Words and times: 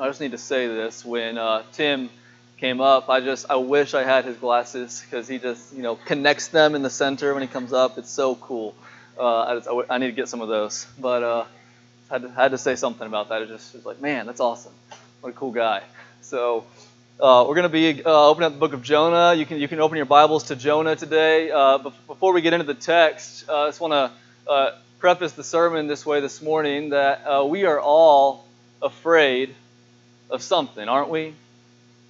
I 0.00 0.06
just 0.06 0.20
need 0.22 0.30
to 0.30 0.38
say 0.38 0.66
this. 0.66 1.04
When 1.04 1.36
uh, 1.36 1.62
Tim 1.72 2.08
came 2.56 2.80
up, 2.80 3.10
I 3.10 3.20
just 3.20 3.44
I 3.50 3.56
wish 3.56 3.92
I 3.92 4.02
had 4.02 4.24
his 4.24 4.38
glasses 4.38 5.04
because 5.04 5.28
he 5.28 5.38
just 5.38 5.74
you 5.74 5.82
know 5.82 5.94
connects 5.94 6.48
them 6.48 6.74
in 6.74 6.80
the 6.80 6.88
center 6.88 7.34
when 7.34 7.42
he 7.42 7.48
comes 7.48 7.74
up. 7.74 7.98
It's 7.98 8.08
so 8.08 8.34
cool. 8.34 8.74
Uh, 9.18 9.40
I, 9.40 9.54
just, 9.56 9.68
I, 9.68 9.94
I, 9.94 9.98
need 9.98 10.06
to 10.06 10.12
get 10.12 10.30
some 10.30 10.40
of 10.40 10.48
those, 10.48 10.86
but 10.98 11.22
uh, 11.22 11.44
had 12.08 12.22
to, 12.22 12.30
had 12.30 12.50
to 12.52 12.58
say 12.58 12.76
something 12.76 13.06
about 13.06 13.28
that. 13.28 13.42
It 13.42 13.48
just 13.48 13.74
was 13.74 13.84
like, 13.84 14.00
man, 14.00 14.24
that's 14.24 14.40
awesome. 14.40 14.72
What 15.20 15.30
a 15.30 15.32
cool 15.32 15.52
guy. 15.52 15.82
So. 16.22 16.64
Uh, 17.22 17.44
we're 17.46 17.54
going 17.54 17.64
to 17.64 17.68
be 17.68 18.02
uh, 18.02 18.28
opening 18.28 18.46
up 18.46 18.54
the 18.54 18.58
book 18.58 18.72
of 18.72 18.82
Jonah. 18.82 19.34
You 19.34 19.44
can 19.44 19.60
you 19.60 19.68
can 19.68 19.78
open 19.78 19.98
your 19.98 20.06
Bibles 20.06 20.44
to 20.44 20.56
Jonah 20.56 20.96
today. 20.96 21.50
Uh, 21.50 21.76
before 21.76 22.32
we 22.32 22.40
get 22.40 22.54
into 22.54 22.64
the 22.64 22.72
text, 22.72 23.46
uh, 23.46 23.64
I 23.64 23.68
just 23.68 23.78
want 23.78 23.92
to 23.92 24.50
uh, 24.50 24.78
preface 25.00 25.32
the 25.32 25.44
sermon 25.44 25.86
this 25.86 26.06
way 26.06 26.22
this 26.22 26.40
morning 26.40 26.88
that 26.90 27.26
uh, 27.26 27.44
we 27.44 27.66
are 27.66 27.78
all 27.78 28.46
afraid 28.80 29.54
of 30.30 30.42
something, 30.42 30.88
aren't 30.88 31.10
we? 31.10 31.34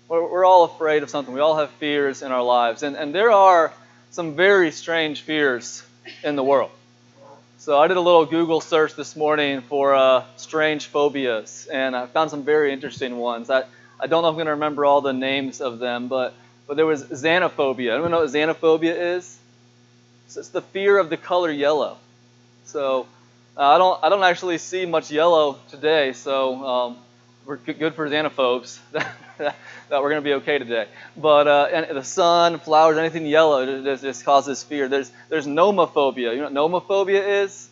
We're, 0.09 0.45
all 0.45 0.65
afraid 0.65 1.05
of 1.05 1.10
something. 1.10 1.33
We 1.33 1.41
all 1.41 1.56
have 1.56 1.70
fears 1.70 2.23
in 2.23 2.33
our 2.33 2.43
lives, 2.43 2.83
and 2.83 2.96
and 2.96 3.15
there 3.15 3.30
are 3.30 3.73
some 4.10 4.34
very 4.34 4.73
strange 4.73 5.20
fears 5.20 5.84
in 6.24 6.34
the 6.34 6.43
world. 6.43 6.73
So 7.59 7.79
I 7.79 7.87
did 7.87 7.96
a 7.96 8.01
little 8.01 8.27
Google 8.27 8.60
search 8.60 8.96
this 8.96 9.15
morning 9.15 9.60
for 9.60 10.24
strange 10.37 10.87
phobias, 10.87 11.69
and 11.70 11.95
I 11.95 12.06
found 12.06 12.30
some 12.30 12.43
very 12.43 12.73
interesting 12.73 13.19
ones. 13.19 13.48
That 13.48 13.69
I 14.01 14.06
don't 14.06 14.23
know 14.23 14.29
if 14.29 14.32
I'm 14.32 14.37
going 14.37 14.46
to 14.46 14.52
remember 14.52 14.84
all 14.84 15.02
the 15.02 15.12
names 15.12 15.60
of 15.60 15.79
them, 15.79 16.09
but, 16.09 16.32
but 16.66 16.77
there 16.77 16.87
was 16.87 17.05
xanthophobia. 17.05 17.93
Anyone 17.93 18.12
know 18.12 18.21
what 18.21 18.30
xanthophobia 18.30 19.16
is? 19.16 19.38
So 20.29 20.41
it's 20.41 20.48
the 20.48 20.62
fear 20.62 20.96
of 20.96 21.10
the 21.10 21.18
color 21.18 21.51
yellow. 21.51 21.98
So 22.65 23.07
uh, 23.57 23.62
I 23.62 23.79
don't 23.79 24.02
I 24.02 24.09
don't 24.09 24.23
actually 24.23 24.59
see 24.59 24.87
much 24.87 25.10
yellow 25.10 25.59
today, 25.71 26.12
so 26.12 26.65
um, 26.65 26.96
we're 27.50 27.56
good 27.56 27.96
for 27.96 28.09
xanthophobes 28.09 28.78
that, 28.92 29.56
we're 29.90 30.10
going 30.10 30.22
to 30.22 30.24
be 30.24 30.34
okay 30.34 30.59
today. 30.59 30.86
But 31.16 31.48
uh, 31.48 31.68
and 31.73 31.96
the 31.96 32.04
sun, 32.04 32.60
flowers, 32.60 32.96
anything 32.96 33.26
yellow 33.26 33.82
just, 33.82 34.04
just 34.04 34.24
causes 34.24 34.62
fear. 34.62 34.87
There's 34.87 35.10
there's 35.29 35.48
nomophobia. 35.48 36.32
You 36.32 36.48
know 36.48 36.70
what 36.70 36.87
nomophobia 36.87 37.42
is? 37.42 37.68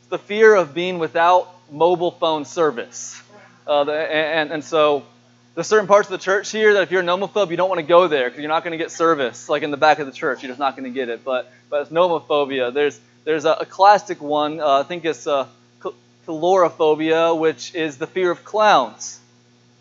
It's 0.00 0.08
the 0.10 0.18
fear 0.18 0.54
of 0.54 0.74
being 0.74 0.98
without 0.98 1.48
mobile 1.70 2.10
phone 2.10 2.44
service. 2.44 3.22
Uh, 3.66 3.84
the, 3.84 3.94
and, 3.94 4.52
and 4.52 4.62
so 4.62 5.02
there's 5.54 5.66
certain 5.66 5.86
parts 5.86 6.08
of 6.08 6.12
the 6.12 6.22
church 6.22 6.50
here 6.50 6.74
that 6.74 6.82
if 6.82 6.90
you're 6.90 7.00
a 7.00 7.04
nomophobe, 7.04 7.50
you 7.50 7.56
don't 7.56 7.70
want 7.70 7.80
to 7.80 7.86
go 7.86 8.08
there 8.08 8.28
because 8.28 8.40
you're 8.40 8.50
not 8.50 8.64
going 8.64 8.72
to 8.72 8.84
get 8.84 8.90
service. 8.90 9.48
Like 9.48 9.62
in 9.62 9.70
the 9.70 9.78
back 9.78 9.98
of 9.98 10.04
the 10.04 10.12
church, 10.12 10.42
you're 10.42 10.50
just 10.50 10.60
not 10.60 10.76
going 10.76 10.92
to 10.92 10.94
get 10.94 11.08
it. 11.08 11.24
But 11.24 11.50
but 11.70 11.80
it's 11.80 11.90
nomophobia. 11.90 12.74
There's 12.74 13.00
there's 13.24 13.46
a, 13.46 13.52
a 13.52 13.64
classic 13.64 14.20
one. 14.20 14.60
Uh, 14.60 14.80
I 14.80 14.82
think 14.82 15.06
it's 15.06 15.26
uh, 15.26 15.46
coulrophobia, 16.26 17.38
which 17.38 17.74
is 17.74 17.96
the 17.96 18.06
fear 18.06 18.30
of 18.30 18.44
clowns. 18.44 19.20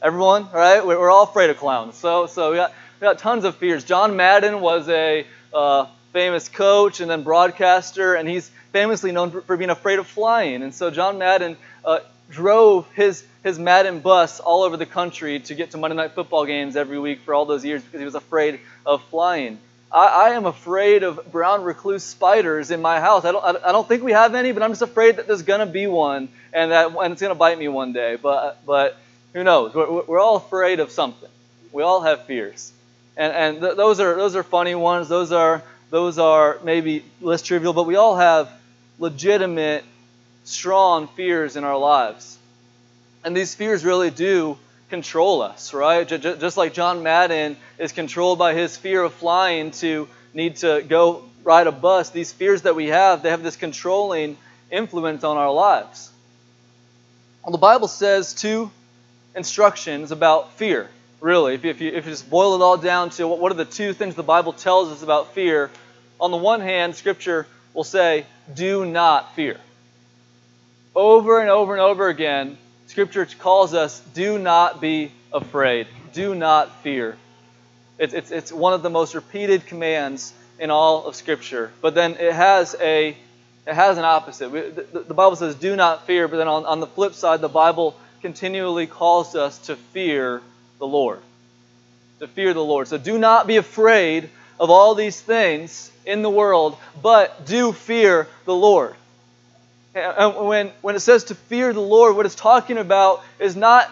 Everyone, 0.01 0.49
right? 0.51 0.83
We're 0.83 1.11
all 1.11 1.25
afraid 1.25 1.51
of 1.51 1.57
clowns. 1.57 1.95
So 1.95 2.25
so 2.25 2.49
we 2.49 2.57
got 2.57 2.73
we 2.99 3.05
got 3.05 3.19
tons 3.19 3.45
of 3.45 3.57
fears. 3.57 3.83
John 3.83 4.15
Madden 4.15 4.59
was 4.59 4.89
a 4.89 5.27
uh, 5.53 5.85
famous 6.11 6.49
coach 6.49 7.01
and 7.01 7.11
then 7.11 7.21
broadcaster, 7.21 8.15
and 8.15 8.27
he's 8.27 8.49
famously 8.71 9.11
known 9.11 9.29
for, 9.29 9.41
for 9.41 9.57
being 9.57 9.69
afraid 9.69 9.99
of 9.99 10.07
flying. 10.07 10.63
And 10.63 10.73
so 10.73 10.89
John 10.89 11.19
Madden 11.19 11.55
uh, 11.85 11.99
drove 12.31 12.89
his, 12.93 13.23
his 13.43 13.59
Madden 13.59 13.99
bus 13.99 14.39
all 14.39 14.63
over 14.63 14.75
the 14.75 14.87
country 14.87 15.39
to 15.41 15.53
get 15.53 15.71
to 15.71 15.77
Monday 15.77 15.97
Night 15.97 16.13
Football 16.13 16.47
games 16.47 16.75
every 16.75 16.97
week 16.97 17.21
for 17.21 17.35
all 17.35 17.45
those 17.45 17.63
years 17.63 17.83
because 17.83 17.99
he 17.99 18.05
was 18.05 18.15
afraid 18.15 18.59
of 18.85 19.03
flying. 19.03 19.59
I, 19.91 20.07
I 20.07 20.29
am 20.31 20.47
afraid 20.47 21.03
of 21.03 21.31
brown 21.31 21.63
recluse 21.63 22.03
spiders 22.03 22.71
in 22.71 22.81
my 22.81 22.99
house. 22.99 23.23
I 23.23 23.33
don't, 23.33 23.43
I 23.63 23.71
don't 23.71 23.87
think 23.87 24.03
we 24.03 24.13
have 24.13 24.33
any, 24.33 24.51
but 24.51 24.63
I'm 24.63 24.71
just 24.71 24.81
afraid 24.81 25.17
that 25.17 25.27
there's 25.27 25.43
going 25.43 25.59
to 25.59 25.71
be 25.71 25.85
one 25.85 26.29
and 26.53 26.71
that 26.71 26.87
and 26.87 27.11
it's 27.11 27.21
going 27.21 27.33
to 27.33 27.37
bite 27.37 27.59
me 27.59 27.67
one 27.67 27.93
day. 27.93 28.15
But, 28.15 28.65
but 28.65 28.97
who 29.33 29.43
knows? 29.43 29.73
We're, 29.73 30.01
we're 30.03 30.19
all 30.19 30.37
afraid 30.37 30.79
of 30.79 30.91
something. 30.91 31.29
We 31.71 31.83
all 31.83 32.01
have 32.01 32.25
fears. 32.25 32.71
And, 33.15 33.33
and 33.33 33.61
th- 33.61 33.75
those, 33.75 33.99
are, 33.99 34.15
those 34.15 34.35
are 34.35 34.43
funny 34.43 34.75
ones. 34.75 35.09
Those 35.09 35.31
are, 35.31 35.63
those 35.89 36.19
are 36.19 36.59
maybe 36.63 37.05
less 37.21 37.41
trivial, 37.41 37.73
but 37.73 37.83
we 37.83 37.95
all 37.95 38.15
have 38.15 38.49
legitimate 38.99 39.83
strong 40.43 41.07
fears 41.09 41.55
in 41.55 41.63
our 41.63 41.77
lives. 41.77 42.37
And 43.23 43.35
these 43.35 43.55
fears 43.55 43.85
really 43.85 44.09
do 44.09 44.57
control 44.89 45.41
us, 45.41 45.73
right? 45.73 46.07
Just 46.07 46.57
like 46.57 46.73
John 46.73 47.03
Madden 47.03 47.55
is 47.77 47.91
controlled 47.91 48.39
by 48.39 48.53
his 48.53 48.75
fear 48.75 49.03
of 49.03 49.13
flying 49.13 49.71
to 49.71 50.07
need 50.33 50.57
to 50.57 50.81
go 50.81 51.23
ride 51.43 51.67
a 51.67 51.71
bus, 51.71 52.09
these 52.09 52.31
fears 52.31 52.63
that 52.63 52.75
we 52.75 52.87
have, 52.87 53.23
they 53.23 53.29
have 53.29 53.43
this 53.43 53.55
controlling 53.55 54.37
influence 54.69 55.23
on 55.23 55.37
our 55.37 55.51
lives. 55.51 56.11
Well, 57.43 57.51
the 57.51 57.57
Bible 57.57 57.87
says 57.87 58.33
two 58.33 58.69
instructions 59.35 60.11
about 60.11 60.53
fear, 60.53 60.89
really. 61.19 61.53
If 61.53 61.63
you, 61.63 61.71
if 61.71 61.79
you, 61.79 62.01
just 62.01 62.29
boil 62.29 62.55
it 62.55 62.61
all 62.61 62.77
down 62.77 63.09
to 63.11 63.27
what, 63.27 63.39
what 63.39 63.51
are 63.51 63.55
the 63.55 63.65
two 63.65 63.93
things 63.93 64.15
the 64.15 64.23
Bible 64.23 64.53
tells 64.53 64.89
us 64.89 65.03
about 65.03 65.33
fear, 65.33 65.69
on 66.19 66.31
the 66.31 66.37
one 66.37 66.61
hand, 66.61 66.95
Scripture 66.95 67.47
will 67.73 67.83
say, 67.83 68.25
do 68.53 68.85
not 68.85 69.35
fear. 69.35 69.57
Over 70.95 71.39
and 71.39 71.49
over 71.49 71.73
and 71.73 71.81
over 71.81 72.09
again, 72.09 72.57
Scripture 72.87 73.25
calls 73.25 73.73
us 73.73 73.99
do 74.13 74.37
not 74.37 74.81
be 74.81 75.11
afraid, 75.31 75.87
do 76.13 76.35
not 76.35 76.83
fear. 76.83 77.17
It's, 77.97 78.13
it's, 78.13 78.31
it's 78.31 78.51
one 78.51 78.73
of 78.73 78.83
the 78.83 78.89
most 78.89 79.15
repeated 79.15 79.65
commands 79.65 80.33
in 80.59 80.69
all 80.69 81.05
of 81.05 81.15
Scripture. 81.15 81.71
But 81.81 81.95
then 81.95 82.17
it 82.19 82.33
has 82.33 82.75
a 82.79 83.15
it 83.67 83.75
has 83.75 83.97
an 83.97 84.05
opposite. 84.05 84.49
The, 84.49 84.99
the, 84.99 85.13
Bible 85.13 85.35
says, 85.35 85.53
do 85.53 85.75
not 85.75 86.07
fear, 86.07 86.27
but 86.27 86.37
then 86.37 86.47
on, 86.47 86.65
on 86.65 86.79
the 86.79 86.87
flip 86.87 87.13
side, 87.13 87.41
the 87.41 87.47
Bible 87.47 87.95
continually 88.21 88.87
calls 88.87 89.35
us 89.35 89.57
to 89.67 89.75
fear 89.75 90.41
the 90.79 90.87
Lord. 90.87 91.19
To 92.19 92.27
fear 92.27 92.53
the 92.53 92.63
Lord. 92.63 92.87
So 92.87 92.97
do 92.97 93.17
not 93.17 93.47
be 93.47 93.57
afraid 93.57 94.29
of 94.59 94.69
all 94.69 94.95
these 94.95 95.19
things 95.19 95.91
in 96.05 96.21
the 96.21 96.29
world, 96.29 96.77
but 97.01 97.45
do 97.45 97.71
fear 97.71 98.27
the 98.45 98.55
Lord. 98.55 98.95
And 99.93 100.47
when, 100.47 100.71
when 100.81 100.95
it 100.95 101.01
says 101.01 101.25
to 101.25 101.35
fear 101.35 101.73
the 101.73 101.81
Lord, 101.81 102.15
what 102.15 102.25
it's 102.25 102.35
talking 102.35 102.77
about 102.77 103.23
is 103.39 103.55
not 103.55 103.91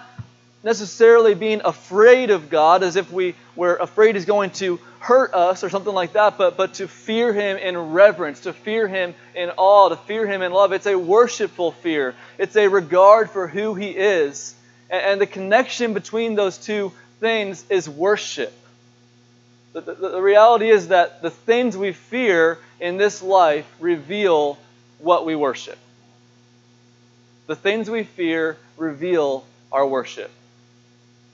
necessarily 0.64 1.36
being 1.36 1.62
afraid 1.64 2.30
of 2.30 2.50
God 2.50 2.84
as 2.84 2.96
if 2.96 3.12
we 3.12 3.36
were 3.56 3.76
afraid 3.76 4.16
He's 4.16 4.26
going 4.26 4.52
to 4.52 4.80
hurt 5.00 5.34
us 5.34 5.64
or 5.64 5.70
something 5.70 5.94
like 5.94 6.14
that, 6.14 6.38
but, 6.38 6.58
but 6.58 6.76
to 6.76 6.88
fear 6.88 7.34
Him 7.34 7.58
in 7.58 7.78
reverence, 7.78 8.42
to 8.42 8.54
fear 8.54 8.88
Him 8.88 9.16
in 9.36 9.50
awe, 9.56 9.90
to 9.90 9.96
fear 9.96 10.28
Him 10.28 10.42
in 10.42 10.52
love. 10.52 10.74
It's 10.74 10.86
a 10.86 10.98
worshipful 10.98 11.72
fear, 11.72 12.16
it's 12.38 12.56
a 12.56 12.68
regard 12.68 13.30
for 13.30 13.48
who 13.48 13.76
He 13.76 13.90
is. 13.90 14.54
And, 14.90 15.02
and 15.02 15.22
the 15.22 15.28
connection 15.28 15.94
between 15.94 16.36
those 16.36 16.58
two 16.58 16.92
things 17.20 17.64
is 17.70 17.90
worship. 17.90 18.54
The, 19.74 19.82
the, 19.82 19.94
the 19.94 20.22
reality 20.22 20.70
is 20.70 20.90
that 20.90 21.22
the 21.22 21.30
things 21.30 21.78
we 21.78 21.94
fear 21.94 22.58
in 22.80 22.98
this 22.98 23.22
life 23.22 23.70
reveal 23.80 24.58
what 24.98 25.26
we 25.26 25.36
worship. 25.36 25.78
The 27.48 27.56
things 27.56 27.90
we 27.90 28.04
fear 28.04 28.58
reveal 28.78 29.46
our 29.72 29.86
worship. 29.86 30.32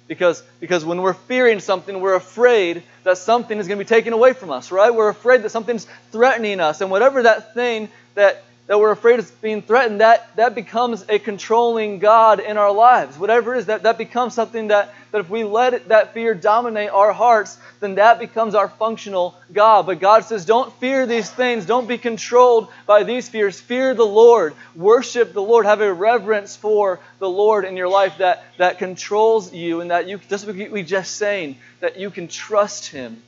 Because, 0.07 0.43
because 0.59 0.85
when 0.85 1.01
we're 1.01 1.13
fearing 1.13 1.59
something, 1.59 1.99
we're 1.99 2.16
afraid 2.16 2.83
that 3.03 3.17
something 3.17 3.57
is 3.57 3.67
going 3.67 3.79
to 3.79 3.83
be 3.83 3.88
taken 3.88 4.13
away 4.13 4.33
from 4.33 4.51
us, 4.51 4.71
right? 4.71 4.93
We're 4.93 5.09
afraid 5.09 5.43
that 5.43 5.49
something's 5.49 5.88
threatening 6.11 6.59
us. 6.59 6.81
And 6.81 6.91
whatever 6.91 7.23
that 7.23 7.53
thing 7.53 7.89
that 8.13 8.44
that 8.67 8.79
we're 8.79 8.91
afraid 8.91 9.19
of 9.19 9.41
being 9.41 9.61
threatened, 9.61 10.01
that, 10.01 10.35
that 10.37 10.55
becomes 10.55 11.05
a 11.07 11.19
controlling 11.19 11.99
God 11.99 12.39
in 12.39 12.57
our 12.57 12.71
lives. 12.71 13.17
Whatever 13.17 13.53
it 13.53 13.59
is, 13.59 13.65
that, 13.67 13.83
that 13.83 13.99
becomes 13.99 14.33
something 14.33 14.69
that, 14.69 14.93
that 15.11 15.19
if 15.19 15.29
we 15.29 15.43
let 15.43 15.89
that 15.89 16.15
fear 16.15 16.33
dominate 16.33 16.89
our 16.89 17.13
hearts, 17.13 17.59
then 17.79 17.95
that 17.95 18.17
becomes 18.17 18.55
our 18.55 18.67
functional 18.67 19.35
God. 19.53 19.85
But 19.85 19.99
God 19.99 20.25
says, 20.25 20.45
don't 20.45 20.73
fear 20.79 21.05
these 21.05 21.29
things. 21.29 21.67
Don't 21.67 21.87
be 21.87 21.99
controlled 21.99 22.69
by 22.87 23.03
these 23.03 23.29
fears. 23.29 23.59
Fear 23.59 23.93
the 23.93 24.05
Lord. 24.05 24.55
Worship 24.75 25.33
the 25.33 25.43
Lord. 25.43 25.67
Have 25.67 25.81
a 25.81 25.93
reverence 25.93 26.55
for 26.55 26.99
the 27.19 27.29
Lord 27.29 27.65
in 27.65 27.77
your 27.77 27.89
life 27.89 28.17
that, 28.17 28.43
that 28.57 28.79
controls 28.79 29.53
you 29.53 29.81
and 29.81 29.91
that 29.91 30.07
you, 30.07 30.19
just 30.27 30.47
what 30.47 30.56
we 30.56 30.81
just 30.81 31.18
saying, 31.18 31.57
that 31.81 32.00
you 32.00 32.09
can 32.09 32.27
trust 32.27 32.88
Him. 32.88 33.21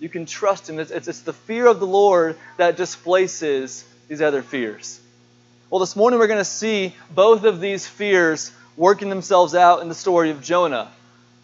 You 0.00 0.08
can 0.08 0.24
trust 0.24 0.70
Him. 0.70 0.78
It's, 0.78 0.90
it's, 0.90 1.08
it's 1.08 1.20
the 1.20 1.34
fear 1.34 1.66
of 1.66 1.78
the 1.78 1.86
Lord 1.86 2.38
that 2.56 2.78
displaces 2.78 3.84
these 4.08 4.22
other 4.22 4.42
fears? 4.42 5.00
Well, 5.70 5.80
this 5.80 5.94
morning 5.94 6.18
we're 6.18 6.28
going 6.28 6.40
to 6.40 6.44
see 6.44 6.94
both 7.14 7.44
of 7.44 7.60
these 7.60 7.86
fears 7.86 8.50
working 8.76 9.10
themselves 9.10 9.54
out 9.54 9.82
in 9.82 9.88
the 9.88 9.94
story 9.94 10.30
of 10.30 10.42
Jonah. 10.42 10.90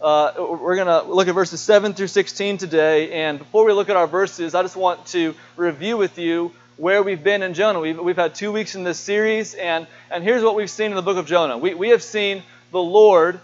Uh, 0.00 0.32
we're 0.38 0.76
going 0.76 0.86
to 0.86 1.02
look 1.02 1.28
at 1.28 1.34
verses 1.34 1.60
7 1.60 1.94
through 1.94 2.06
16 2.06 2.58
today. 2.58 3.24
And 3.24 3.38
before 3.38 3.64
we 3.64 3.72
look 3.72 3.90
at 3.90 3.96
our 3.96 4.06
verses, 4.06 4.54
I 4.54 4.62
just 4.62 4.76
want 4.76 5.06
to 5.08 5.34
review 5.56 5.96
with 5.96 6.18
you 6.18 6.52
where 6.76 7.02
we've 7.02 7.22
been 7.22 7.42
in 7.42 7.54
Jonah. 7.54 7.80
We've, 7.80 7.98
we've 7.98 8.16
had 8.16 8.34
two 8.34 8.50
weeks 8.50 8.74
in 8.74 8.82
this 8.82 8.98
series, 8.98 9.54
and, 9.54 9.86
and 10.10 10.24
here's 10.24 10.42
what 10.42 10.56
we've 10.56 10.70
seen 10.70 10.90
in 10.90 10.96
the 10.96 11.02
book 11.02 11.18
of 11.18 11.26
Jonah. 11.26 11.56
We, 11.58 11.74
we 11.74 11.90
have 11.90 12.02
seen 12.02 12.42
the 12.72 12.82
Lord 12.82 13.40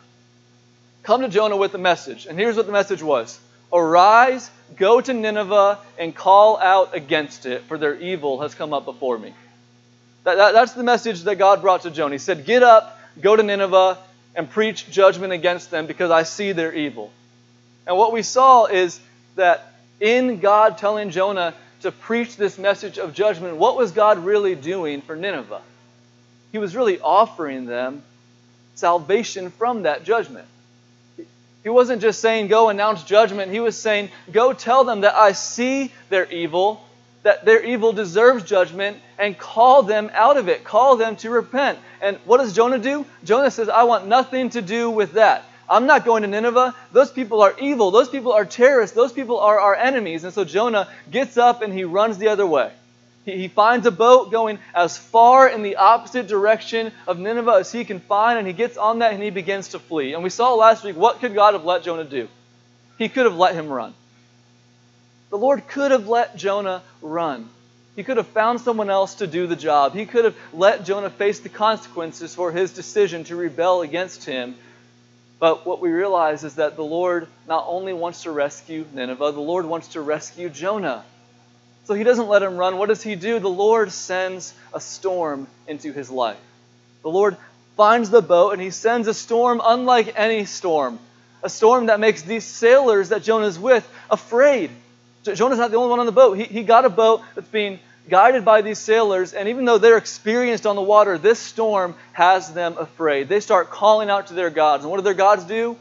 come 1.03 1.21
to 1.23 1.29
Jonah 1.29 1.57
with 1.57 1.75
a 1.75 1.79
message. 1.79 2.27
And 2.27 2.39
here's 2.39 2.57
what 2.57 2.67
the 2.67 2.73
message 2.73 3.03
was 3.03 3.39
Arise, 3.73 4.51
go 4.77 5.01
to 5.01 5.13
Nineveh, 5.13 5.79
and 5.99 6.15
call 6.15 6.59
out 6.59 6.95
against 6.95 7.47
it, 7.47 7.63
for 7.65 7.79
their 7.79 7.95
evil 7.95 8.41
has 8.41 8.55
come 8.55 8.73
up 8.73 8.85
before 8.85 9.19
me. 9.19 9.35
That, 10.25 10.37
that, 10.37 10.53
that's 10.53 10.73
the 10.73 10.83
message 10.83 11.23
that 11.23 11.37
God 11.37 11.63
brought 11.63 11.83
to 11.83 11.91
Jonah. 11.91 12.15
He 12.15 12.19
said, 12.19 12.45
Get 12.45 12.63
up, 12.63 12.99
go 13.21 13.37
to 13.37 13.43
Nineveh, 13.43 13.99
and 14.35 14.51
preach 14.51 14.91
judgment 14.91 15.33
against 15.33 15.71
them 15.71 15.87
because 15.87 16.11
I 16.11 16.25
see 16.25 16.53
their 16.53 16.73
evil. 16.73 17.11
And 17.87 17.97
what 17.97 18.13
we 18.13 18.23
saw 18.23 18.67
is 18.67 19.01
that 19.37 19.75
in 20.01 20.41
God 20.41 20.79
telling 20.79 21.11
Jonah 21.11 21.55
to 21.83 21.91
preach 21.91 22.37
this 22.37 22.59
message 22.59 22.99
of 22.99 23.15
judgment, 23.15 23.57
what 23.57 23.77
was 23.77 23.93
God 23.93 24.19
really 24.19 24.55
doing 24.55 25.01
for 25.03 25.17
Nineveh? 25.17 25.63
He 26.53 26.59
was 26.59 26.77
really 26.77 27.01
offering 27.01 27.67
them 27.67 28.03
salvation 28.75 29.51
from 29.51 29.83
that 29.83 30.05
judgment. 30.05 30.47
He 31.63 31.69
wasn't 31.69 32.01
just 32.01 32.21
saying, 32.21 32.49
Go 32.49 32.69
announce 32.69 33.03
judgment. 33.03 33.53
He 33.53 33.61
was 33.61 33.77
saying, 33.77 34.11
Go 34.33 34.53
tell 34.53 34.85
them 34.85 35.03
that 35.03 35.15
I 35.15 35.33
see 35.33 35.93
their 36.09 36.31
evil, 36.31 36.83
that 37.23 37.45
their 37.45 37.63
evil 37.63 37.93
deserves 37.93 38.45
judgment, 38.45 38.97
and 39.19 39.37
call 39.39 39.83
them 39.83 40.11
out 40.15 40.37
of 40.37 40.49
it. 40.49 40.65
Call 40.65 40.97
them 40.97 41.17
to 41.17 41.31
repent. 41.31 41.79
And 42.01 42.17
what 42.25 42.39
does 42.39 42.55
Jonah 42.55 42.79
do? 42.79 43.05
Jonah 43.25 43.51
says, 43.51 43.69
I 43.69 43.83
want 43.85 44.07
nothing 44.07 44.51
to 44.51 44.63
do 44.63 44.91
with 44.91 45.13
that. 45.13 45.45
I'm 45.69 45.87
not 45.87 46.05
going 46.05 46.23
to 46.23 46.29
Nineveh. 46.29 46.75
Those 46.93 47.13
people 47.13 47.43
are 47.43 47.55
evil. 47.61 47.93
Those 47.93 48.09
people 48.09 48.33
are 48.33 48.45
terrorists. 48.45 48.97
Those 48.97 49.13
people 49.13 49.39
are 49.39 49.61
our 49.61 49.77
enemies. 49.77 50.25
And 50.25 50.35
so 50.35 50.45
Jonah 50.45 50.89
gets 51.11 51.37
up 51.37 51.63
and 51.63 51.73
he 51.73 51.85
runs 51.85 52.19
the 52.19 52.29
other 52.29 52.47
way. 52.47 52.73
He, 53.37 53.49
finds 53.49 53.87
a 53.87 53.91
boat 53.91 54.31
going 54.31 54.59
as 54.75 54.97
far 54.97 55.49
in 55.49 55.63
the 55.63 55.77
opposite 55.77 56.27
direction 56.27 56.93
of 57.07 57.19
Nineveh 57.19 57.59
as 57.61 57.73
he 57.73 57.85
can 57.85 58.01
find, 58.01 58.39
and 58.39 58.47
he 58.47 58.53
gets 58.53 58.77
on 58.77 59.01
that 59.01 59.13
and 59.13 59.23
he 59.23 59.31
begins 59.31 59.69
to 59.69 59.79
flee. 59.79 60.15
And 60.15 60.23
we 60.23 60.31
saw 60.31 60.55
last 60.55 60.85
week 60.85 60.97
what 60.97 61.21
could 61.21 61.35
God 61.35 61.55
have 61.55 61.65
let 61.65 61.83
Jonah 61.83 62.05
do? 62.05 62.29
He 62.99 63.09
could 63.09 63.25
have 63.25 63.37
let 63.37 63.55
him 63.55 63.69
run. 63.69 63.95
The 65.31 65.39
Lord 65.39 65.67
could 65.69 65.91
have 65.91 66.09
let 66.09 66.37
Jonah 66.37 66.83
run. 67.03 67.49
He 67.97 68.03
could 68.03 68.17
have 68.17 68.29
found 68.29 68.61
someone 68.61 68.91
else 68.91 69.17
to 69.17 69.27
do 69.27 69.47
the 69.47 69.57
job. 69.57 69.95
He 69.95 70.07
could 70.07 70.25
have 70.25 70.37
let 70.53 70.85
Jonah 70.85 71.11
face 71.11 71.41
the 71.41 71.49
consequences 71.49 72.35
for 72.35 72.53
his 72.53 72.73
decision 72.73 73.25
to 73.25 73.37
rebel 73.37 73.83
against 73.83 74.25
him 74.25 74.57
but 75.41 75.67
what 75.67 75.81
we 75.81 75.91
realize 75.91 76.45
is 76.45 76.57
that 76.57 76.77
the 76.77 76.85
Lord 76.85 77.27
not 77.49 77.65
only 77.67 77.95
wants 77.95 78.25
to 78.25 78.31
rescue 78.31 78.85
Nineveh, 78.93 79.33
the 79.33 79.41
Lord 79.41 79.65
wants 79.65 79.89
to 79.89 80.03
rescue 80.03 80.51
Jonah. 80.51 81.03
So 81.91 81.95
he 81.95 82.05
doesn't 82.05 82.29
let 82.29 82.41
him 82.41 82.57
run. 82.57 82.79
What 82.79 82.89
does 82.89 83.03
he 83.03 83.17
do? 83.17 83.41
The 83.41 83.49
Lord 83.49 83.91
sends 83.91 84.55
a 84.73 84.81
storm 84.81 85.49
into 85.67 85.93
his 85.93 86.09
life. 86.09 86.39
The 87.03 87.09
Lord 87.09 87.37
finds 87.77 88.11
the 88.11 88.23
boat 88.23 88.53
and 88.53 88.63
he 88.63 88.71
sends 88.71 89.09
a 89.09 89.13
storm 89.13 89.61
unlike 89.65 90.13
any 90.15 90.45
storm. 90.45 91.01
A 91.43 91.49
storm 91.49 91.87
that 91.87 91.99
makes 91.99 92.23
these 92.23 92.45
sailors 92.45 93.09
that 93.09 93.25
Jonah's 93.25 93.59
with 93.59 93.85
afraid. 94.09 94.71
Jonah's 95.25 95.59
not 95.59 95.73
the 95.73 95.79
only 95.79 95.91
one 95.91 95.99
on 95.99 96.07
the 96.07 96.13
boat. 96.13 96.35
He, 96.35 96.45
he 96.45 96.63
got 96.63 96.85
a 96.85 96.91
boat 96.91 97.23
that's 97.35 97.49
being 97.49 97.81
guided 98.09 98.45
by 98.45 98.63
these 98.63 98.79
sailors, 98.79 99.33
and 99.33 99.49
even 99.49 99.65
though 99.65 99.79
they're 99.79 99.97
experienced 99.97 100.67
on 100.67 100.77
the 100.77 100.83
water, 100.83 101.19
this 101.19 101.41
storm 101.41 101.97
has 102.13 102.55
them 102.55 102.79
afraid. 102.79 103.29
They 103.29 103.41
start 103.41 103.69
calling 103.69 104.11
out 104.11 104.29
to 104.29 104.35
their 104.35 104.51
gods. 104.51 104.85
And 104.85 104.93
what 104.93 104.99
do 104.99 105.03
their 105.03 105.13
gods 105.13 105.43
do? 105.43 105.77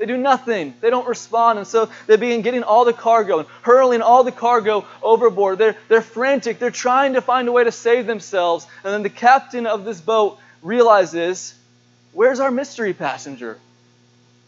They 0.00 0.06
do 0.06 0.16
nothing. 0.16 0.72
They 0.80 0.88
don't 0.88 1.06
respond. 1.06 1.58
And 1.58 1.68
so 1.68 1.90
they 2.06 2.16
begin 2.16 2.40
getting 2.40 2.62
all 2.62 2.86
the 2.86 2.94
cargo 2.94 3.40
and 3.40 3.48
hurling 3.60 4.00
all 4.00 4.24
the 4.24 4.32
cargo 4.32 4.86
overboard. 5.02 5.58
They're, 5.58 5.76
they're 5.88 6.00
frantic. 6.00 6.58
They're 6.58 6.70
trying 6.70 7.12
to 7.12 7.20
find 7.20 7.46
a 7.48 7.52
way 7.52 7.64
to 7.64 7.70
save 7.70 8.06
themselves. 8.06 8.66
And 8.82 8.94
then 8.94 9.02
the 9.02 9.10
captain 9.10 9.66
of 9.66 9.84
this 9.84 10.00
boat 10.00 10.38
realizes, 10.62 11.54
Where's 12.12 12.40
our 12.40 12.50
mystery 12.50 12.94
passenger? 12.94 13.58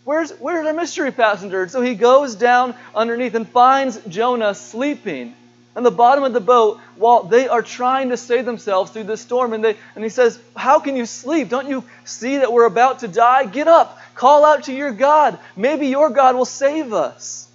Where's, 0.05 0.31
where's 0.33 0.67
our 0.67 0.73
mystery 0.73 1.13
passenger? 1.13 1.69
So 1.69 1.83
he 1.83 1.97
goes 1.97 2.35
down 2.35 2.75
underneath 2.95 3.35
and 3.35 3.47
finds 3.47 3.99
Jonah 4.09 4.55
sleeping 4.55 5.35
on 5.77 5.83
the 5.83 5.91
bottom 5.91 6.25
of 6.25 6.33
the 6.33 6.41
boat 6.41 6.81
while 6.97 7.25
they 7.25 7.49
are 7.49 7.63
trying 7.63 8.09
to 8.09 8.17
save 8.17 8.45
themselves 8.45 8.91
through 8.91 9.05
this 9.05 9.21
storm. 9.21 9.53
And, 9.53 9.65
they, 9.65 9.77
and 9.95 10.03
he 10.03 10.11
says, 10.11 10.41
How 10.57 10.81
can 10.81 10.97
you 10.97 11.07
sleep? 11.07 11.51
Don't 11.51 11.69
you 11.69 11.85
see 12.05 12.39
that 12.39 12.53
we're 12.53 12.67
about 12.67 13.01
to 13.01 13.09
die? 13.09 13.45
Get 13.45 13.69
up, 13.69 13.99
call 14.15 14.45
out 14.45 14.65
to 14.65 14.73
your 14.73 14.93
God. 14.93 15.39
Maybe 15.57 15.89
your 15.89 16.11
God 16.11 16.37
will 16.37 16.45
save 16.45 16.93
us. 16.93 17.49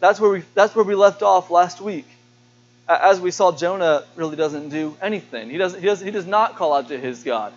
That's 0.00 0.20
where 0.20 0.30
we, 0.30 0.42
that's 0.54 0.74
where 0.74 0.84
we 0.84 0.94
left 0.94 1.22
off 1.22 1.50
last 1.50 1.80
week. 1.80 2.06
As 2.86 3.20
we 3.20 3.30
saw, 3.30 3.52
Jonah 3.52 4.04
really 4.16 4.36
doesn't 4.36 4.68
do 4.68 4.96
anything. 5.00 5.48
He, 5.48 5.56
doesn't, 5.56 5.80
he, 5.80 5.86
does, 5.86 6.00
he 6.00 6.10
does 6.10 6.26
not 6.26 6.56
call 6.56 6.74
out 6.74 6.88
to 6.88 6.98
his 6.98 7.22
God. 7.22 7.52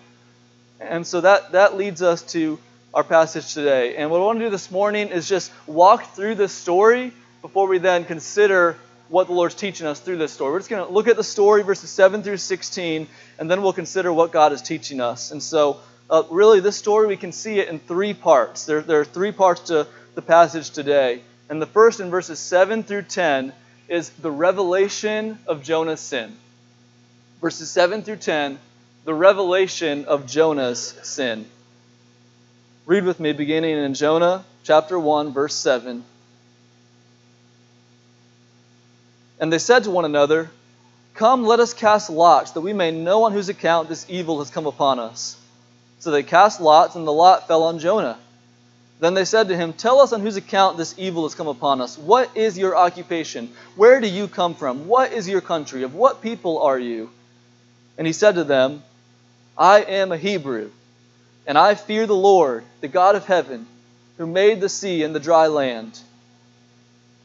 And 0.79 1.05
so 1.05 1.21
that, 1.21 1.51
that 1.51 1.75
leads 1.75 2.01
us 2.01 2.21
to 2.31 2.59
our 2.93 3.03
passage 3.03 3.53
today. 3.53 3.95
And 3.97 4.09
what 4.09 4.21
I 4.21 4.23
want 4.23 4.39
to 4.39 4.45
do 4.45 4.49
this 4.49 4.71
morning 4.71 5.09
is 5.09 5.27
just 5.27 5.51
walk 5.65 6.13
through 6.13 6.35
this 6.35 6.53
story 6.53 7.11
before 7.41 7.67
we 7.67 7.79
then 7.79 8.05
consider 8.05 8.77
what 9.09 9.27
the 9.27 9.33
Lord's 9.33 9.55
teaching 9.55 9.87
us 9.87 9.99
through 9.99 10.17
this 10.17 10.31
story. 10.31 10.51
We're 10.51 10.59
just 10.59 10.69
going 10.69 10.85
to 10.85 10.91
look 10.91 11.07
at 11.07 11.15
the 11.15 11.23
story, 11.23 11.63
verses 11.63 11.89
7 11.89 12.23
through 12.23 12.37
16, 12.37 13.07
and 13.39 13.51
then 13.51 13.61
we'll 13.61 13.73
consider 13.73 14.11
what 14.11 14.31
God 14.31 14.51
is 14.51 14.61
teaching 14.61 15.01
us. 15.01 15.31
And 15.31 15.41
so, 15.41 15.79
uh, 16.09 16.24
really, 16.30 16.59
this 16.59 16.77
story, 16.77 17.07
we 17.07 17.18
can 17.18 17.31
see 17.31 17.59
it 17.59 17.68
in 17.68 17.80
three 17.80 18.13
parts. 18.13 18.65
There, 18.65 18.81
there 18.81 19.01
are 19.01 19.06
three 19.06 19.31
parts 19.31 19.62
to 19.62 19.88
the 20.15 20.21
passage 20.21 20.69
today. 20.69 21.21
And 21.50 21.62
the 21.62 21.65
first, 21.65 22.00
in 22.00 22.09
verses 22.09 22.39
7 22.39 22.83
through 22.83 23.04
10, 23.04 23.54
is 23.89 24.09
the 24.09 24.31
revelation 24.31 25.39
of 25.48 25.63
Jonah's 25.63 26.00
sin. 26.00 26.36
Verses 27.42 27.69
7 27.71 28.04
through 28.04 28.18
10, 28.18 28.57
the 29.06 29.13
revelation 29.13 30.06
of 30.06 30.27
Jonah's 30.27 30.95
sin. 31.04 31.45
Read 32.86 33.06
with 33.06 33.19
me, 33.19 33.33
beginning 33.33 33.77
in 33.77 33.94
Jonah 33.94 34.44
chapter 34.63 35.00
1, 35.00 35.33
verse 35.33 35.56
7. 35.56 36.04
And 39.39 39.54
they 39.54 39.59
said 39.59 39.83
to 39.83 39.92
one 39.92 40.06
another, 40.06 40.50
Come, 41.13 41.45
let 41.45 41.59
us 41.59 41.74
cast 41.74 42.09
lots, 42.09 42.51
that 42.51 42.62
we 42.62 42.74
may 42.74 42.92
know 42.92 43.24
on 43.24 43.33
whose 43.33 43.50
account 43.50 43.88
this 43.88 44.06
evil 44.09 44.39
has 44.39 44.50
come 44.50 44.68
upon 44.68 45.00
us. 45.00 45.36
So 45.99 46.11
they 46.11 46.23
cast 46.23 46.61
lots, 46.61 46.95
and 46.95 47.07
the 47.07 47.13
lot 47.13 47.47
fell 47.47 47.63
on 47.63 47.79
Jonah. 47.79 48.17
Then 48.99 49.13
they 49.13 49.25
said 49.25 49.49
to 49.49 49.57
him, 49.57 49.73
Tell 49.73 49.99
us 49.99 50.13
on 50.13 50.21
whose 50.21 50.38
account 50.38 50.77
this 50.77 50.95
evil 50.97 51.23
has 51.23 51.35
come 51.35 51.47
upon 51.47 51.81
us. 51.81 51.97
What 51.97 52.35
is 52.35 52.57
your 52.57 52.75
occupation? 52.75 53.51
Where 53.75 54.01
do 54.01 54.07
you 54.07 54.27
come 54.27 54.55
from? 54.55 54.88
What 54.88 55.13
is 55.13 55.29
your 55.29 55.41
country? 55.41 55.83
Of 55.83 55.94
what 55.94 56.21
people 56.21 56.61
are 56.63 56.79
you? 56.79 57.11
And 57.97 58.07
he 58.07 58.13
said 58.13 58.35
to 58.35 58.44
them, 58.44 58.83
I 59.57 59.81
am 59.81 60.11
a 60.11 60.17
Hebrew, 60.17 60.71
and 61.45 61.57
I 61.57 61.75
fear 61.75 62.05
the 62.05 62.15
Lord, 62.15 62.63
the 62.81 62.88
God 62.88 63.15
of 63.15 63.25
heaven, 63.25 63.65
who 64.17 64.27
made 64.27 64.61
the 64.61 64.69
sea 64.69 65.03
and 65.03 65.15
the 65.15 65.19
dry 65.19 65.47
land. 65.47 65.99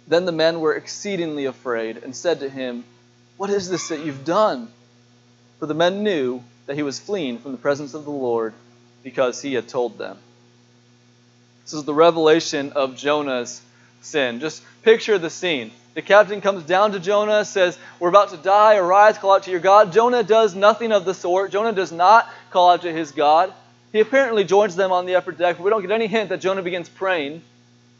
Then 0.06 0.24
the 0.24 0.32
men 0.32 0.60
were 0.60 0.74
exceedingly 0.74 1.44
afraid 1.44 1.98
and 1.98 2.16
said 2.16 2.40
to 2.40 2.48
him, 2.48 2.84
What 3.36 3.50
is 3.50 3.68
this 3.68 3.88
that 3.88 4.04
you've 4.04 4.24
done? 4.24 4.68
For 5.58 5.66
the 5.66 5.74
men 5.74 6.02
knew 6.02 6.42
that 6.66 6.76
he 6.76 6.82
was 6.82 6.98
fleeing 6.98 7.38
from 7.38 7.52
the 7.52 7.58
presence 7.58 7.94
of 7.94 8.04
the 8.04 8.10
Lord 8.10 8.52
because 9.02 9.40
he 9.42 9.54
had 9.54 9.68
told 9.68 9.98
them. 9.98 10.16
This 11.64 11.74
is 11.74 11.84
the 11.84 11.94
revelation 11.94 12.72
of 12.72 12.96
Jonah's 12.96 13.60
sin. 14.00 14.40
Just 14.40 14.62
picture 14.82 15.18
the 15.18 15.30
scene. 15.30 15.70
The 15.94 16.02
captain 16.02 16.40
comes 16.40 16.64
down 16.64 16.92
to 16.92 17.00
Jonah, 17.00 17.44
says, 17.44 17.78
We're 18.00 18.08
about 18.08 18.30
to 18.30 18.36
die. 18.36 18.76
Arise, 18.76 19.18
call 19.18 19.32
out 19.32 19.42
to 19.44 19.50
your 19.50 19.60
God. 19.60 19.92
Jonah 19.92 20.22
does 20.22 20.54
nothing 20.54 20.90
of 20.90 21.04
the 21.04 21.14
sort. 21.14 21.52
Jonah 21.52 21.72
does 21.72 21.92
not 21.92 22.28
call 22.50 22.70
out 22.70 22.82
to 22.82 22.92
his 22.92 23.12
God. 23.12 23.52
He 23.92 24.00
apparently 24.00 24.44
joins 24.44 24.74
them 24.74 24.90
on 24.90 25.04
the 25.04 25.16
upper 25.16 25.32
deck, 25.32 25.58
we 25.58 25.68
don't 25.68 25.82
get 25.82 25.90
any 25.90 26.06
hint 26.06 26.30
that 26.30 26.40
Jonah 26.40 26.62
begins 26.62 26.88
praying 26.88 27.42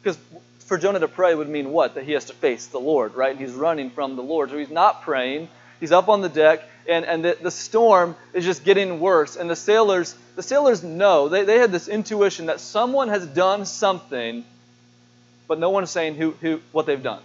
because 0.03 0.19
for 0.61 0.79
Jonah 0.79 1.01
to 1.01 1.09
pray 1.09 1.35
would 1.35 1.49
mean 1.49 1.71
what? 1.71 1.95
That 1.95 2.05
he 2.05 2.13
has 2.13 2.25
to 2.27 2.33
face 2.33 2.67
the 2.67 2.81
Lord, 2.81 3.15
right? 3.15 3.37
He's 3.37 3.53
running 3.53 3.91
from 3.91 4.17
the 4.17 4.23
Lord. 4.23 4.51
So 4.51 4.57
he's 4.57 4.71
not 4.71 5.03
praying. 5.03 5.49
He's 5.83 5.91
up 5.91 6.09
on 6.09 6.21
the 6.21 6.29
deck, 6.29 6.63
and, 6.89 7.05
and 7.05 7.25
the, 7.25 7.37
the 7.43 7.51
storm 7.51 8.15
is 8.33 8.45
just 8.45 8.63
getting 8.63 9.01
worse. 9.01 9.35
And 9.35 9.51
the 9.51 9.57
sailors, 9.57 10.15
the 10.37 10.43
sailors 10.45 10.85
know, 10.85 11.29
they, 11.29 11.43
they 11.43 11.59
had 11.59 11.73
this 11.73 11.89
intuition 11.89 12.47
that 12.47 12.61
someone 12.61 13.09
has 13.09 13.27
done 13.27 13.67
something, 13.67 14.45
but 15.49 15.59
no 15.59 15.71
one's 15.71 15.91
saying 15.91 16.15
who, 16.15 16.37
who, 16.41 16.61
what 16.71 16.87
they've 16.87 17.03
done. 17.03 17.21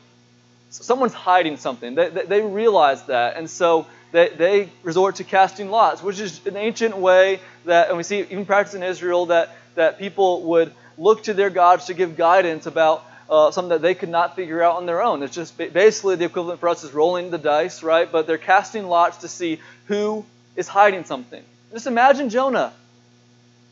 So 0.72 0.82
someone's 0.82 1.14
hiding 1.14 1.58
something. 1.58 1.94
They, 1.94 2.10
they, 2.10 2.24
they 2.24 2.42
realize 2.42 3.04
that. 3.04 3.38
And 3.38 3.48
so 3.48 3.86
they, 4.12 4.30
they 4.30 4.70
resort 4.82 5.18
to 5.18 5.24
casting 5.24 5.70
lots, 5.70 6.02
which 6.02 6.20
is 6.20 6.44
an 6.48 6.58
ancient 6.58 6.98
way 6.98 7.40
that, 7.66 7.90
and 7.90 7.98
we 7.98 8.02
see 8.02 8.22
even 8.22 8.48
practiced 8.48 8.76
in 8.76 8.82
Israel, 8.82 9.28
that, 9.28 9.56
that 9.76 10.00
people 10.00 10.42
would 10.46 10.74
look 10.98 11.26
to 11.26 11.36
their 11.36 11.52
gods 11.52 11.86
to 11.86 11.94
give 11.94 12.18
guidance 12.18 12.66
about 12.66 13.06
uh, 13.30 13.52
something 13.52 13.70
that 13.70 13.82
they 13.82 13.96
could 13.96 14.10
not 14.10 14.36
figure 14.36 14.62
out 14.62 14.78
on 14.78 14.86
their 14.86 15.02
own. 15.02 15.24
It's 15.24 15.36
just 15.36 15.58
basically 15.58 16.16
the 16.16 16.26
equivalent 16.26 16.60
for 16.60 16.70
us 16.70 16.84
is 16.84 16.92
rolling 16.92 17.30
the 17.30 17.38
dice, 17.38 17.84
right? 17.84 18.10
But 18.12 18.28
they're 18.28 18.38
casting 18.38 18.88
lots 18.88 19.18
to 19.18 19.28
see 19.28 19.60
who 19.86 20.26
is 20.56 20.68
hiding 20.68 21.04
something. 21.04 21.44
Just 21.74 21.88
imagine 21.88 22.30
Jonah 22.30 22.74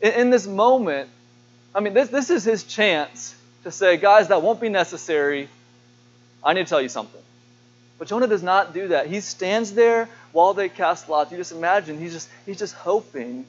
in, 0.00 0.12
in 0.12 0.30
this 0.30 0.46
moment. 0.46 1.08
I 1.74 1.80
mean, 1.80 1.94
this, 1.94 2.08
this 2.08 2.30
is 2.30 2.44
his 2.44 2.64
chance 2.64 3.34
to 3.64 3.70
say, 3.70 3.96
guys, 3.96 4.28
that 4.28 4.42
won't 4.42 4.60
be 4.60 4.68
necessary. 4.68 5.48
I 6.44 6.52
need 6.52 6.64
to 6.64 6.68
tell 6.68 6.80
you 6.80 6.88
something. 6.88 7.20
But 7.98 8.08
Jonah 8.08 8.26
does 8.26 8.42
not 8.42 8.74
do 8.74 8.88
that. 8.88 9.06
He 9.06 9.20
stands 9.20 9.72
there 9.72 10.08
while 10.32 10.54
they 10.54 10.68
cast 10.68 11.08
lots. 11.08 11.30
You 11.32 11.38
just 11.38 11.52
imagine 11.52 11.98
he's 11.98 12.12
just 12.12 12.28
he's 12.44 12.58
just 12.58 12.74
hoping 12.74 13.46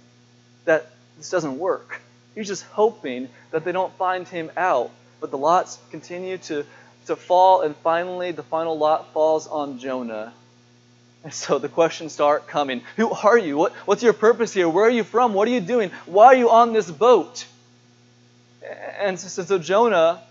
that 0.65 0.89
this 1.17 1.29
doesn't 1.29 1.59
work. 1.59 2.01
He's 2.33 2.47
just 2.47 2.63
hoping 2.63 3.29
that 3.51 3.65
they 3.65 3.71
don't 3.71 3.93
find 3.97 4.27
him 4.27 4.51
out. 4.55 4.91
But 5.19 5.31
the 5.31 5.37
lots 5.37 5.79
continue 5.91 6.37
to, 6.37 6.65
to 7.07 7.15
fall, 7.15 7.61
and 7.61 7.75
finally, 7.77 8.31
the 8.31 8.43
final 8.43 8.77
lot 8.77 9.13
falls 9.13 9.47
on 9.47 9.79
Jonah. 9.79 10.33
And 11.23 11.33
so 11.33 11.59
the 11.59 11.69
questions 11.69 12.13
start 12.13 12.47
coming 12.47 12.81
Who 12.95 13.09
are 13.11 13.37
you? 13.37 13.57
What, 13.57 13.73
what's 13.85 14.03
your 14.03 14.13
purpose 14.13 14.53
here? 14.53 14.69
Where 14.69 14.85
are 14.85 14.89
you 14.89 15.03
from? 15.03 15.33
What 15.33 15.47
are 15.47 15.51
you 15.51 15.59
doing? 15.59 15.91
Why 16.05 16.27
are 16.27 16.35
you 16.35 16.49
on 16.49 16.73
this 16.73 16.89
boat? 16.89 17.45
And 18.99 19.19
so, 19.19 19.43
so 19.43 19.57
Jonah 19.57 20.21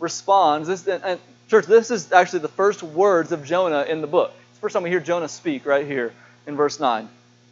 responds. 0.00 0.68
This, 0.68 0.86
and 0.86 1.20
church, 1.48 1.66
this 1.66 1.90
is 1.90 2.12
actually 2.12 2.40
the 2.40 2.48
first 2.48 2.82
words 2.82 3.32
of 3.32 3.44
Jonah 3.44 3.82
in 3.82 4.00
the 4.00 4.06
book. 4.06 4.32
It's 4.50 4.58
the 4.58 4.60
first 4.60 4.72
time 4.74 4.82
we 4.82 4.90
hear 4.90 5.00
Jonah 5.00 5.28
speak 5.28 5.66
right 5.66 5.86
here 5.86 6.12
in 6.46 6.56
verse 6.56 6.80
9. 6.80 7.08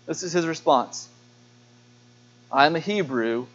This 0.07 0.23
is 0.23 0.33
his 0.33 0.47
response 0.47 1.09
I 2.51 2.67
am 2.67 2.77
a 2.77 2.81
Hebrew, 2.81 3.47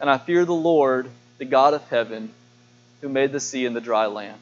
and 0.00 0.10
I 0.10 0.18
fear 0.18 0.44
the 0.44 0.52
Lord, 0.52 1.08
the 1.38 1.44
God 1.44 1.74
of 1.74 1.86
heaven, 1.88 2.32
who 3.00 3.08
made 3.08 3.32
the 3.32 3.40
sea 3.40 3.66
and 3.66 3.76
the 3.76 3.80
dry 3.80 4.06
land. 4.06 4.40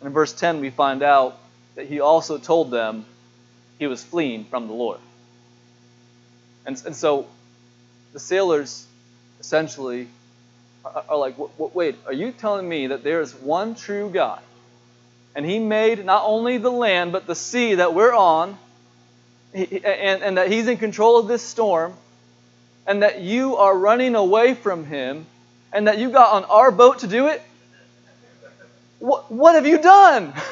And 0.00 0.08
in 0.08 0.12
verse 0.12 0.32
10, 0.32 0.60
we 0.60 0.70
find 0.70 1.02
out 1.02 1.38
that 1.76 1.86
he 1.86 2.00
also 2.00 2.38
told 2.38 2.70
them 2.70 3.04
he 3.78 3.86
was 3.86 4.02
fleeing 4.02 4.44
from 4.44 4.66
the 4.66 4.74
Lord. 4.74 4.98
And, 6.66 6.80
and 6.84 6.94
so 6.94 7.26
the 8.12 8.20
sailors 8.20 8.86
essentially 9.40 10.08
are, 10.84 11.04
are 11.08 11.16
like, 11.16 11.36
wait, 11.58 11.96
are 12.06 12.12
you 12.12 12.32
telling 12.32 12.68
me 12.68 12.88
that 12.88 13.04
there 13.04 13.20
is 13.20 13.34
one 13.34 13.74
true 13.74 14.10
God? 14.10 14.40
And 15.34 15.46
he 15.46 15.58
made 15.58 16.04
not 16.04 16.24
only 16.26 16.58
the 16.58 16.70
land, 16.70 17.12
but 17.12 17.26
the 17.26 17.34
sea 17.34 17.76
that 17.76 17.94
we're 17.94 18.14
on, 18.14 18.58
and, 19.54 20.22
and 20.22 20.36
that 20.36 20.50
he's 20.50 20.68
in 20.68 20.76
control 20.76 21.18
of 21.18 21.26
this 21.26 21.42
storm, 21.42 21.94
and 22.86 23.02
that 23.02 23.20
you 23.20 23.56
are 23.56 23.76
running 23.76 24.14
away 24.14 24.54
from 24.54 24.84
him, 24.84 25.26
and 25.72 25.88
that 25.88 25.98
you 25.98 26.10
got 26.10 26.32
on 26.32 26.44
our 26.44 26.70
boat 26.70 27.00
to 27.00 27.06
do 27.06 27.28
it? 27.28 27.42
What, 28.98 29.30
what 29.32 29.54
have 29.54 29.66
you 29.66 29.80
done? 29.80 30.32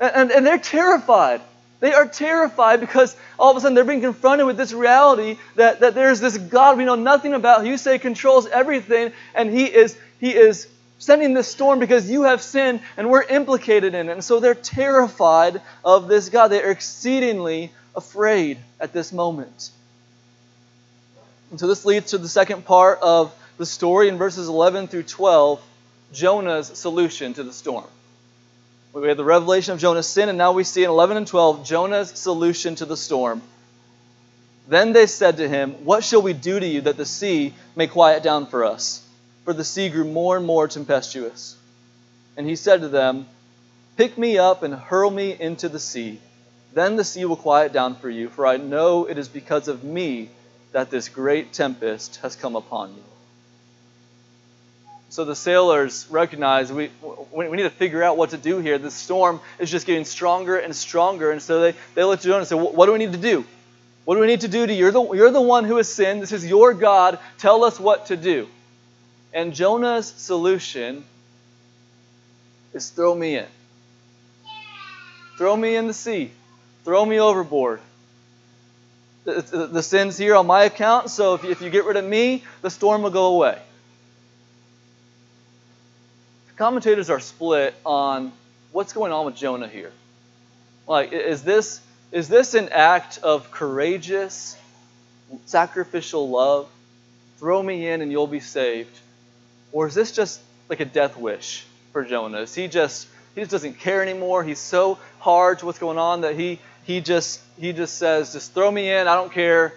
And, 0.00 0.12
and, 0.14 0.30
and 0.30 0.46
they're 0.46 0.58
terrified. 0.58 1.40
They 1.80 1.92
are 1.92 2.06
terrified 2.06 2.78
because 2.78 3.16
all 3.38 3.50
of 3.50 3.56
a 3.56 3.60
sudden 3.60 3.74
they're 3.74 3.84
being 3.84 4.00
confronted 4.00 4.46
with 4.46 4.56
this 4.56 4.72
reality 4.72 5.38
that, 5.56 5.80
that 5.80 5.94
there's 5.94 6.20
this 6.20 6.38
God 6.38 6.78
we 6.78 6.84
know 6.84 6.94
nothing 6.94 7.34
about, 7.34 7.62
who 7.62 7.68
you 7.68 7.76
say 7.76 7.98
controls 7.98 8.46
everything, 8.46 9.12
and 9.34 9.50
he 9.50 9.64
is, 9.64 9.98
he 10.20 10.34
is 10.34 10.68
sending 10.98 11.34
this 11.34 11.48
storm 11.48 11.78
because 11.78 12.10
you 12.10 12.22
have 12.22 12.42
sinned 12.42 12.80
and 12.96 13.10
we're 13.10 13.22
implicated 13.22 13.94
in 13.94 14.08
it. 14.08 14.12
And 14.12 14.24
so 14.24 14.40
they're 14.40 14.54
terrified 14.54 15.60
of 15.84 16.08
this 16.08 16.28
God. 16.28 16.48
They 16.48 16.62
are 16.62 16.70
exceedingly 16.70 17.72
afraid 17.94 18.58
at 18.80 18.92
this 18.92 19.12
moment. 19.12 19.70
And 21.50 21.58
so 21.58 21.66
this 21.66 21.84
leads 21.84 22.10
to 22.10 22.18
the 22.18 22.28
second 22.28 22.64
part 22.64 22.98
of 23.00 23.34
the 23.56 23.66
story 23.66 24.08
in 24.08 24.18
verses 24.18 24.48
11 24.48 24.88
through 24.88 25.04
12 25.04 25.62
Jonah's 26.12 26.66
solution 26.66 27.34
to 27.34 27.42
the 27.42 27.52
storm. 27.52 27.86
We 28.92 29.08
have 29.08 29.16
the 29.16 29.24
revelation 29.24 29.74
of 29.74 29.80
Jonah's 29.80 30.08
sin, 30.08 30.28
and 30.28 30.36
now 30.36 30.52
we 30.52 30.64
see 30.64 30.82
in 30.82 30.90
11 30.90 31.16
and 31.16 31.26
12 31.26 31.64
Jonah's 31.64 32.10
solution 32.10 32.74
to 32.76 32.84
the 32.84 32.96
storm. 32.96 33.42
Then 34.66 34.92
they 34.92 35.06
said 35.06 35.36
to 35.36 35.48
him, 35.48 35.84
What 35.84 36.04
shall 36.04 36.20
we 36.20 36.32
do 36.32 36.58
to 36.58 36.66
you 36.66 36.80
that 36.82 36.96
the 36.96 37.06
sea 37.06 37.54
may 37.76 37.86
quiet 37.86 38.22
down 38.22 38.46
for 38.46 38.64
us? 38.64 39.06
For 39.44 39.52
the 39.52 39.64
sea 39.64 39.88
grew 39.88 40.04
more 40.04 40.36
and 40.36 40.44
more 40.44 40.66
tempestuous. 40.68 41.56
And 42.36 42.46
he 42.46 42.56
said 42.56 42.80
to 42.80 42.88
them, 42.88 43.26
Pick 43.96 44.18
me 44.18 44.36
up 44.36 44.62
and 44.62 44.74
hurl 44.74 45.10
me 45.10 45.36
into 45.38 45.68
the 45.68 45.80
sea. 45.80 46.20
Then 46.74 46.96
the 46.96 47.04
sea 47.04 47.24
will 47.24 47.36
quiet 47.36 47.72
down 47.72 47.96
for 47.96 48.10
you, 48.10 48.28
for 48.28 48.46
I 48.46 48.56
know 48.56 49.06
it 49.06 49.16
is 49.16 49.28
because 49.28 49.68
of 49.68 49.84
me 49.84 50.28
that 50.72 50.90
this 50.90 51.08
great 51.08 51.52
tempest 51.52 52.16
has 52.16 52.36
come 52.36 52.56
upon 52.56 52.94
you. 52.94 53.02
So 55.10 55.24
the 55.24 55.34
sailors 55.34 56.06
recognize 56.10 56.70
we, 56.70 56.90
we 57.32 57.48
need 57.48 57.62
to 57.62 57.70
figure 57.70 58.02
out 58.02 58.18
what 58.18 58.30
to 58.30 58.36
do 58.36 58.58
here. 58.58 58.76
The 58.76 58.90
storm 58.90 59.40
is 59.58 59.70
just 59.70 59.86
getting 59.86 60.04
stronger 60.04 60.58
and 60.58 60.76
stronger. 60.76 61.30
And 61.30 61.40
so 61.40 61.60
they, 61.60 61.74
they 61.94 62.04
look 62.04 62.20
to 62.20 62.26
Jonah 62.26 62.38
and 62.38 62.46
say, 62.46 62.56
What 62.56 62.86
do 62.86 62.92
we 62.92 62.98
need 62.98 63.12
to 63.12 63.18
do? 63.18 63.44
What 64.04 64.14
do 64.14 64.20
we 64.20 64.26
need 64.26 64.42
to 64.42 64.48
do 64.48 64.66
to 64.66 64.72
you? 64.72 64.78
You're 64.78 64.92
the, 64.92 65.02
you're 65.12 65.30
the 65.30 65.40
one 65.40 65.64
who 65.64 65.76
has 65.76 65.92
sinned. 65.92 66.22
This 66.22 66.32
is 66.32 66.46
your 66.46 66.74
God. 66.74 67.18
Tell 67.38 67.64
us 67.64 67.80
what 67.80 68.06
to 68.06 68.16
do. 68.16 68.48
And 69.32 69.54
Jonah's 69.54 70.06
solution 70.06 71.04
is 72.72 72.90
throw 72.90 73.14
me 73.14 73.36
in. 73.36 73.46
Throw 75.36 75.56
me 75.56 75.76
in 75.76 75.86
the 75.86 75.94
sea. 75.94 76.30
Throw 76.84 77.04
me 77.04 77.20
overboard. 77.20 77.80
The, 79.34 79.66
the, 79.66 79.82
sin's 79.82 80.16
here 80.16 80.34
on 80.36 80.46
my 80.46 80.64
account, 80.64 81.10
so 81.10 81.34
if 81.34 81.44
you, 81.44 81.50
if 81.50 81.60
you 81.60 81.68
get 81.70 81.84
rid 81.84 81.96
of 81.96 82.04
me, 82.04 82.44
the 82.62 82.70
storm 82.70 83.02
will 83.02 83.10
go 83.10 83.26
away 83.36 83.58
commentators 86.58 87.08
are 87.08 87.20
split 87.20 87.72
on 87.86 88.32
what's 88.72 88.92
going 88.92 89.12
on 89.12 89.24
with 89.24 89.36
Jonah 89.36 89.68
here. 89.68 89.92
Like, 90.86 91.12
is 91.12 91.42
this 91.42 91.80
is 92.10 92.28
this 92.28 92.54
an 92.54 92.70
act 92.70 93.18
of 93.18 93.50
courageous, 93.50 94.56
sacrificial 95.46 96.28
love? 96.28 96.68
Throw 97.38 97.62
me 97.62 97.86
in 97.86 98.00
and 98.02 98.10
you'll 98.10 98.26
be 98.26 98.40
saved. 98.40 98.98
Or 99.72 99.86
is 99.86 99.94
this 99.94 100.10
just 100.12 100.40
like 100.68 100.80
a 100.80 100.84
death 100.84 101.16
wish 101.16 101.64
for 101.92 102.04
Jonah? 102.04 102.38
Is 102.38 102.54
he 102.54 102.66
just 102.66 103.06
he 103.34 103.42
just 103.42 103.52
doesn't 103.52 103.78
care 103.78 104.02
anymore? 104.02 104.42
He's 104.42 104.58
so 104.58 104.98
hard 105.20 105.60
to 105.60 105.66
what's 105.66 105.78
going 105.78 105.98
on 105.98 106.22
that 106.22 106.34
he 106.34 106.58
he 106.88 107.02
just 107.02 107.40
he 107.60 107.74
just 107.74 107.98
says, 107.98 108.32
just 108.32 108.54
throw 108.54 108.70
me 108.70 108.90
in, 108.90 109.06
I 109.06 109.14
don't 109.14 109.30
care. 109.30 109.74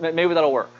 Maybe 0.00 0.32
that'll 0.32 0.50
work. 0.50 0.70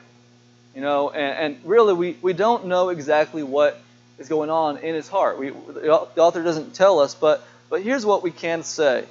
You 0.75 0.81
know, 0.81 1.11
and, 1.11 1.55
and 1.55 1.65
really 1.65 1.93
we, 1.93 2.17
we 2.23 2.33
don't 2.33 2.67
know 2.67 2.89
exactly 2.89 3.43
what 3.43 3.79
is 4.19 4.29
going 4.29 4.49
on 4.49 4.79
in 4.79 4.95
his 4.95 5.07
heart. 5.07 5.39
We, 5.39 5.51
the 5.51 5.91
author 5.91 6.43
doesn't 6.43 6.75
tell 6.75 6.99
us, 7.01 7.15
but, 7.15 7.47
but 7.69 7.83
here's 7.83 8.07
what 8.07 8.23
we 8.23 8.31
can 8.31 8.63
say. 8.63 9.05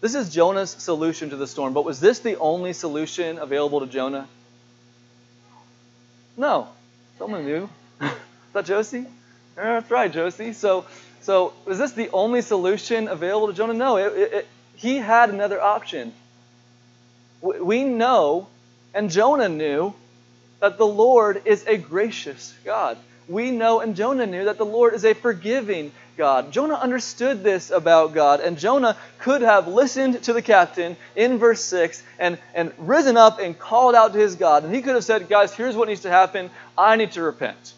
This 0.00 0.16
is 0.16 0.28
Jonah's 0.28 0.70
solution 0.70 1.30
to 1.30 1.36
the 1.36 1.46
storm, 1.46 1.72
but 1.72 1.84
was 1.84 2.00
this 2.00 2.18
the 2.18 2.36
only 2.38 2.72
solution 2.72 3.38
available 3.38 3.78
to 3.80 3.86
Jonah? 3.86 4.26
No. 6.36 6.68
Someone 7.18 7.44
knew. 7.44 7.68
is 8.00 8.10
that 8.54 8.64
Josie? 8.64 9.06
Yeah, 9.56 9.80
that's 9.80 9.90
right, 9.90 10.12
Josie. 10.12 10.52
So, 10.52 10.84
so 11.20 11.52
was 11.64 11.78
this 11.78 11.92
the 11.92 12.10
only 12.10 12.42
solution 12.42 13.06
available 13.06 13.46
to 13.46 13.52
Jonah? 13.52 13.74
No, 13.74 13.98
it, 13.98 14.32
it, 14.32 14.48
he 14.82 14.98
had 14.98 15.30
another 15.30 15.60
option. 15.60 16.12
We 17.40 17.84
know, 17.84 18.48
and 18.92 19.10
Jonah 19.10 19.48
knew, 19.48 19.94
that 20.60 20.76
the 20.76 20.86
Lord 20.86 21.42
is 21.46 21.64
a 21.66 21.78
gracious 21.78 22.54
God 22.64 22.98
we 23.28 23.50
know 23.50 23.80
and 23.80 23.96
Jonah 23.96 24.26
knew 24.26 24.44
that 24.44 24.58
the 24.58 24.64
Lord 24.64 24.94
is 24.94 25.04
a 25.04 25.14
forgiving 25.14 25.92
God. 26.16 26.52
Jonah 26.52 26.74
understood 26.74 27.42
this 27.42 27.70
about 27.70 28.14
God, 28.14 28.40
and 28.40 28.58
Jonah 28.58 28.96
could 29.18 29.42
have 29.42 29.66
listened 29.66 30.22
to 30.24 30.32
the 30.32 30.42
captain 30.42 30.96
in 31.16 31.38
verse 31.38 31.62
6 31.64 32.02
and, 32.18 32.38
and 32.54 32.72
risen 32.78 33.16
up 33.16 33.38
and 33.40 33.58
called 33.58 33.94
out 33.94 34.12
to 34.12 34.18
his 34.18 34.34
God. 34.34 34.64
And 34.64 34.74
he 34.74 34.82
could 34.82 34.94
have 34.94 35.04
said, 35.04 35.28
Guys, 35.28 35.54
here's 35.54 35.74
what 35.74 35.88
needs 35.88 36.02
to 36.02 36.10
happen. 36.10 36.50
I 36.76 36.96
need 36.96 37.12
to 37.12 37.22
repent. 37.22 37.72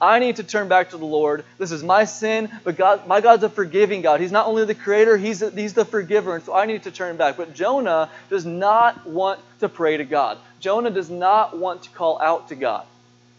I 0.00 0.18
need 0.18 0.36
to 0.36 0.44
turn 0.44 0.68
back 0.68 0.90
to 0.90 0.96
the 0.96 1.04
Lord. 1.04 1.44
This 1.58 1.72
is 1.72 1.82
my 1.82 2.04
sin, 2.04 2.50
but 2.64 2.76
God, 2.76 3.06
my 3.06 3.20
God's 3.20 3.42
a 3.44 3.50
forgiving 3.50 4.00
God. 4.00 4.20
He's 4.20 4.32
not 4.32 4.46
only 4.46 4.64
the 4.64 4.74
creator, 4.74 5.16
he's, 5.18 5.40
he's 5.54 5.74
the 5.74 5.84
forgiver, 5.84 6.36
and 6.36 6.44
so 6.44 6.54
I 6.54 6.64
need 6.64 6.84
to 6.84 6.90
turn 6.90 7.18
back. 7.18 7.36
But 7.36 7.54
Jonah 7.54 8.08
does 8.30 8.46
not 8.46 9.06
want 9.06 9.40
to 9.60 9.68
pray 9.68 9.98
to 9.98 10.04
God. 10.04 10.38
Jonah 10.58 10.90
does 10.90 11.10
not 11.10 11.58
want 11.58 11.82
to 11.82 11.90
call 11.90 12.20
out 12.20 12.48
to 12.48 12.54
God. 12.54 12.86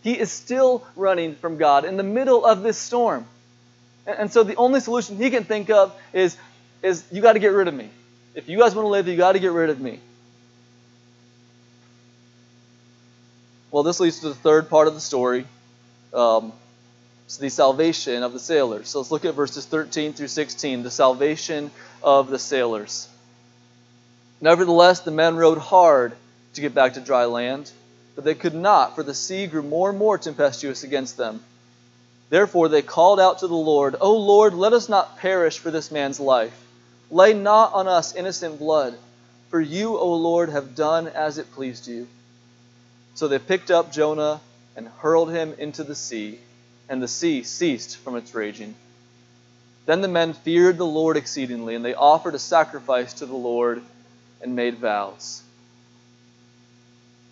He 0.03 0.17
is 0.17 0.31
still 0.31 0.85
running 0.95 1.35
from 1.35 1.57
God 1.57 1.83
in 1.85 1.97
the 1.97 2.03
middle 2.03 2.45
of 2.45 2.61
this 2.61 2.77
storm. 2.77 3.25
And, 4.05 4.31
so 4.31 4.43
the 4.43 4.55
only 4.55 4.79
solution 4.79 5.17
he 5.17 5.29
can 5.29 5.43
think 5.43 5.69
of 5.69 5.95
is, 6.13 6.37
is 6.83 7.03
you 7.11 7.21
got 7.21 7.33
to 7.33 7.39
get 7.39 7.49
rid 7.53 7.67
of 7.67 7.73
me. 7.73 7.89
If 8.33 8.49
you 8.49 8.59
guys 8.59 8.75
want 8.75 8.85
to 8.85 8.89
live, 8.89 9.07
you 9.07 9.17
got 9.17 9.33
to 9.33 9.39
get 9.39 9.51
rid 9.51 9.69
of 9.69 9.79
me. 9.79 9.99
Well, 13.71 13.83
this 13.83 13.99
leads 13.99 14.19
to 14.19 14.29
the 14.29 14.35
third 14.35 14.69
part 14.69 14.87
of 14.87 14.93
the 14.93 15.01
story. 15.01 15.45
Um, 16.13 16.53
the 17.39 17.49
salvation 17.49 18.23
of 18.23 18.33
the 18.33 18.39
sailors. 18.39 18.89
So 18.89 18.99
let's 18.99 19.09
look 19.09 19.23
at 19.23 19.35
verses 19.35 19.65
13 19.65 20.11
through 20.11 20.27
16, 20.27 20.83
the 20.83 20.91
salvation 20.91 21.71
of 22.03 22.29
the 22.29 22.37
sailors. 22.37 23.07
Nevertheless, 24.41 24.99
the 24.99 25.11
men 25.11 25.37
rowed 25.37 25.57
hard 25.57 26.13
to 26.55 26.61
get 26.61 26.73
back 26.73 26.95
to 26.95 26.99
dry 26.99 27.25
land 27.25 27.71
but 28.15 28.25
they 28.25 28.35
could 28.35 28.53
not, 28.53 28.95
for 28.95 29.03
the 29.03 29.13
sea 29.13 29.47
grew 29.47 29.63
more 29.63 29.89
and 29.89 29.99
more 29.99 30.17
tempestuous 30.17 30.83
against 30.83 31.17
them. 31.17 31.43
Therefore 32.29 32.69
they 32.69 32.81
called 32.81 33.19
out 33.19 33.39
to 33.39 33.47
the 33.47 33.55
Lord, 33.55 33.95
O 33.99 34.17
Lord, 34.17 34.53
let 34.53 34.73
us 34.73 34.89
not 34.89 35.17
perish 35.17 35.57
for 35.57 35.71
this 35.71 35.91
man's 35.91 36.19
life. 36.19 36.53
Lay 37.09 37.33
not 37.33 37.73
on 37.73 37.87
us 37.87 38.15
innocent 38.15 38.59
blood, 38.59 38.97
for 39.49 39.59
you, 39.59 39.97
O 39.97 40.13
Lord, 40.13 40.49
have 40.49 40.75
done 40.75 41.07
as 41.07 41.37
it 41.37 41.51
pleased 41.53 41.87
you. 41.87 42.07
So 43.15 43.27
they 43.27 43.39
picked 43.39 43.71
up 43.71 43.91
Jonah 43.91 44.39
and 44.75 44.87
hurled 44.87 45.31
him 45.31 45.53
into 45.57 45.83
the 45.83 45.95
sea, 45.95 46.39
and 46.89 47.01
the 47.01 47.07
sea 47.07 47.43
ceased 47.43 47.97
from 47.97 48.15
its 48.15 48.33
raging. 48.33 48.75
Then 49.85 50.01
the 50.01 50.07
men 50.07 50.33
feared 50.33 50.77
the 50.77 50.85
Lord 50.85 51.17
exceedingly, 51.17 51.75
and 51.75 51.83
they 51.83 51.93
offered 51.93 52.35
a 52.35 52.39
sacrifice 52.39 53.13
to 53.15 53.25
the 53.25 53.35
Lord 53.35 53.81
and 54.41 54.55
made 54.55 54.77
vows. 54.77 55.41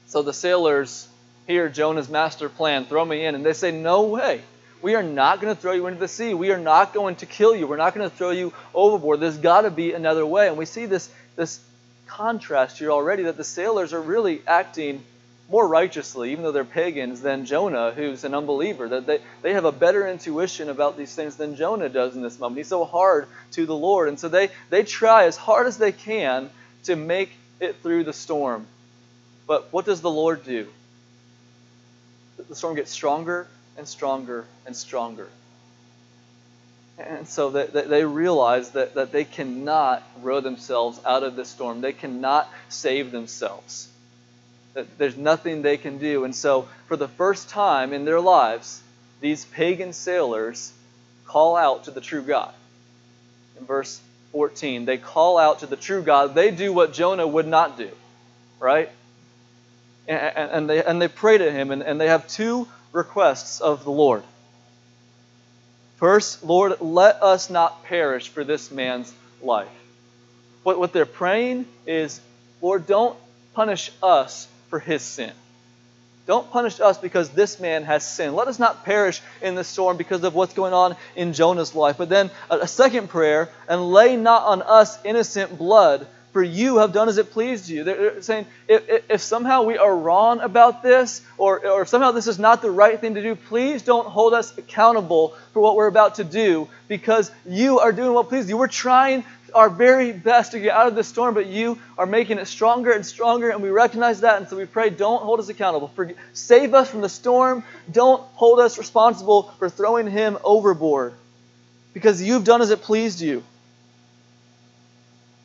So 0.07 0.21
the 0.23 0.33
sailors 0.33 1.07
hear 1.47 1.69
Jonah's 1.69 2.09
master 2.09 2.49
plan, 2.49 2.85
throw 2.85 3.05
me 3.05 3.25
in, 3.25 3.35
and 3.35 3.45
they 3.45 3.53
say, 3.53 3.71
No 3.71 4.03
way. 4.03 4.41
We 4.81 4.95
are 4.95 5.03
not 5.03 5.41
going 5.41 5.53
to 5.53 5.61
throw 5.61 5.73
you 5.73 5.87
into 5.87 5.99
the 5.99 6.07
sea. 6.07 6.33
We 6.33 6.51
are 6.51 6.57
not 6.57 6.93
going 6.93 7.17
to 7.17 7.25
kill 7.25 7.53
you. 7.53 7.67
We're 7.67 7.77
not 7.77 7.93
going 7.93 8.09
to 8.09 8.15
throw 8.15 8.31
you 8.31 8.53
overboard. 8.73 9.19
There's 9.19 9.37
got 9.37 9.61
to 9.61 9.71
be 9.71 9.91
another 9.91 10.25
way. 10.25 10.47
And 10.47 10.57
we 10.57 10.65
see 10.65 10.85
this, 10.85 11.09
this 11.35 11.59
contrast 12.07 12.79
here 12.79 12.89
already 12.89 13.23
that 13.23 13.35
the 13.35 13.43
sailors 13.43 13.93
are 13.93 14.01
really 14.01 14.41
acting 14.47 15.03
more 15.49 15.67
righteously, 15.67 16.31
even 16.31 16.43
though 16.43 16.51
they're 16.51 16.63
pagans, 16.63 17.21
than 17.21 17.45
Jonah, 17.45 17.91
who's 17.91 18.23
an 18.23 18.35
unbeliever. 18.35 18.87
That 18.89 19.07
they, 19.07 19.19
they 19.41 19.53
have 19.53 19.65
a 19.65 19.71
better 19.71 20.07
intuition 20.07 20.69
about 20.69 20.97
these 20.97 21.13
things 21.13 21.35
than 21.37 21.55
Jonah 21.55 21.89
does 21.89 22.15
in 22.15 22.21
this 22.21 22.39
moment. 22.39 22.57
He's 22.57 22.67
so 22.67 22.85
hard 22.85 23.27
to 23.53 23.65
the 23.65 23.75
Lord. 23.75 24.09
And 24.09 24.19
so 24.19 24.29
they, 24.29 24.49
they 24.69 24.83
try 24.83 25.25
as 25.25 25.35
hard 25.35 25.67
as 25.67 25.77
they 25.77 25.91
can 25.91 26.49
to 26.83 26.95
make 26.95 27.31
it 27.59 27.77
through 27.81 28.03
the 28.03 28.13
storm. 28.13 28.67
But 29.47 29.73
what 29.73 29.85
does 29.85 30.01
the 30.01 30.11
Lord 30.11 30.45
do? 30.45 30.67
The 32.47 32.55
storm 32.55 32.75
gets 32.75 32.91
stronger 32.91 33.47
and 33.77 33.87
stronger 33.87 34.45
and 34.65 34.75
stronger. 34.75 35.27
And 36.99 37.27
so 37.27 37.49
they, 37.49 37.65
they 37.65 38.03
realize 38.03 38.71
that, 38.71 38.95
that 38.95 39.11
they 39.11 39.23
cannot 39.23 40.03
row 40.21 40.41
themselves 40.41 40.99
out 41.05 41.23
of 41.23 41.35
this 41.35 41.49
storm. 41.49 41.81
They 41.81 41.93
cannot 41.93 42.47
save 42.67 43.11
themselves. 43.11 43.87
That 44.79 44.97
there's 44.97 45.17
nothing 45.17 45.61
they 45.61 45.75
can 45.75 45.97
do. 45.97 46.23
And 46.23 46.33
so, 46.33 46.69
for 46.87 46.95
the 46.95 47.09
first 47.09 47.49
time 47.49 47.91
in 47.91 48.05
their 48.05 48.21
lives, 48.21 48.81
these 49.19 49.43
pagan 49.43 49.91
sailors 49.91 50.71
call 51.25 51.57
out 51.57 51.83
to 51.83 51.91
the 51.91 51.99
true 51.99 52.21
God. 52.21 52.53
In 53.59 53.65
verse 53.65 53.99
14, 54.31 54.85
they 54.85 54.97
call 54.97 55.37
out 55.37 55.59
to 55.59 55.65
the 55.65 55.75
true 55.75 56.01
God. 56.01 56.33
They 56.33 56.51
do 56.51 56.71
what 56.71 56.93
Jonah 56.93 57.27
would 57.27 57.45
not 57.45 57.77
do, 57.77 57.89
right? 58.57 58.89
And, 60.07 60.51
and, 60.51 60.69
they, 60.69 60.81
and 60.81 61.01
they 61.01 61.09
pray 61.09 61.37
to 61.37 61.51
him, 61.51 61.71
and, 61.71 61.83
and 61.83 61.99
they 61.99 62.07
have 62.07 62.25
two 62.29 62.65
requests 62.93 63.59
of 63.59 63.83
the 63.83 63.91
Lord. 63.91 64.23
First, 65.97 66.41
Lord, 66.41 66.79
let 66.79 67.21
us 67.21 67.49
not 67.49 67.83
perish 67.83 68.29
for 68.29 68.45
this 68.45 68.71
man's 68.71 69.13
life. 69.41 69.67
What, 70.63 70.79
what 70.79 70.93
they're 70.93 71.05
praying 71.05 71.65
is, 71.85 72.21
Lord, 72.61 72.87
don't 72.87 73.17
punish 73.53 73.91
us 74.01 74.47
for 74.69 74.79
his 74.79 75.01
sin. 75.01 75.31
Don't 76.29 76.51
punish 76.51 76.79
us 76.79 76.99
because 76.99 77.29
this 77.29 77.59
man 77.59 77.83
has 77.85 78.07
sinned. 78.07 78.35
Let 78.35 78.47
us 78.47 78.59
not 78.59 78.85
perish 78.85 79.19
in 79.41 79.55
the 79.55 79.63
storm 79.63 79.97
because 79.97 80.23
of 80.23 80.35
what's 80.35 80.53
going 80.53 80.73
on 80.73 80.95
in 81.15 81.33
Jonah's 81.33 81.73
life. 81.73 81.97
But 81.97 82.09
then 82.09 82.29
a, 82.51 82.67
second 82.67 83.09
prayer, 83.09 83.49
and 83.67 83.91
lay 83.91 84.15
not 84.15 84.43
on 84.43 84.61
us 84.61 85.03
innocent 85.03 85.57
blood, 85.57 86.05
for 86.31 86.43
you 86.43 86.77
have 86.77 86.93
done 86.93 87.09
as 87.09 87.17
it 87.17 87.31
pleased 87.31 87.67
you. 87.67 87.83
They're 87.83 88.21
saying, 88.21 88.45
if, 88.67 89.05
if 89.09 89.21
somehow 89.21 89.63
we 89.63 89.79
are 89.79 89.97
wrong 89.97 90.39
about 90.41 90.83
this, 90.83 91.23
or, 91.39 91.65
or 91.65 91.87
somehow 91.87 92.11
this 92.11 92.27
is 92.27 92.37
not 92.37 92.61
the 92.61 92.69
right 92.69 93.01
thing 93.01 93.15
to 93.15 93.23
do, 93.23 93.35
please 93.35 93.81
don't 93.81 94.07
hold 94.07 94.35
us 94.35 94.55
accountable 94.55 95.35
for 95.53 95.61
what 95.61 95.75
we're 95.75 95.87
about 95.87 96.15
to 96.15 96.23
do 96.23 96.69
because 96.87 97.31
you 97.47 97.79
are 97.79 97.91
doing 97.91 98.13
what 98.13 98.29
pleases 98.29 98.51
you. 98.51 98.57
We're 98.57 98.67
trying 98.67 99.23
our 99.51 99.69
very 99.69 100.11
best 100.11 100.51
to 100.51 100.59
get 100.59 100.73
out 100.73 100.87
of 100.87 100.95
this 100.95 101.07
storm, 101.07 101.33
but 101.33 101.47
you 101.47 101.77
are 101.97 102.05
making 102.05 102.37
it 102.37 102.47
stronger 102.47 102.91
and 102.91 103.05
stronger, 103.05 103.49
and 103.49 103.61
we 103.61 103.69
recognize 103.69 104.21
that, 104.21 104.37
and 104.37 104.47
so 104.47 104.57
we 104.57 104.65
pray, 104.65 104.89
don't 104.89 105.21
hold 105.21 105.39
us 105.39 105.49
accountable. 105.49 105.89
For, 105.89 106.11
save 106.33 106.73
us 106.73 106.89
from 106.89 107.01
the 107.01 107.09
storm. 107.09 107.63
Don't 107.91 108.21
hold 108.33 108.59
us 108.59 108.77
responsible 108.77 109.43
for 109.59 109.69
throwing 109.69 110.07
him 110.07 110.37
overboard 110.43 111.13
because 111.93 112.21
you've 112.21 112.43
done 112.43 112.61
as 112.61 112.69
it 112.69 112.81
pleased 112.81 113.21
you. 113.21 113.43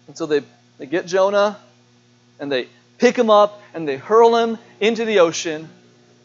And 0.07 0.17
so 0.17 0.27
they 0.27 0.43
they 0.79 0.87
get 0.87 1.07
Jonah 1.07 1.59
and 2.41 2.51
they 2.51 2.69
pick 2.99 3.17
him 3.17 3.31
up 3.31 3.63
and 3.73 3.87
they 3.87 3.97
hurl 3.97 4.37
him 4.37 4.59
into 4.81 5.05
the 5.05 5.21
ocean. 5.21 5.69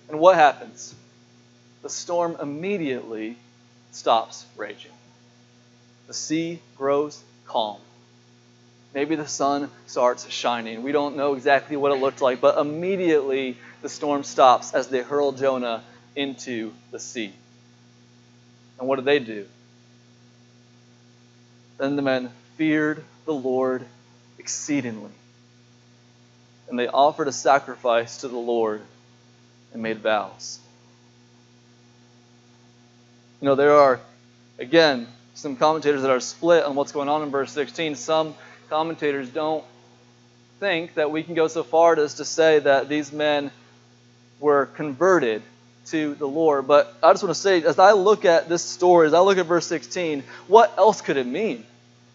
And 0.10 0.20
what 0.20 0.36
happens? 0.36 0.96
The 1.82 1.90
storm 1.90 2.38
immediately 2.42 3.38
stops 3.92 4.46
raging. 4.58 4.92
The 6.08 6.14
sea 6.14 6.60
grows 6.78 7.22
calm. 7.50 7.78
Maybe 8.94 9.16
the 9.16 9.28
sun 9.28 9.70
starts 9.86 10.28
shining. 10.30 10.82
We 10.82 10.92
don't 10.92 11.16
know 11.16 11.34
exactly 11.34 11.76
what 11.76 11.92
it 11.92 12.00
looked 12.00 12.22
like, 12.22 12.42
but 12.42 12.58
immediately 12.58 13.58
the 13.82 13.90
storm 13.90 14.24
stops 14.24 14.74
as 14.74 14.88
they 14.88 15.02
hurl 15.02 15.32
Jonah 15.32 15.84
into 16.16 16.74
the 16.92 17.00
sea. 17.00 17.34
And 18.80 18.88
what 18.88 18.96
did 18.96 19.06
they 19.06 19.20
do? 19.20 19.46
Then 21.78 21.96
the 21.96 22.02
men 22.02 22.32
feared 22.58 23.04
the 23.26 23.34
Lord 23.34 23.86
exceedingly. 24.38 25.12
And 26.70 26.80
they 26.80 26.88
offered 26.88 27.28
a 27.28 27.32
sacrifice 27.32 28.18
to 28.22 28.28
the 28.28 28.38
Lord 28.38 28.82
and 29.74 29.84
made 29.84 30.00
vows. 30.00 30.60
You 33.42 33.46
know, 33.46 33.56
there 33.56 33.74
are, 33.74 34.00
again, 34.58 35.08
some 35.40 35.56
commentators 35.56 36.02
that 36.02 36.12
are 36.12 36.20
split 36.20 36.66
on 36.66 36.76
what's 36.76 36.92
going 36.92 37.08
on 37.08 37.24
in 37.24 37.30
verse 37.30 37.52
16. 37.54 37.96
Some 37.96 38.36
commentators 38.70 39.30
don't 39.30 39.64
think 40.60 40.96
that 40.96 41.12
we 41.12 41.24
can 41.24 41.34
go 41.34 41.48
so 41.48 41.64
far 41.64 41.98
as 41.98 42.16
to 42.16 42.26
say 42.26 42.60
that 42.60 42.90
these 42.90 43.14
men 43.14 43.50
were 44.42 44.66
converted 44.66 45.42
to 45.88 46.14
the 46.16 46.28
Lord. 46.28 46.68
But 46.68 46.94
I 47.02 47.14
just 47.14 47.24
want 47.24 47.34
to 47.34 47.42
say, 47.42 47.64
as 47.64 47.80
I 47.80 47.94
look 47.94 48.26
at 48.26 48.50
this 48.50 48.64
story, 48.64 49.08
as 49.08 49.14
I 49.14 49.20
look 49.20 49.38
at 49.38 49.46
verse 49.46 49.66
16, 49.68 50.24
what 50.48 50.78
else 50.78 51.00
could 51.00 51.16
it 51.16 51.26
mean? 51.26 51.66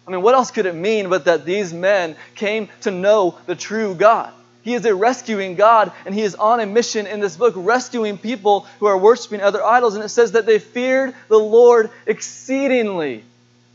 I 0.07 0.11
mean, 0.11 0.21
what 0.21 0.35
else 0.35 0.51
could 0.51 0.67
it 0.67 0.75
mean 0.75 1.09
but 1.09 1.25
that 1.25 1.45
these 1.45 1.73
men 1.73 2.15
came 2.35 2.69
to 2.81 2.91
know 2.91 3.39
the 3.47 3.55
true 3.55 3.95
God? 3.95 4.31
He 4.65 4.73
is 4.73 4.83
a 4.83 4.95
rescuing 4.95 5.53
God, 5.53 5.91
and 6.07 6.15
He 6.15 6.23
is 6.23 6.33
on 6.33 6.59
a 6.59 6.65
mission 6.65 7.05
in 7.05 7.19
this 7.19 7.37
book, 7.37 7.53
rescuing 7.55 8.17
people 8.17 8.61
who 8.79 8.87
are 8.87 8.97
worshiping 8.97 9.39
other 9.39 9.63
idols. 9.63 9.93
And 9.93 10.03
it 10.03 10.09
says 10.09 10.31
that 10.31 10.47
they 10.47 10.57
feared 10.57 11.13
the 11.29 11.37
Lord 11.37 11.91
exceedingly. 12.07 13.23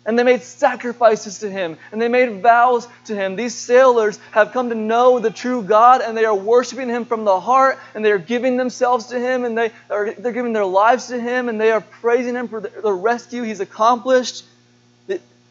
And 0.04 0.18
they 0.18 0.24
made 0.24 0.42
sacrifices 0.42 1.38
to 1.40 1.50
Him, 1.50 1.78
and 1.92 2.02
they 2.02 2.08
made 2.08 2.42
vows 2.42 2.88
to 3.04 3.14
Him. 3.14 3.36
These 3.36 3.54
sailors 3.54 4.18
have 4.32 4.50
come 4.50 4.70
to 4.70 4.74
know 4.74 5.20
the 5.20 5.30
true 5.30 5.62
God, 5.62 6.00
and 6.00 6.16
they 6.16 6.24
are 6.24 6.34
worshiping 6.34 6.88
Him 6.88 7.04
from 7.04 7.24
the 7.24 7.38
heart, 7.38 7.78
and 7.94 8.04
they 8.04 8.10
are 8.10 8.18
giving 8.18 8.56
themselves 8.56 9.06
to 9.06 9.20
Him, 9.20 9.44
and 9.44 9.56
they 9.56 9.70
are 9.90 10.10
they're 10.10 10.32
giving 10.32 10.54
their 10.54 10.66
lives 10.66 11.06
to 11.06 11.20
Him, 11.20 11.48
and 11.48 11.60
they 11.60 11.70
are 11.70 11.82
praising 11.82 12.34
Him 12.34 12.48
for 12.48 12.60
the, 12.60 12.72
the 12.82 12.92
rescue 12.92 13.44
He's 13.44 13.60
accomplished. 13.60 14.44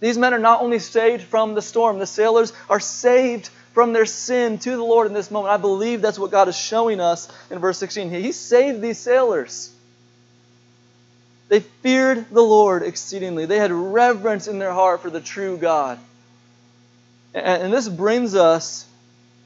These 0.02 0.17
men 0.17 0.34
are 0.34 0.39
not 0.39 0.62
only 0.62 0.80
saved 0.80 1.23
from 1.23 1.54
the 1.54 1.62
storm, 1.62 1.99
the 1.99 2.06
sailors 2.06 2.52
are 2.69 2.80
saved 2.80 3.49
from 3.73 3.93
their 3.93 4.05
sin 4.05 4.58
to 4.60 4.71
the 4.71 4.84
Lord 4.84 5.08
in 5.08 5.13
this 5.13 5.32
moment. 5.32 5.53
I 5.53 5.58
believe 5.58 6.01
that's 6.01 6.19
what 6.19 6.32
God 6.32 6.47
is 6.47 6.58
showing 6.58 6.99
us 6.99 7.27
in 7.49 7.60
verse 7.60 7.77
16. 7.77 8.10
He 8.10 8.32
saved 8.32 8.82
these 8.82 8.97
sailors. 8.97 9.71
They 11.49 11.62
feared 11.62 12.29
the 12.29 12.41
Lord 12.41 12.84
exceedingly. 12.84 13.45
They 13.45 13.58
had 13.58 13.71
reverence 13.71 14.47
in 14.47 14.60
their 14.60 14.71
heart 14.71 15.01
for 15.01 15.10
the 15.10 15.21
true 15.21 15.58
God. 15.58 15.99
And, 17.34 17.71
this 17.71 17.88
brings 17.88 18.36
us, 18.36 18.88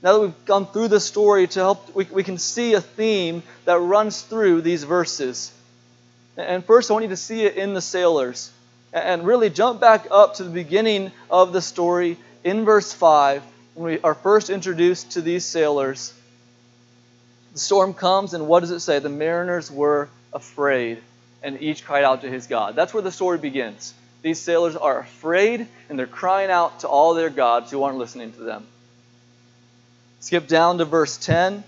now 0.02 0.14
that 0.14 0.20
we've 0.20 0.46
gone 0.46 0.68
through 0.68 0.88
the 0.90 1.00
story, 1.00 1.48
to 1.48 1.60
help, 1.60 1.94
we, 1.94 2.06
we 2.06 2.24
can 2.24 2.38
see 2.38 2.74
a 2.74 2.82
theme 2.82 3.44
that 3.66 3.78
runs 3.80 4.22
through 4.22 4.62
these 4.62 4.84
verses. 4.84 5.52
And 6.38 6.64
first, 6.64 6.90
I 6.90 6.94
want 6.94 7.04
you 7.04 7.10
to 7.10 7.18
see 7.18 7.44
it 7.44 7.56
in 7.56 7.74
the 7.74 7.82
sailors 7.82 8.52
and 8.94 9.26
really 9.26 9.50
jump 9.50 9.82
back 9.82 10.08
up 10.12 10.36
to 10.36 10.44
the 10.44 10.50
beginning 10.50 11.12
of 11.30 11.52
the 11.52 11.62
story 11.62 12.18
in 12.44 12.64
verse 12.66 12.94
5 12.94 13.44
when 13.76 13.94
we 13.94 14.00
are 14.02 14.14
first 14.14 14.50
introduced 14.50 15.12
to 15.14 15.22
these 15.22 15.46
sailors. 15.46 16.14
The 17.54 17.60
storm 17.60 17.94
comes, 17.94 18.34
and 18.34 18.48
what 18.48 18.62
does 18.62 18.72
it 18.72 18.80
say? 18.80 19.00
The 19.00 19.10
mariners 19.10 19.72
were 19.72 20.10
afraid, 20.34 21.02
and 21.42 21.62
each 21.62 21.86
cried 21.86 22.04
out 22.04 22.22
to 22.22 22.30
his 22.30 22.48
God. 22.48 22.76
That's 22.76 22.94
where 22.94 23.04
the 23.04 23.12
story 23.12 23.38
begins. 23.38 23.94
These 24.22 24.40
sailors 24.40 24.76
are 24.76 25.00
afraid, 25.00 25.68
and 25.90 26.00
they're 26.00 26.08
crying 26.08 26.50
out 26.50 26.80
to 26.80 26.88
all 26.88 27.14
their 27.14 27.30
gods 27.30 27.72
who 27.72 27.84
aren't 27.84 27.98
listening 27.98 28.32
to 28.34 28.42
them. 28.42 28.66
Skip 30.22 30.48
down 30.48 30.78
to 30.78 30.86
verse 30.86 31.18
10. 31.18 31.64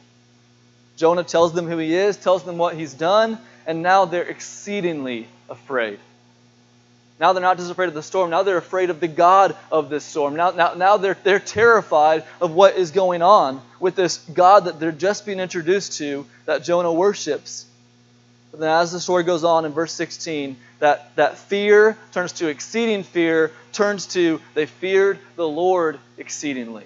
Jonah 0.96 1.24
tells 1.24 1.54
them 1.54 1.68
who 1.68 1.78
he 1.78 1.94
is, 1.94 2.15
tells 2.15 2.44
them 2.44 2.58
what 2.58 2.76
he's 2.76 2.94
done, 2.94 3.38
and 3.68 3.82
now 3.82 4.06
they're 4.06 4.24
exceedingly 4.24 5.28
afraid. 5.50 6.00
Now 7.19 7.32
they're 7.32 7.41
not 7.41 7.58
just 7.58 7.71
afraid 7.71 7.88
of 7.88 7.93
the 7.93 8.04
storm, 8.04 8.30
now 8.30 8.43
they're 8.43 8.58
afraid 8.58 8.89
of 8.89 8.99
the 8.99 9.08
God 9.08 9.56
of 9.71 9.89
this 9.89 10.04
storm. 10.04 10.36
Now, 10.36 10.51
now, 10.51 10.73
now 10.73 10.97
they're, 10.97 11.17
they're 11.23 11.39
terrified 11.39 12.25
of 12.41 12.51
what 12.51 12.75
is 12.75 12.91
going 12.91 13.21
on 13.21 13.62
with 13.80 13.95
this 13.95 14.17
God 14.17 14.65
that 14.65 14.80
they're 14.80 14.91
just 14.91 15.25
being 15.25 15.39
introduced 15.39 15.97
to 15.99 16.25
that 16.45 16.63
Jonah 16.63 16.91
worships. 16.91 17.65
But 18.51 18.60
then 18.60 18.69
as 18.69 18.91
the 18.91 18.99
story 18.99 19.23
goes 19.23 19.43
on 19.43 19.65
in 19.65 19.71
verse 19.71 19.93
16, 19.93 20.58
that, 20.80 21.15
that 21.15 21.38
fear 21.38 21.97
turns 22.12 22.34
to 22.34 22.47
exceeding 22.47 23.04
fear, 23.04 23.51
turns 23.71 24.08
to 24.08 24.41
they 24.54 24.65
feared 24.65 25.19
the 25.36 25.47
Lord 25.47 25.99
exceedingly. 26.17 26.86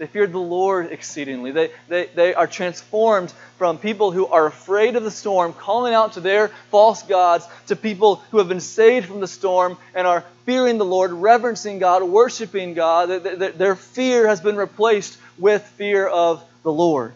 They 0.00 0.06
feared 0.06 0.32
the 0.32 0.38
Lord 0.38 0.92
exceedingly. 0.92 1.50
They, 1.52 1.72
they, 1.86 2.06
they 2.06 2.32
are 2.32 2.46
transformed 2.46 3.30
from 3.58 3.76
people 3.76 4.12
who 4.12 4.26
are 4.28 4.46
afraid 4.46 4.96
of 4.96 5.04
the 5.04 5.10
storm, 5.10 5.52
calling 5.52 5.92
out 5.92 6.14
to 6.14 6.20
their 6.20 6.48
false 6.70 7.02
gods, 7.02 7.46
to 7.66 7.76
people 7.76 8.16
who 8.30 8.38
have 8.38 8.48
been 8.48 8.62
saved 8.62 9.08
from 9.08 9.20
the 9.20 9.28
storm 9.28 9.76
and 9.94 10.06
are 10.06 10.24
fearing 10.46 10.78
the 10.78 10.86
Lord, 10.86 11.12
reverencing 11.12 11.80
God, 11.80 12.02
worshiping 12.02 12.72
God. 12.72 13.08
Their 13.08 13.76
fear 13.76 14.26
has 14.26 14.40
been 14.40 14.56
replaced 14.56 15.18
with 15.38 15.62
fear 15.76 16.06
of 16.06 16.42
the 16.62 16.72
Lord. 16.72 17.12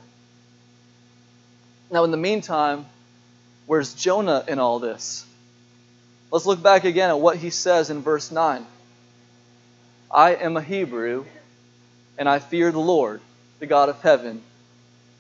Now, 1.90 2.04
in 2.04 2.10
the 2.10 2.18
meantime, 2.18 2.84
where's 3.64 3.94
Jonah 3.94 4.44
in 4.46 4.58
all 4.58 4.78
this? 4.78 5.24
Let's 6.30 6.44
look 6.44 6.62
back 6.62 6.84
again 6.84 7.08
at 7.08 7.18
what 7.18 7.38
he 7.38 7.48
says 7.48 7.88
in 7.88 8.02
verse 8.02 8.30
9. 8.30 8.66
I 10.10 10.34
am 10.34 10.58
a 10.58 10.62
Hebrew, 10.62 11.24
and 12.18 12.28
I 12.28 12.38
fear 12.38 12.70
the 12.70 12.78
Lord, 12.78 13.20
the 13.60 13.66
God 13.66 13.88
of 13.88 14.00
heaven, 14.00 14.42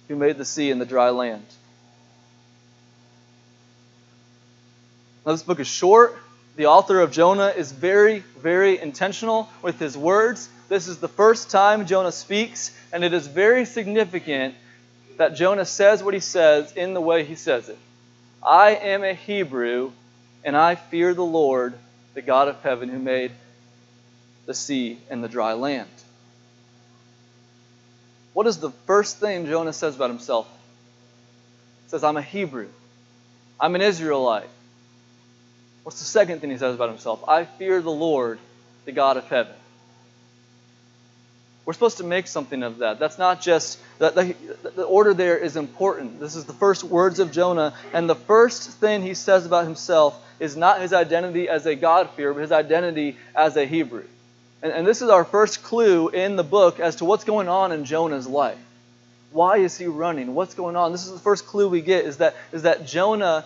who 0.08 0.16
made 0.16 0.38
the 0.38 0.44
sea 0.44 0.70
and 0.70 0.80
the 0.80 0.86
dry 0.86 1.10
land. 1.10 1.44
Now, 5.24 5.32
this 5.32 5.42
book 5.42 5.60
is 5.60 5.66
short. 5.66 6.16
The 6.56 6.66
author 6.66 7.00
of 7.00 7.10
Jonah 7.10 7.48
is 7.48 7.72
very, 7.72 8.20
very 8.38 8.78
intentional 8.78 9.48
with 9.62 9.78
his 9.78 9.96
words. 9.96 10.48
This 10.68 10.86
is 10.86 10.98
the 10.98 11.08
first 11.08 11.50
time 11.50 11.86
Jonah 11.86 12.12
speaks, 12.12 12.76
and 12.92 13.02
it 13.02 13.12
is 13.12 13.26
very 13.26 13.64
significant 13.64 14.54
that 15.16 15.34
Jonah 15.34 15.64
says 15.64 16.02
what 16.02 16.14
he 16.14 16.20
says 16.20 16.72
in 16.72 16.94
the 16.94 17.00
way 17.00 17.24
he 17.24 17.34
says 17.34 17.68
it. 17.68 17.78
I 18.42 18.70
am 18.70 19.02
a 19.02 19.14
Hebrew, 19.14 19.92
and 20.44 20.56
I 20.56 20.74
fear 20.74 21.14
the 21.14 21.24
Lord, 21.24 21.74
the 22.14 22.22
God 22.22 22.48
of 22.48 22.60
heaven, 22.62 22.88
who 22.88 22.98
made 22.98 23.32
the 24.46 24.54
sea 24.54 24.98
and 25.08 25.24
the 25.24 25.28
dry 25.28 25.54
land. 25.54 25.88
What 28.34 28.46
is 28.46 28.58
the 28.58 28.70
first 28.86 29.18
thing 29.18 29.46
Jonah 29.46 29.72
says 29.72 29.96
about 29.96 30.10
himself? 30.10 30.46
He 31.84 31.90
says, 31.90 32.04
I'm 32.04 32.16
a 32.16 32.22
Hebrew. 32.22 32.68
I'm 33.58 33.74
an 33.74 33.80
Israelite. 33.80 34.48
What's 35.84 36.00
the 36.00 36.04
second 36.04 36.40
thing 36.40 36.50
he 36.50 36.58
says 36.58 36.74
about 36.74 36.90
himself? 36.90 37.26
I 37.28 37.44
fear 37.44 37.80
the 37.80 37.90
Lord, 37.90 38.38
the 38.84 38.92
God 38.92 39.16
of 39.16 39.24
heaven. 39.28 39.54
We're 41.64 41.72
supposed 41.72 41.98
to 41.98 42.04
make 42.04 42.26
something 42.26 42.62
of 42.62 42.78
that. 42.78 42.98
That's 42.98 43.18
not 43.18 43.40
just, 43.40 43.78
that 43.98 44.14
the, 44.14 44.34
the 44.76 44.82
order 44.82 45.14
there 45.14 45.38
is 45.38 45.56
important. 45.56 46.20
This 46.20 46.36
is 46.36 46.44
the 46.44 46.52
first 46.52 46.84
words 46.84 47.20
of 47.20 47.32
Jonah, 47.32 47.72
and 47.94 48.08
the 48.10 48.14
first 48.14 48.70
thing 48.72 49.02
he 49.02 49.14
says 49.14 49.46
about 49.46 49.64
himself 49.64 50.20
is 50.40 50.56
not 50.56 50.82
his 50.82 50.92
identity 50.92 51.48
as 51.48 51.64
a 51.64 51.74
God-fearer, 51.74 52.34
but 52.34 52.40
his 52.40 52.52
identity 52.52 53.16
as 53.34 53.56
a 53.56 53.64
Hebrew. 53.64 54.04
And, 54.64 54.72
and 54.72 54.86
this 54.86 55.00
is 55.00 55.08
our 55.08 55.24
first 55.24 55.62
clue 55.62 56.08
in 56.08 56.34
the 56.34 56.42
book 56.42 56.80
as 56.80 56.96
to 56.96 57.04
what's 57.04 57.22
going 57.22 57.46
on 57.48 57.70
in 57.70 57.84
Jonah's 57.84 58.26
life. 58.26 58.58
Why 59.30 59.58
is 59.58 59.78
he 59.78 59.86
running? 59.86 60.34
What's 60.34 60.54
going 60.54 60.74
on? 60.74 60.90
This 60.90 61.06
is 61.06 61.12
the 61.12 61.20
first 61.20 61.46
clue 61.46 61.68
we 61.68 61.82
get 61.82 62.04
is 62.04 62.16
that, 62.16 62.34
is 62.50 62.62
that 62.62 62.86
Jonah, 62.86 63.44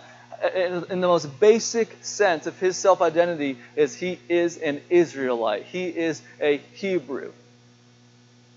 in, 0.55 0.85
in 0.89 1.01
the 1.01 1.07
most 1.07 1.39
basic 1.39 1.95
sense 2.01 2.47
of 2.47 2.57
his 2.59 2.75
self 2.75 3.03
identity, 3.03 3.57
is 3.75 3.93
he 3.93 4.17
is 4.27 4.57
an 4.57 4.81
Israelite. 4.89 5.65
He 5.65 5.85
is 5.85 6.23
a 6.41 6.57
Hebrew 6.73 7.31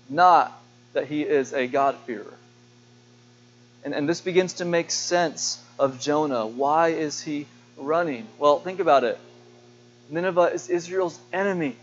not 0.09 0.57
that 0.93 1.07
he 1.07 1.23
is 1.23 1.53
a 1.53 1.67
God-fearer. 1.67 2.33
And, 3.83 3.93
and 3.93 4.07
this 4.07 4.21
begins 4.21 4.53
to 4.53 4.65
make 4.65 4.91
sense 4.91 5.61
of 5.79 5.99
Jonah. 5.99 6.45
Why 6.45 6.89
is 6.89 7.21
he 7.21 7.47
running? 7.77 8.27
Well, 8.37 8.59
think 8.59 8.79
about 8.79 9.03
it. 9.03 9.19
Nineveh 10.09 10.51
is 10.53 10.69
Israel's 10.69 11.19
enemy. 11.31 11.75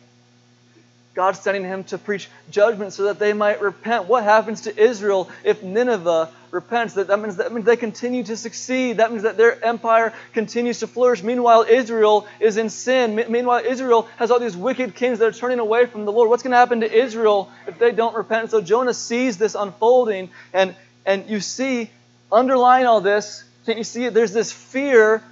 God's 1.13 1.41
sending 1.41 1.65
him 1.65 1.83
to 1.85 1.99
preach 1.99 2.29
judgment 2.51 2.93
so 2.93 3.05
that 3.05 3.19
they 3.19 3.33
might 3.33 3.61
repent. 3.61 4.07
What 4.07 4.23
happens 4.23 4.63
to 4.63 4.81
Israel 4.81 5.29
if 5.43 5.61
Nineveh 5.63 6.31
repents? 6.53 6.95
That, 6.95 7.09
that, 7.09 7.19
means, 7.19 7.37
that 7.37 7.53
means 7.53 7.67
they 7.67 7.77
continue 7.77 8.23
to 8.25 8.37
succeed. 8.37 8.99
That 8.99 9.11
means 9.11 9.25
that 9.25 9.37
their 9.37 9.63
empire 9.65 10.13
continues 10.33 10.81
to 10.81 10.87
flourish. 10.87 11.25
Meanwhile, 11.25 11.67
Israel 11.69 12.29
is 12.39 12.59
in 12.59 12.71
sin. 12.71 13.17
Meanwhile, 13.29 13.65
Israel 13.67 14.09
has 14.19 14.31
all 14.31 14.39
these 14.39 14.57
wicked 14.57 14.95
kings 14.95 15.19
that 15.19 15.27
are 15.27 15.33
turning 15.33 15.59
away 15.59 15.87
from 15.87 16.05
the 16.05 16.13
Lord. 16.13 16.31
What's 16.31 16.45
going 16.45 16.53
to 16.53 16.59
happen 16.59 16.81
to 16.81 16.93
Israel 16.93 17.51
if 17.67 17.79
they 17.79 17.91
don't 17.91 18.15
repent? 18.15 18.53
So 18.53 18.61
Jonah 18.61 18.95
sees 18.95 19.37
this 19.37 19.57
unfolding, 19.57 20.31
and, 20.53 20.77
and 21.05 21.29
you 21.29 21.41
see, 21.41 21.91
underlying 22.31 22.87
all 22.87 23.01
this, 23.01 23.43
can't 23.67 23.79
you 23.79 23.85
see 23.85 24.05
it? 24.05 24.15
There's 24.15 24.33
this 24.33 24.53
fear 24.53 25.25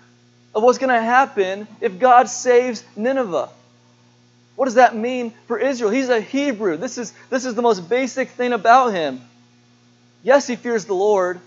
of 0.55 0.63
what's 0.65 0.79
going 0.79 0.93
to 0.93 1.01
happen 1.01 1.69
if 1.81 2.01
God 2.01 2.29
saves 2.29 2.83
Nineveh. 2.97 3.51
What 4.59 4.65
does 4.65 4.75
that 4.75 4.97
mean 4.97 5.33
for 5.47 5.57
Israel? 5.57 5.93
He's 5.93 6.09
a 6.09 6.21
Hebrew. 6.21 6.77
This 6.79 6.99
is, 6.99 7.13
this 7.31 7.45
is 7.45 7.55
the 7.55 7.63
most 7.63 7.89
basic 7.89 8.31
thing 8.31 8.53
about 8.53 8.89
him. 8.89 9.21
Yes, 10.25 10.49
he 10.49 10.57
fears 10.57 10.85
the 10.85 10.97
Lord, 10.97 11.41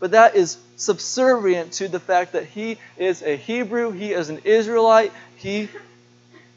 but 0.00 0.10
that 0.10 0.34
is 0.34 0.58
subservient 0.74 1.74
to 1.74 1.86
the 1.86 2.00
fact 2.00 2.32
that 2.32 2.46
he 2.46 2.78
is 2.96 3.22
a 3.22 3.36
Hebrew, 3.36 3.92
he 3.92 4.12
is 4.12 4.28
an 4.28 4.40
Israelite, 4.42 5.12
he 5.36 5.68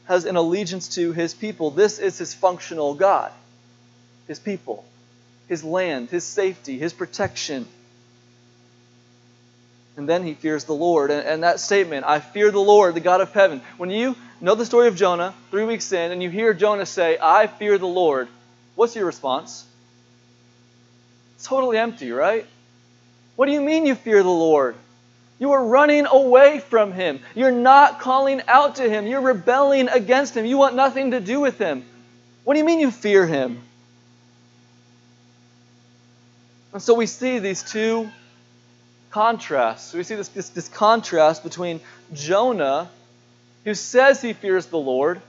has 0.06 0.24
an 0.24 0.34
allegiance 0.34 0.96
to 0.96 1.12
his 1.12 1.34
people. 1.34 1.70
This 1.70 2.00
is 2.00 2.18
his 2.18 2.34
functional 2.34 2.94
God, 2.94 3.30
his 4.26 4.40
people, 4.40 4.84
his 5.46 5.62
land, 5.62 6.10
his 6.10 6.24
safety, 6.24 6.80
his 6.80 6.92
protection. 6.92 7.64
And 9.96 10.08
then 10.08 10.24
he 10.24 10.34
fears 10.34 10.64
the 10.64 10.74
Lord. 10.74 11.12
And, 11.12 11.24
and 11.24 11.42
that 11.44 11.60
statement, 11.60 12.04
I 12.06 12.18
fear 12.18 12.50
the 12.50 12.58
Lord, 12.58 12.96
the 12.96 13.00
God 13.00 13.20
of 13.20 13.30
heaven. 13.32 13.62
When 13.76 13.90
you 13.90 14.16
know 14.40 14.54
the 14.54 14.66
story 14.66 14.88
of 14.88 14.96
Jonah, 14.96 15.34
three 15.50 15.64
weeks 15.64 15.92
in, 15.92 16.12
and 16.12 16.22
you 16.22 16.30
hear 16.30 16.54
Jonah 16.54 16.86
say, 16.86 17.18
I 17.20 17.46
fear 17.46 17.78
the 17.78 17.86
Lord, 17.86 18.28
what's 18.74 18.94
your 18.94 19.06
response? 19.06 19.64
Totally 21.42 21.78
empty, 21.78 22.12
right? 22.12 22.46
What 23.36 23.46
do 23.46 23.52
you 23.52 23.60
mean 23.60 23.86
you 23.86 23.94
fear 23.94 24.22
the 24.22 24.28
Lord? 24.28 24.74
You 25.38 25.52
are 25.52 25.64
running 25.64 26.06
away 26.06 26.60
from 26.60 26.92
Him. 26.92 27.20
You're 27.34 27.50
not 27.50 28.00
calling 28.00 28.40
out 28.48 28.76
to 28.76 28.88
Him. 28.88 29.06
You're 29.06 29.20
rebelling 29.20 29.88
against 29.88 30.34
Him. 30.34 30.46
You 30.46 30.56
want 30.56 30.74
nothing 30.74 31.10
to 31.10 31.20
do 31.20 31.40
with 31.40 31.58
Him. 31.58 31.84
What 32.44 32.54
do 32.54 32.60
you 32.60 32.64
mean 32.64 32.80
you 32.80 32.90
fear 32.90 33.26
Him? 33.26 33.60
And 36.72 36.82
so 36.82 36.94
we 36.94 37.06
see 37.06 37.38
these 37.38 37.62
two 37.62 38.10
contrasts. 39.10 39.92
We 39.92 40.02
see 40.02 40.14
this, 40.14 40.28
this, 40.28 40.48
this 40.50 40.68
contrast 40.68 41.42
between 41.42 41.80
Jonah 42.12 42.90
who 43.66 43.74
says 43.74 44.22
he 44.22 44.32
fears 44.32 44.66
the 44.66 44.78
Lord, 44.78 45.20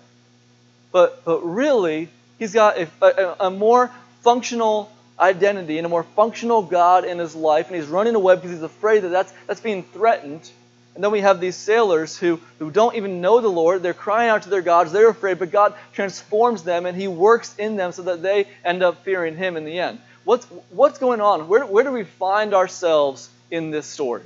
but, 0.91 1.26
but 1.26 1.43
really, 1.43 2.08
he's 2.38 2.54
got 2.54 2.78
a, 2.78 2.88
a, 3.02 3.47
a 3.47 3.52
more 3.52 3.91
functional 4.21 4.91
identity 5.19 5.78
and 5.80 5.88
a 5.88 5.89
more 5.89 6.04
functional 6.04 6.62
God 6.62 7.04
in 7.04 7.17
his 7.17 7.36
life, 7.36 7.67
and 7.67 7.76
he's 7.76 7.88
running 7.88 8.13
away 8.13 8.36
because 8.36 8.52
he's 8.52 8.62
afraid 8.62 9.00
that 9.02 9.10
that's, 9.10 9.34
that's 9.47 9.60
being 9.60 9.82
threatened. 9.82 10.50
And 10.93 11.04
then 11.04 11.12
we 11.12 11.21
have 11.21 11.39
these 11.39 11.56
sailors 11.56 12.15
who, 12.15 12.39
who 12.60 12.69
don't 12.69 12.95
even 12.95 13.21
know 13.21 13.41
the 13.41 13.47
Lord. 13.47 13.82
They're 13.82 13.95
crying 13.95 14.30
out 14.30 14.43
to 14.43 14.50
their 14.50 14.62
gods. 14.62 14.91
They're 14.91 15.10
afraid, 15.10 15.39
but 15.39 15.50
God 15.50 15.73
transforms 15.93 16.62
them 16.62 16.86
and 16.86 16.95
He 16.95 17.08
works 17.08 17.56
in 17.58 17.76
them 17.76 17.91
so 17.91 18.04
that 18.04 18.21
they 18.21 18.47
end 18.63 18.84
up 18.84 19.04
fearing 19.04 19.36
Him 19.36 19.58
in 19.58 19.65
the 19.65 19.80
end. 19.80 20.00
What's, 20.26 20.45
what's 20.69 21.00
going 21.00 21.21
on? 21.21 21.47
Where, 21.47 21.65
where 21.65 21.84
do 21.84 21.91
we 21.91 22.04
find 22.04 22.54
ourselves 22.54 23.30
in 23.50 23.71
this 23.71 23.88
story? 23.88 24.23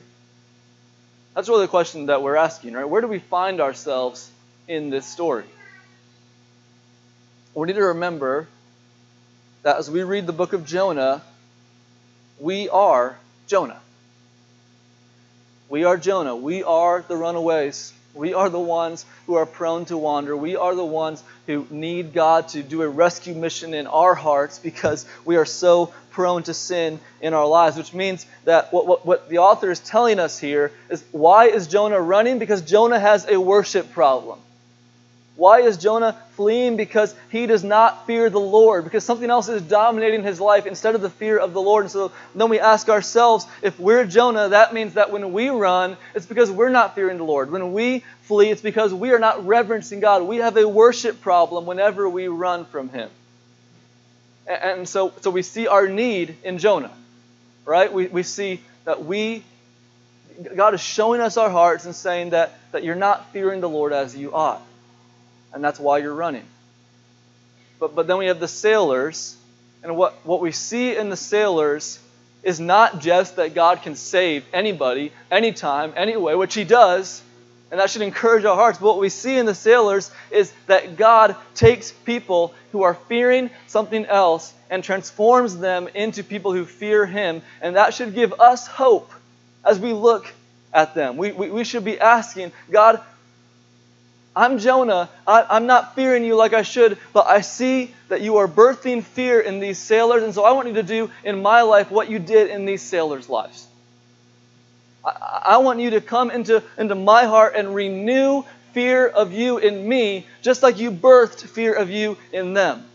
That's 1.34 1.48
really 1.48 1.66
the 1.66 1.70
question 1.70 2.08
that 2.08 2.22
we're 2.22 2.36
asking, 2.36 2.74
right? 2.74 2.88
Where 2.88 3.02
do 3.02 3.08
we 3.08 3.20
find 3.20 3.62
ourselves 3.62 4.30
in 4.68 4.90
this 4.90 5.06
story? 5.06 5.46
We 7.54 7.68
need 7.68 7.74
to 7.74 7.84
remember 7.84 8.48
that 9.64 9.78
as 9.78 9.90
we 9.90 10.04
read 10.04 10.28
the 10.28 10.34
book 10.34 10.54
of 10.54 10.66
Jonah, 10.66 11.22
we 12.40 12.70
are 12.70 13.18
Jonah. 13.48 13.80
We 15.70 15.86
are 15.86 15.98
Jonah. 15.98 16.36
We 16.36 16.64
are 16.64 17.04
the 17.08 17.16
runaways. 17.16 17.94
We 18.14 18.34
are 18.34 18.50
the 18.50 18.60
ones 18.60 19.06
who 19.26 19.36
are 19.36 19.46
prone 19.46 19.86
to 19.86 19.98
wander. 19.98 20.36
We 20.36 20.56
are 20.56 20.76
the 20.76 20.86
ones 20.86 21.24
who 21.48 21.66
need 21.70 22.14
God 22.14 22.50
to 22.50 22.64
do 22.64 22.82
a 22.82 22.90
rescue 22.90 23.34
mission 23.34 23.74
in 23.74 23.88
our 23.88 24.16
hearts 24.16 24.60
because 24.60 25.06
we 25.24 25.38
are 25.38 25.46
so 25.46 25.94
prone 26.12 26.44
to 26.44 26.54
sin 26.54 27.00
in 27.22 27.34
our 27.34 27.48
lives, 27.48 27.78
which 27.78 27.94
means 27.94 28.26
that 28.44 28.74
what, 28.74 28.86
what, 28.86 29.06
what 29.06 29.30
the 29.30 29.38
author 29.38 29.72
is 29.72 29.80
telling 29.80 30.20
us 30.20 30.38
here 30.38 30.72
is 30.90 31.04
why 31.12 31.46
is 31.46 31.68
Jonah 31.68 32.02
running? 32.02 32.38
Because 32.38 32.62
Jonah 32.62 33.00
has 33.00 33.26
a 33.28 33.40
worship 33.40 33.92
problem. 33.94 34.40
Why 35.42 35.62
is 35.62 35.78
Jonah 35.78 36.16
fleeing? 36.34 36.78
Because 36.78 37.16
he 37.32 37.48
does 37.48 37.64
not 37.64 38.06
fear 38.06 38.30
the 38.30 38.40
Lord, 38.40 38.84
because 38.84 39.04
something 39.04 39.28
else 39.28 39.50
is 39.50 39.64
dominating 39.64 40.22
his 40.22 40.40
life 40.40 40.68
instead 40.68 40.94
of 40.94 41.02
the 41.02 41.10
fear 41.10 41.36
of 41.40 41.54
the 41.54 41.60
Lord. 41.60 41.86
And 41.86 41.92
so 41.92 42.12
then 42.36 42.48
we 42.48 42.60
ask 42.60 42.90
ourselves 42.90 43.48
if 43.64 43.80
we're 43.80 44.06
Jonah, 44.06 44.50
that 44.50 44.72
means 44.72 44.94
that 44.94 45.12
when 45.12 45.34
we 45.34 45.50
run, 45.50 45.98
it's 46.14 46.28
because 46.28 46.52
we're 46.52 46.70
not 46.70 46.94
fearing 46.94 47.18
the 47.18 47.24
Lord. 47.24 47.50
When 47.50 47.74
we 47.74 48.04
flee, 48.22 48.52
it's 48.52 48.62
because 48.62 48.94
we 48.94 49.14
are 49.14 49.18
not 49.18 49.48
reverencing 49.48 50.00
God. 50.00 50.22
We 50.28 50.38
have 50.38 50.58
a 50.58 50.70
worship 50.70 51.22
problem 51.22 51.66
whenever 51.66 52.08
we 52.08 52.28
run 52.28 52.66
from 52.66 52.90
him. 52.90 53.10
And 54.46 54.88
so, 54.88 55.12
so 55.22 55.32
we 55.32 55.42
see 55.42 55.66
our 55.66 55.88
need 55.88 56.36
in 56.44 56.60
Jonah, 56.60 56.92
right? 57.66 57.92
We, 57.92 58.06
we 58.06 58.22
see 58.22 58.62
that 58.86 59.04
we, 59.04 59.44
God 60.56 60.76
is 60.76 60.82
showing 60.82 61.20
us 61.20 61.36
our 61.36 61.50
hearts 61.50 61.86
and 61.86 61.96
saying 61.96 62.30
that, 62.30 62.60
that 62.74 62.84
you're 62.84 62.94
not 62.94 63.34
fearing 63.34 63.60
the 63.60 63.70
Lord 63.70 63.92
as 63.92 64.16
you 64.16 64.36
ought. 64.36 64.62
And 65.54 65.64
that's 65.64 65.80
why 65.80 66.00
you're 66.00 66.14
running. 66.14 66.46
But, 67.80 67.96
but 67.96 68.08
then 68.08 68.18
we 68.18 68.28
have 68.28 68.40
the 68.40 68.48
sailors, 68.48 69.36
and 69.84 69.98
what, 69.98 70.14
what 70.26 70.40
we 70.40 70.52
see 70.52 70.96
in 70.96 71.10
the 71.10 71.18
sailors 71.18 72.00
is 72.44 72.60
not 72.60 73.02
just 73.02 73.36
that 73.38 73.54
God 73.54 73.82
can 73.82 73.96
save 73.96 74.46
anybody, 74.54 75.12
anytime, 75.30 75.94
anyway, 75.96 76.36
which 76.36 76.54
He 76.54 76.64
does, 76.64 77.22
and 77.72 77.80
that 77.80 77.90
should 77.90 78.02
encourage 78.02 78.44
our 78.44 78.56
hearts. 78.56 78.80
But 78.80 78.88
what 78.88 79.00
we 79.00 79.10
see 79.10 79.38
in 79.38 79.46
the 79.46 79.56
sailors 79.56 80.12
is 80.30 80.52
that 80.68 80.98
God 80.98 81.38
takes 81.56 81.92
people 81.92 82.54
who 82.74 82.84
are 82.84 82.96
fearing 82.96 83.50
something 83.68 84.06
else 84.06 84.54
and 84.70 84.84
transforms 84.84 85.58
them 85.58 85.88
into 85.96 86.24
people 86.24 86.52
who 86.54 86.66
fear 86.66 87.06
Him. 87.06 87.42
And 87.62 87.78
that 87.78 87.94
should 87.94 88.14
give 88.14 88.34
us 88.40 88.68
hope 88.68 89.10
as 89.64 89.80
we 89.80 89.94
look 89.94 90.32
at 90.74 90.96
them. 90.96 91.16
We, 91.16 91.32
we, 91.32 91.50
we 91.50 91.64
should 91.64 91.86
be 91.86 91.98
asking, 91.98 92.52
God, 92.70 93.02
I'm 94.36 94.60
Jonah. 94.60 95.10
I, 95.28 95.58
am 95.58 95.66
not 95.66 95.94
fearing 95.94 96.24
you 96.24 96.36
like 96.36 96.54
I 96.54 96.62
should, 96.62 96.98
but 97.12 97.28
I 97.28 97.42
see 97.42 97.94
that 98.08 98.22
you 98.22 98.38
are 98.38 98.48
birthing 98.48 99.04
fear 99.04 99.42
in 99.42 99.60
these 99.60 99.78
sailors, 99.78 100.24
and 100.24 100.34
so 100.34 100.46
I 100.46 100.54
want 100.54 100.70
you 100.70 100.76
to 100.76 100.84
do 100.84 101.12
in 101.26 101.42
my 101.42 101.64
life 101.64 101.92
what 101.92 102.10
you 102.10 102.18
did 102.18 102.50
in 102.50 102.66
these 102.66 102.82
sailors' 102.82 103.28
lives. 103.28 103.68
I, 105.04 105.42
I 105.46 105.58
want 105.58 105.82
you 105.82 105.90
to 105.92 106.02
come 106.02 106.32
into, 106.32 106.64
into 106.78 106.96
my 106.96 107.26
heart 107.26 107.56
and 107.56 107.76
renew 107.76 108.44
fear 108.72 109.06
of 109.06 109.34
you 109.34 109.58
in 109.58 109.88
me, 109.88 110.26
just 110.42 110.64
like 110.64 110.80
you 110.80 110.92
birthed 110.92 111.42
fear 111.42 111.74
of 111.74 111.90
you 111.90 112.18
in 112.32 112.54
them. 112.54 112.86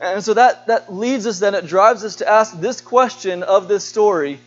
And 0.00 0.24
so 0.24 0.34
that, 0.34 0.66
that 0.66 0.92
leads 0.92 1.28
us 1.28 1.38
then, 1.38 1.54
it 1.54 1.66
drives 1.66 2.04
us 2.04 2.16
to 2.16 2.28
ask 2.28 2.58
this 2.58 2.80
question 2.80 3.44
of 3.44 3.68
this 3.68 3.84
story 3.84 4.40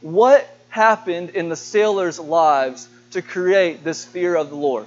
What 0.00 0.48
happened 0.70 1.30
in 1.30 1.50
the 1.50 1.56
sailors' 1.56 2.18
lives 2.18 2.88
to 3.10 3.20
create 3.20 3.84
this 3.84 4.02
fear 4.02 4.34
of 4.34 4.48
the 4.48 4.56
Lord? 4.56 4.86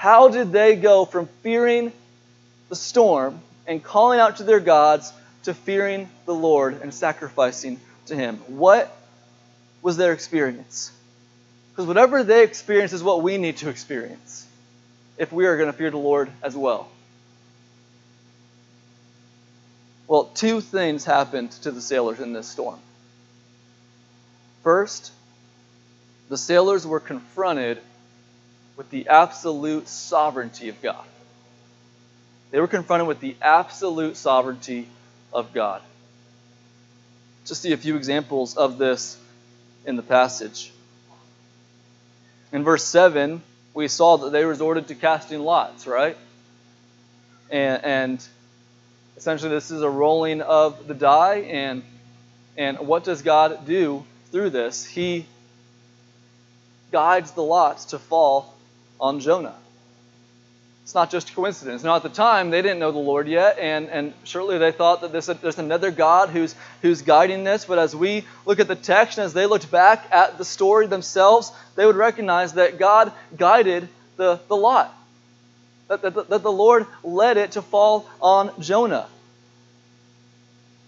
How 0.00 0.30
did 0.30 0.50
they 0.50 0.76
go 0.76 1.04
from 1.04 1.28
fearing 1.42 1.92
the 2.70 2.74
storm 2.74 3.38
and 3.66 3.84
calling 3.84 4.18
out 4.18 4.38
to 4.38 4.44
their 4.44 4.58
gods 4.58 5.12
to 5.42 5.52
fearing 5.52 6.08
the 6.24 6.32
Lord 6.32 6.80
and 6.80 6.94
sacrificing 6.94 7.78
to 8.06 8.16
Him? 8.16 8.38
What 8.46 8.96
was 9.82 9.98
their 9.98 10.14
experience? 10.14 10.90
Because 11.70 11.84
whatever 11.86 12.24
they 12.24 12.44
experience 12.44 12.94
is 12.94 13.02
what 13.02 13.22
we 13.22 13.36
need 13.36 13.58
to 13.58 13.68
experience 13.68 14.46
if 15.18 15.32
we 15.32 15.44
are 15.44 15.58
going 15.58 15.70
to 15.70 15.76
fear 15.76 15.90
the 15.90 15.98
Lord 15.98 16.30
as 16.42 16.56
well. 16.56 16.88
Well, 20.08 20.30
two 20.34 20.62
things 20.62 21.04
happened 21.04 21.50
to 21.64 21.70
the 21.70 21.82
sailors 21.82 22.20
in 22.20 22.32
this 22.32 22.48
storm. 22.48 22.78
First, 24.62 25.12
the 26.30 26.38
sailors 26.38 26.86
were 26.86 27.00
confronted 27.00 27.82
with 28.80 28.88
the 28.88 29.08
absolute 29.08 29.86
sovereignty 29.88 30.70
of 30.70 30.80
God. 30.80 31.04
They 32.50 32.60
were 32.60 32.66
confronted 32.66 33.06
with 33.06 33.20
the 33.20 33.36
absolute 33.42 34.16
sovereignty 34.16 34.88
of 35.34 35.52
God. 35.52 35.82
Just 37.44 37.60
see 37.60 37.74
a 37.74 37.76
few 37.76 37.96
examples 37.96 38.56
of 38.56 38.78
this 38.78 39.18
in 39.84 39.96
the 39.96 40.02
passage. 40.02 40.72
In 42.52 42.64
verse 42.64 42.82
7, 42.82 43.42
we 43.74 43.86
saw 43.86 44.16
that 44.16 44.32
they 44.32 44.46
resorted 44.46 44.88
to 44.88 44.94
casting 44.94 45.40
lots, 45.40 45.86
right? 45.86 46.16
And, 47.50 47.84
and 47.84 48.28
essentially, 49.18 49.50
this 49.50 49.70
is 49.70 49.82
a 49.82 49.90
rolling 49.90 50.40
of 50.40 50.88
the 50.88 50.94
die. 50.94 51.40
And, 51.50 51.82
and 52.56 52.78
what 52.78 53.04
does 53.04 53.20
God 53.20 53.66
do 53.66 54.06
through 54.32 54.48
this? 54.48 54.86
He 54.86 55.26
guides 56.90 57.32
the 57.32 57.42
lots 57.42 57.84
to 57.84 57.98
fall 57.98 58.54
on 59.00 59.20
Jonah. 59.20 59.54
It's 60.90 60.94
not 60.94 61.10
just 61.10 61.34
coincidence. 61.34 61.84
Now, 61.84 61.96
at 61.96 62.02
the 62.02 62.08
time, 62.08 62.50
they 62.50 62.62
didn't 62.62 62.80
know 62.80 62.90
the 62.90 62.98
Lord 62.98 63.28
yet, 63.28 63.58
and, 63.60 63.88
and 63.90 64.12
surely 64.24 64.58
they 64.58 64.72
thought 64.72 65.02
that 65.02 65.12
this, 65.12 65.26
there's 65.26 65.58
another 65.58 65.92
God 65.92 66.30
who's, 66.30 66.54
who's 66.82 67.02
guiding 67.02 67.44
this. 67.44 67.64
But 67.64 67.78
as 67.78 67.94
we 67.94 68.24
look 68.44 68.58
at 68.58 68.66
the 68.66 68.74
text 68.74 69.18
and 69.18 69.24
as 69.24 69.32
they 69.32 69.46
looked 69.46 69.70
back 69.70 70.08
at 70.10 70.36
the 70.36 70.44
story 70.44 70.88
themselves, 70.88 71.52
they 71.76 71.86
would 71.86 71.96
recognize 71.96 72.54
that 72.54 72.78
God 72.78 73.12
guided 73.36 73.88
the, 74.16 74.40
the 74.48 74.56
lot, 74.56 74.92
that, 75.86 76.02
that, 76.02 76.28
that 76.28 76.42
the 76.42 76.50
Lord 76.50 76.86
led 77.04 77.36
it 77.36 77.52
to 77.52 77.62
fall 77.62 78.08
on 78.20 78.50
Jonah. 78.60 79.06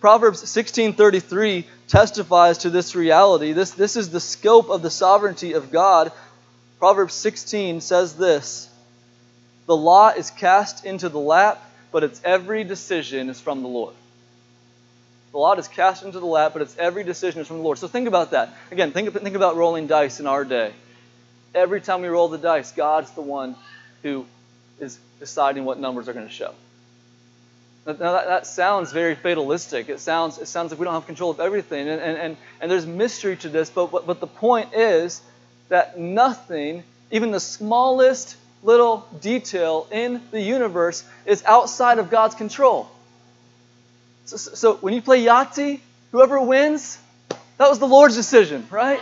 Proverbs 0.01 0.43
16:33 0.43 1.65
testifies 1.87 2.59
to 2.59 2.71
this 2.71 2.97
reality. 2.97 3.53
This, 3.53 3.71
this 3.71 3.95
is 3.95 4.11
the 4.11 4.19
scope 4.19 4.69
of 4.69 4.83
the 4.83 4.91
sovereignty 4.91 5.53
of 5.53 5.71
God 5.71 6.11
Proverbs 6.83 7.15
16 7.15 7.81
says 7.81 8.17
this 8.17 8.69
The 9.67 9.77
law 9.77 10.09
is 10.09 10.33
cast 10.33 10.85
into 10.85 11.09
the 11.09 11.21
lap, 11.21 11.63
but 11.93 12.03
its 12.03 12.21
every 12.25 12.65
decision 12.65 13.29
is 13.29 13.41
from 13.41 13.63
the 13.63 13.69
Lord. 13.69 13.95
The 15.31 15.39
law 15.39 15.53
is 15.53 15.69
cast 15.69 16.03
into 16.03 16.19
the 16.19 16.27
lap, 16.27 16.55
but 16.55 16.63
its 16.63 16.77
every 16.77 17.05
decision 17.05 17.41
is 17.41 17.47
from 17.47 17.59
the 17.59 17.63
Lord. 17.63 17.79
So 17.79 17.87
think 17.87 18.09
about 18.09 18.33
that. 18.33 18.53
Again, 18.73 18.91
think, 18.91 19.13
think 19.13 19.37
about 19.37 19.55
rolling 19.55 19.87
dice 19.87 20.19
in 20.19 20.27
our 20.27 20.45
day. 20.45 20.73
Every 21.55 21.81
time 21.81 22.03
we 22.03 22.09
roll 22.09 22.27
the 22.27 22.37
dice, 22.37 22.73
God's 22.73 23.13
the 23.13 23.23
one 23.23 23.55
who 24.03 24.27
is 24.81 24.99
deciding 25.21 25.65
what 25.65 25.79
numbers 25.79 26.09
are 26.09 26.13
going 26.13 26.27
to 26.27 26.35
show. 26.35 26.53
Now 27.87 27.93
that, 27.93 28.27
that, 28.27 28.47
sounds 28.49 28.91
very 28.91 29.15
fatalistic. 29.15 29.89
It 29.89 30.01
sounds, 30.01 30.39
it 30.39 30.47
sounds 30.47 30.73
like 30.73 30.81
we 30.81 30.85
don't 30.85 30.95
have 30.95 31.07
control 31.07 31.31
of 31.31 31.39
everything. 31.39 31.89
And, 31.89 32.03
and, 32.03 32.19
and, 32.19 32.37
and 32.61 32.69
there's 32.69 32.87
mystery 32.87 33.37
to 33.37 33.49
this, 33.49 33.71
but, 33.71 33.93
but, 33.93 34.05
but 34.05 34.19
the 34.19 34.27
point 34.27 34.75
is 34.75 35.23
that 35.73 35.99
nothing, 35.99 36.85
even 37.11 37.31
the 37.31 37.41
smallest 37.41 38.37
little 38.63 39.09
detail 39.23 39.87
in 39.91 40.21
the 40.31 40.41
universe, 40.41 41.03
is 41.25 41.43
outside 41.45 41.99
of 41.99 42.11
God's 42.11 42.35
control. 42.35 42.91
So, 44.27 44.37
so 44.37 44.75
when 44.75 44.93
you 44.93 45.01
play 45.01 45.25
Yahtzee, 45.25 45.81
whoever 46.11 46.39
wins, 46.43 46.99
that 47.57 47.71
was 47.71 47.79
the 47.79 47.87
Lord's 47.87 48.17
decision, 48.17 48.67
right? 48.71 49.01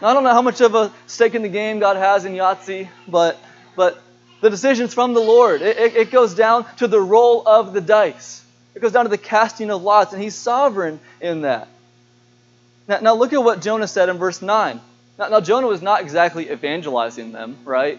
I 0.00 0.14
don't 0.14 0.22
know 0.22 0.32
how 0.32 0.42
much 0.42 0.60
of 0.60 0.76
a 0.76 0.92
stake 1.08 1.34
in 1.34 1.42
the 1.42 1.48
game 1.48 1.80
God 1.80 1.96
has 1.96 2.24
in 2.24 2.34
Yahtzee, 2.34 2.88
but, 3.08 3.36
but 3.74 4.00
the 4.42 4.48
decision's 4.48 4.94
from 4.94 5.14
the 5.14 5.20
Lord. 5.20 5.60
It, 5.60 5.76
it, 5.76 5.96
it 5.96 6.10
goes 6.12 6.36
down 6.36 6.66
to 6.76 6.86
the 6.86 7.00
roll 7.00 7.42
of 7.48 7.72
the 7.72 7.80
dice. 7.80 8.44
It 8.76 8.80
goes 8.80 8.92
down 8.92 9.06
to 9.06 9.10
the 9.10 9.18
casting 9.18 9.72
of 9.72 9.82
lots, 9.82 10.12
and 10.12 10.22
He's 10.22 10.36
sovereign 10.36 11.00
in 11.20 11.40
that. 11.40 11.66
Now, 12.86 13.00
now 13.00 13.14
look 13.14 13.32
at 13.32 13.42
what 13.42 13.60
Jonah 13.60 13.88
said 13.88 14.08
in 14.08 14.18
verse 14.18 14.40
9. 14.40 14.80
Now, 15.18 15.28
now 15.28 15.40
Jonah 15.40 15.66
was 15.66 15.82
not 15.82 16.00
exactly 16.00 16.50
evangelizing 16.50 17.32
them, 17.32 17.58
right? 17.64 17.98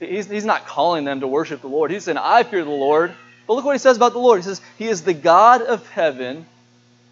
He's, 0.00 0.28
he's 0.28 0.44
not 0.44 0.66
calling 0.66 1.04
them 1.04 1.20
to 1.20 1.26
worship 1.26 1.60
the 1.60 1.68
Lord. 1.68 1.90
He's 1.90 2.04
saying, 2.04 2.18
I 2.18 2.42
fear 2.42 2.64
the 2.64 2.70
Lord. 2.70 3.14
But 3.46 3.54
look 3.54 3.64
what 3.64 3.72
he 3.72 3.78
says 3.78 3.96
about 3.96 4.12
the 4.12 4.18
Lord. 4.18 4.40
He 4.40 4.44
says, 4.44 4.60
He 4.78 4.86
is 4.86 5.02
the 5.02 5.14
God 5.14 5.62
of 5.62 5.88
heaven 5.90 6.46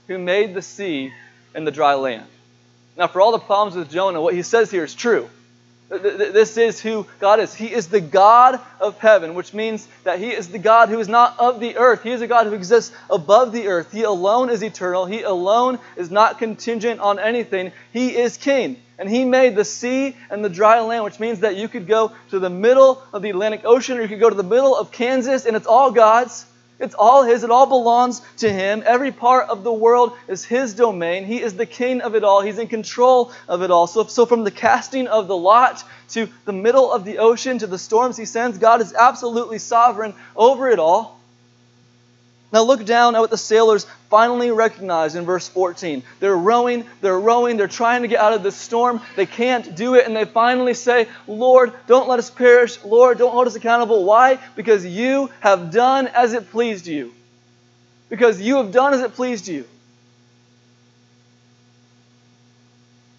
who 0.08 0.18
made 0.18 0.54
the 0.54 0.62
sea 0.62 1.12
and 1.54 1.66
the 1.66 1.70
dry 1.70 1.94
land. 1.94 2.26
Now, 2.96 3.06
for 3.06 3.20
all 3.20 3.32
the 3.32 3.38
problems 3.38 3.76
with 3.76 3.90
Jonah, 3.90 4.20
what 4.20 4.34
he 4.34 4.42
says 4.42 4.70
here 4.70 4.84
is 4.84 4.94
true. 4.94 5.28
This 5.90 6.56
is 6.56 6.80
who 6.80 7.06
God 7.20 7.40
is. 7.40 7.54
He 7.54 7.72
is 7.72 7.88
the 7.88 8.00
God 8.00 8.58
of 8.80 8.98
heaven, 8.98 9.34
which 9.34 9.52
means 9.52 9.86
that 10.04 10.18
He 10.18 10.30
is 10.30 10.48
the 10.48 10.58
God 10.58 10.88
who 10.88 10.98
is 10.98 11.08
not 11.08 11.38
of 11.38 11.60
the 11.60 11.76
earth. 11.76 12.02
He 12.02 12.10
is 12.10 12.22
a 12.22 12.26
God 12.26 12.46
who 12.46 12.54
exists 12.54 12.94
above 13.10 13.52
the 13.52 13.68
earth. 13.68 13.92
He 13.92 14.02
alone 14.02 14.48
is 14.48 14.62
eternal. 14.62 15.04
He 15.04 15.22
alone 15.22 15.78
is 15.96 16.10
not 16.10 16.38
contingent 16.38 17.00
on 17.00 17.18
anything. 17.18 17.70
He 17.92 18.16
is 18.16 18.38
King. 18.38 18.80
And 18.98 19.10
He 19.10 19.24
made 19.24 19.56
the 19.56 19.64
sea 19.64 20.16
and 20.30 20.42
the 20.42 20.48
dry 20.48 20.80
land, 20.80 21.04
which 21.04 21.20
means 21.20 21.40
that 21.40 21.56
you 21.56 21.68
could 21.68 21.86
go 21.86 22.12
to 22.30 22.38
the 22.38 22.50
middle 22.50 23.02
of 23.12 23.20
the 23.20 23.30
Atlantic 23.30 23.62
Ocean 23.64 23.98
or 23.98 24.02
you 24.02 24.08
could 24.08 24.20
go 24.20 24.30
to 24.30 24.36
the 24.36 24.42
middle 24.42 24.74
of 24.74 24.90
Kansas, 24.90 25.44
and 25.44 25.54
it's 25.54 25.66
all 25.66 25.90
God's. 25.90 26.46
It's 26.80 26.94
all 26.94 27.22
His. 27.22 27.44
It 27.44 27.50
all 27.50 27.66
belongs 27.66 28.20
to 28.38 28.52
Him. 28.52 28.82
Every 28.84 29.12
part 29.12 29.48
of 29.48 29.62
the 29.62 29.72
world 29.72 30.16
is 30.26 30.44
His 30.44 30.74
domain. 30.74 31.24
He 31.24 31.40
is 31.40 31.54
the 31.54 31.66
king 31.66 32.00
of 32.00 32.14
it 32.14 32.24
all. 32.24 32.40
He's 32.40 32.58
in 32.58 32.68
control 32.68 33.32
of 33.48 33.62
it 33.62 33.70
all. 33.70 33.86
So, 33.86 34.04
so 34.04 34.26
from 34.26 34.44
the 34.44 34.50
casting 34.50 35.06
of 35.06 35.28
the 35.28 35.36
lot 35.36 35.84
to 36.10 36.28
the 36.44 36.52
middle 36.52 36.92
of 36.92 37.04
the 37.04 37.18
ocean 37.18 37.58
to 37.58 37.66
the 37.66 37.78
storms 37.78 38.16
He 38.16 38.24
sends, 38.24 38.58
God 38.58 38.80
is 38.80 38.92
absolutely 38.92 39.58
sovereign 39.58 40.14
over 40.36 40.68
it 40.68 40.78
all. 40.78 41.20
Now 42.54 42.62
look 42.62 42.84
down 42.84 43.16
at 43.16 43.18
what 43.18 43.30
the 43.30 43.36
sailors 43.36 43.84
finally 44.08 44.52
recognize 44.52 45.16
in 45.16 45.24
verse 45.24 45.48
14. 45.48 46.04
They're 46.20 46.36
rowing, 46.36 46.84
they're 47.00 47.18
rowing, 47.18 47.56
they're 47.56 47.66
trying 47.66 48.02
to 48.02 48.08
get 48.08 48.20
out 48.20 48.32
of 48.32 48.44
this 48.44 48.54
storm. 48.54 49.00
They 49.16 49.26
can't 49.26 49.74
do 49.74 49.96
it, 49.96 50.06
and 50.06 50.14
they 50.14 50.24
finally 50.24 50.74
say, 50.74 51.08
Lord, 51.26 51.72
don't 51.88 52.08
let 52.08 52.20
us 52.20 52.30
perish. 52.30 52.78
Lord, 52.84 53.18
don't 53.18 53.32
hold 53.32 53.48
us 53.48 53.56
accountable. 53.56 54.04
Why? 54.04 54.38
Because 54.54 54.86
you 54.86 55.30
have 55.40 55.72
done 55.72 56.06
as 56.06 56.32
it 56.32 56.48
pleased 56.52 56.86
you. 56.86 57.12
Because 58.08 58.40
you 58.40 58.58
have 58.58 58.70
done 58.70 58.94
as 58.94 59.00
it 59.00 59.14
pleased 59.14 59.48
you. 59.48 59.66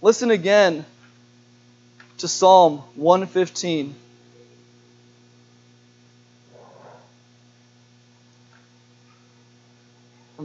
Listen 0.02 0.32
again 0.32 0.86
to 2.20 2.30
Psalm 2.30 2.78
115. 2.96 3.96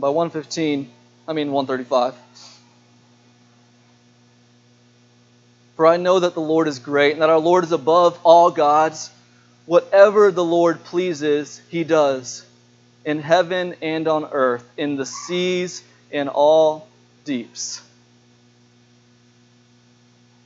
By 0.00 0.08
115, 0.08 0.90
I 1.28 1.32
mean 1.32 1.52
135. 1.52 2.14
For 5.76 5.86
I 5.86 5.96
know 5.96 6.20
that 6.20 6.34
the 6.34 6.40
Lord 6.40 6.68
is 6.68 6.78
great 6.78 7.12
and 7.12 7.22
that 7.22 7.30
our 7.30 7.38
Lord 7.38 7.64
is 7.64 7.72
above 7.72 8.18
all 8.22 8.50
gods. 8.50 9.10
Whatever 9.66 10.32
the 10.32 10.44
Lord 10.44 10.82
pleases, 10.84 11.60
he 11.68 11.84
does, 11.84 12.44
in 13.04 13.20
heaven 13.20 13.74
and 13.80 14.08
on 14.08 14.28
earth, 14.32 14.68
in 14.76 14.96
the 14.96 15.06
seas 15.06 15.82
and 16.10 16.28
all 16.28 16.88
deeps 17.24 17.80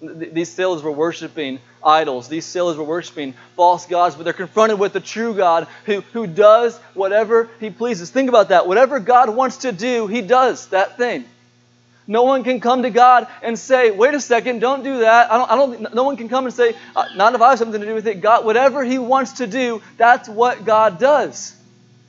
these 0.07 0.51
sailors 0.51 0.83
were 0.83 0.93
worshiping 0.93 1.61
idols. 1.85 2.29
These 2.29 2.47
sailors 2.47 2.77
were 2.77 2.85
worshiping 2.85 3.35
false 3.57 3.87
gods, 3.87 4.15
but 4.15 4.25
they're 4.25 4.33
confronted 4.33 4.79
with 4.79 4.93
the 4.93 5.01
true 5.01 5.35
God 5.35 5.67
who, 5.85 6.01
who 6.13 6.27
does 6.27 6.79
whatever 6.95 7.49
he 7.61 7.71
pleases. 7.71 8.11
Think 8.11 8.29
about 8.29 8.49
that. 8.49 8.67
Whatever 8.67 9.01
God 9.01 9.31
wants 9.31 9.59
to 9.59 9.73
do, 9.73 10.07
he 10.07 10.23
does 10.23 10.67
that 10.69 10.97
thing. 10.97 11.25
No 12.07 12.25
one 12.25 12.45
can 12.45 12.61
come 12.61 12.83
to 12.83 12.91
God 12.91 13.29
and 13.43 13.59
say, 13.59 13.91
"Wait 13.91 14.13
a 14.13 14.21
second, 14.21 14.59
don't 14.59 14.85
do 14.85 14.99
that." 14.99 15.33
I 15.33 15.39
don't. 15.39 15.51
I 15.51 15.57
don't. 15.57 15.95
No 15.95 16.05
one 16.05 16.17
can 16.19 16.29
come 16.29 16.45
and 16.45 16.55
say, 16.55 16.77
uh, 16.95 17.07
"Not 17.17 17.35
if 17.35 17.41
I 17.41 17.51
have 17.51 17.59
something 17.59 17.81
to 17.81 17.87
do 17.87 17.95
with 17.95 18.07
it." 18.07 18.21
God, 18.21 18.45
whatever 18.45 18.85
He 18.85 18.99
wants 18.99 19.33
to 19.35 19.47
do, 19.47 19.81
that's 19.97 20.29
what 20.29 20.67
God 20.67 20.99
does. 20.99 21.55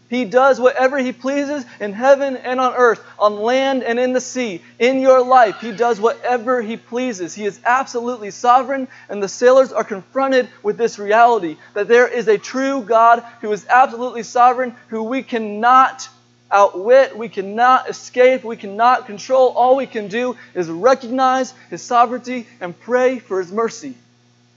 He 0.09 0.25
does 0.25 0.59
whatever 0.59 0.97
He 0.97 1.11
pleases 1.11 1.65
in 1.79 1.93
heaven 1.93 2.37
and 2.37 2.59
on 2.59 2.73
earth, 2.75 3.03
on 3.17 3.37
land 3.37 3.83
and 3.83 3.99
in 3.99 4.13
the 4.13 4.21
sea. 4.21 4.61
In 4.77 4.99
your 4.99 5.23
life, 5.23 5.59
He 5.61 5.71
does 5.71 5.99
whatever 5.99 6.61
He 6.61 6.77
pleases. 6.77 7.33
He 7.33 7.45
is 7.45 7.59
absolutely 7.65 8.31
sovereign, 8.31 8.87
and 9.09 9.21
the 9.21 9.27
sailors 9.27 9.71
are 9.73 9.83
confronted 9.83 10.47
with 10.61 10.77
this 10.77 10.99
reality 10.99 11.57
that 11.73 11.87
there 11.87 12.07
is 12.07 12.27
a 12.27 12.37
true 12.37 12.81
God 12.81 13.23
who 13.41 13.51
is 13.51 13.65
absolutely 13.67 14.23
sovereign, 14.23 14.75
who 14.89 15.03
we 15.03 15.23
cannot 15.23 16.07
outwit, 16.51 17.17
we 17.17 17.27
cannot 17.27 17.89
escape, 17.89 18.43
we 18.43 18.57
cannot 18.57 19.07
control. 19.07 19.49
All 19.49 19.75
we 19.75 19.87
can 19.87 20.07
do 20.07 20.37
is 20.53 20.69
recognize 20.69 21.53
His 21.71 21.81
sovereignty 21.81 22.47
and 22.61 22.79
pray 22.79 23.17
for 23.17 23.39
His 23.39 23.51
mercy. 23.51 23.95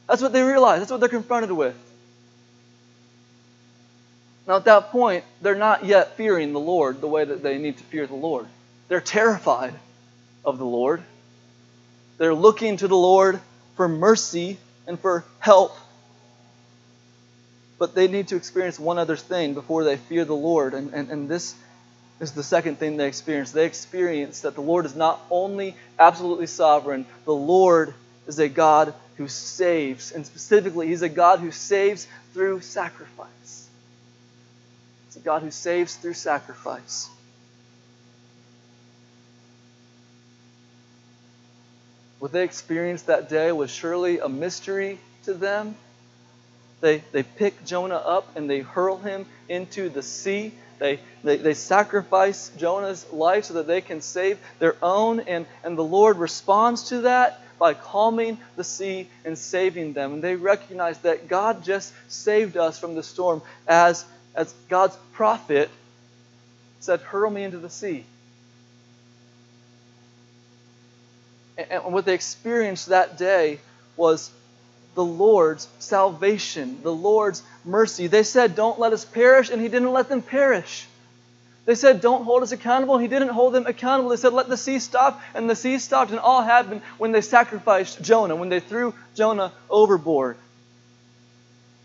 That's 0.07 0.21
what 0.21 0.33
they 0.33 0.43
realize, 0.43 0.81
that's 0.81 0.91
what 0.91 1.01
they're 1.01 1.09
confronted 1.09 1.53
with. 1.53 1.75
Now, 4.49 4.57
at 4.57 4.65
that 4.65 4.91
point, 4.93 5.25
they're 5.43 5.55
not 5.55 5.85
yet 5.85 6.17
fearing 6.17 6.55
the 6.55 6.61
Lord 6.61 7.03
the 7.03 7.07
way 7.07 7.23
that 7.23 7.43
they 7.43 7.59
need 7.59 7.77
to 7.77 7.85
fear 7.85 8.07
the 8.07 8.15
Lord. 8.15 8.47
They're 8.89 9.03
terrified 9.03 9.75
of 10.43 10.57
the 10.57 10.65
Lord. 10.65 11.03
They're 12.17 12.35
looking 12.35 12.79
to 12.79 12.89
the 12.89 12.97
Lord 12.97 13.39
for 13.77 13.89
mercy 13.89 14.57
and 14.87 14.99
for 14.99 15.27
help. 15.39 15.77
But 17.79 17.95
they 17.95 18.09
need 18.09 18.29
to 18.29 18.37
experience 18.37 18.79
one 18.79 18.97
other 18.97 19.17
thing 19.17 19.53
before 19.53 19.85
they 19.85 19.99
fear 19.99 20.25
the 20.25 20.35
Lord. 20.35 20.73
And, 20.73 20.95
and, 20.95 21.11
and 21.11 21.29
this 21.29 21.55
is 22.19 22.33
the 22.33 22.43
second 22.43 22.79
thing 22.79 22.97
they 22.97 23.07
experience. 23.07 23.53
They 23.53 23.67
experience 23.67 24.41
that 24.41 24.55
the 24.55 24.63
Lord 24.63 24.87
is 24.87 24.97
not 24.97 25.21
only 25.31 25.77
absolutely 25.99 26.47
sovereign, 26.47 27.05
the 27.27 27.35
Lord 27.35 27.93
is 28.27 28.39
a 28.39 28.49
God 28.49 28.95
who 29.19 29.29
saves. 29.29 30.11
And 30.11 30.25
specifically, 30.25 30.89
He's 30.89 31.03
a 31.03 31.11
God 31.11 31.41
who 31.41 31.51
saves 31.51 32.09
through 32.33 32.63
sacrifice. 32.63 33.68
A 35.19 35.21
God 35.21 35.43
who 35.43 35.51
saves 35.51 35.97
through 35.97 36.15
sacrifice. 36.15 37.11
What 42.21 42.31
they 42.31 42.45
experienced 42.45 43.07
that 43.07 43.29
day 43.29 43.51
was 43.51 43.69
surely 43.69 44.21
a 44.21 44.29
mystery 44.29 45.01
to 45.25 45.35
them. 45.35 45.75
They, 46.81 47.03
they 47.11 47.25
pick 47.25 47.65
Jonah 47.65 47.97
up 47.97 48.37
and 48.37 48.49
they 48.49 48.61
hurl 48.61 48.99
him 48.99 49.27
into 49.49 49.89
the 49.89 50.05
sea. 50.05 50.53
They, 50.79 51.01
they, 51.25 51.37
they 51.37 51.55
sacrifice 51.55 52.53
Jonah's 52.57 53.05
life 53.13 53.47
so 53.47 53.55
that 53.55 53.67
they 53.67 53.81
can 53.81 54.01
save 54.01 54.39
their 54.61 54.77
own. 54.81 55.19
And, 55.19 55.47
and 55.65 55.77
the 55.77 55.83
Lord 55.83 56.19
responds 56.19 56.91
to 56.91 57.01
that 57.03 57.41
by 57.59 57.75
calming 57.75 58.39
the 58.55 58.63
sea 58.63 59.09
and 59.25 59.37
saving 59.37 59.95
them. 59.95 60.15
And 60.15 60.23
they 60.23 60.37
recognize 60.37 60.99
that 60.99 61.27
God 61.27 61.65
just 61.65 61.93
saved 62.07 62.57
us 62.57 62.79
from 62.79 62.95
the 62.95 63.03
storm 63.03 63.43
as 63.67 64.05
as 64.39 64.55
God's 64.69 64.97
prophet 65.15 65.69
said, 66.79 67.01
Hurl 67.01 67.29
me 67.29 67.43
into 67.43 67.59
the 67.59 67.69
sea. 67.69 68.05
And 71.59 71.93
what 71.93 72.05
they 72.05 72.15
experienced 72.15 72.87
that 72.87 73.19
day 73.19 73.59
was 73.97 74.31
the 74.95 75.05
Lord's 75.05 75.67
salvation, 75.81 76.79
the 76.85 76.93
Lord's 76.93 77.43
mercy. 77.65 78.07
They 78.07 78.23
said, 78.23 78.55
Don't 78.55 78.79
let 78.79 78.93
us 78.93 79.05
perish, 79.05 79.51
and 79.51 79.61
He 79.61 79.67
didn't 79.67 79.93
let 79.93 80.09
them 80.09 80.23
perish. 80.23 80.87
They 81.65 81.75
said, 81.75 82.01
Don't 82.01 82.23
hold 82.23 82.45
us 82.45 82.53
accountable. 82.53 82.97
He 82.97 83.09
didn't 83.09 83.31
hold 83.31 83.55
them 83.55 83.67
accountable. 83.67 84.11
They 84.11 84.17
said, 84.17 84.33
Let 84.33 84.49
the 84.49 84.57
sea 84.57 84.79
stop. 84.79 85.21
And 85.35 85.51
the 85.51 85.57
sea 85.57 85.81
stopped. 85.81 86.13
And 86.13 86.21
all 86.21 86.43
happened 86.43 86.83
when 86.97 87.11
they 87.11 87.23
sacrificed 87.23 88.01
Jonah, 88.03 88.37
when 88.37 88.51
they 88.51 88.61
threw 88.61 88.95
Jonah 89.17 89.53
overboard. 89.69 90.37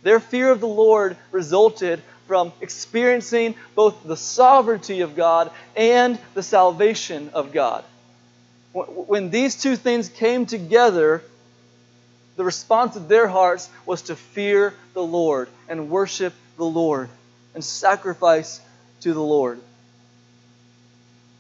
Their 0.04 0.20
fear 0.20 0.52
of 0.52 0.60
the 0.60 0.68
Lord 0.68 1.18
resulted 1.32 2.02
from 2.28 2.54
experiencing 2.62 3.56
both 3.76 4.04
the 4.04 4.18
sovereignty 4.18 5.02
of 5.02 5.16
God 5.16 5.52
and 5.76 6.18
the 6.34 6.44
salvation 6.44 7.30
of 7.34 7.52
God. 7.52 7.84
When 8.74 9.30
these 9.30 9.62
two 9.62 9.76
things 9.76 10.10
came 10.10 10.46
together, 10.46 11.22
the 12.36 12.44
response 12.44 12.96
of 12.96 13.08
their 13.08 13.28
hearts 13.28 13.70
was 13.86 14.04
to 14.04 14.16
fear 14.16 14.74
the 14.94 15.04
Lord 15.04 15.50
and 15.70 15.90
worship 15.90 16.34
the 16.58 16.66
Lord 16.66 17.10
and 17.54 17.64
sacrifice 17.64 18.60
to 19.02 19.14
the 19.14 19.22
Lord. 19.22 19.60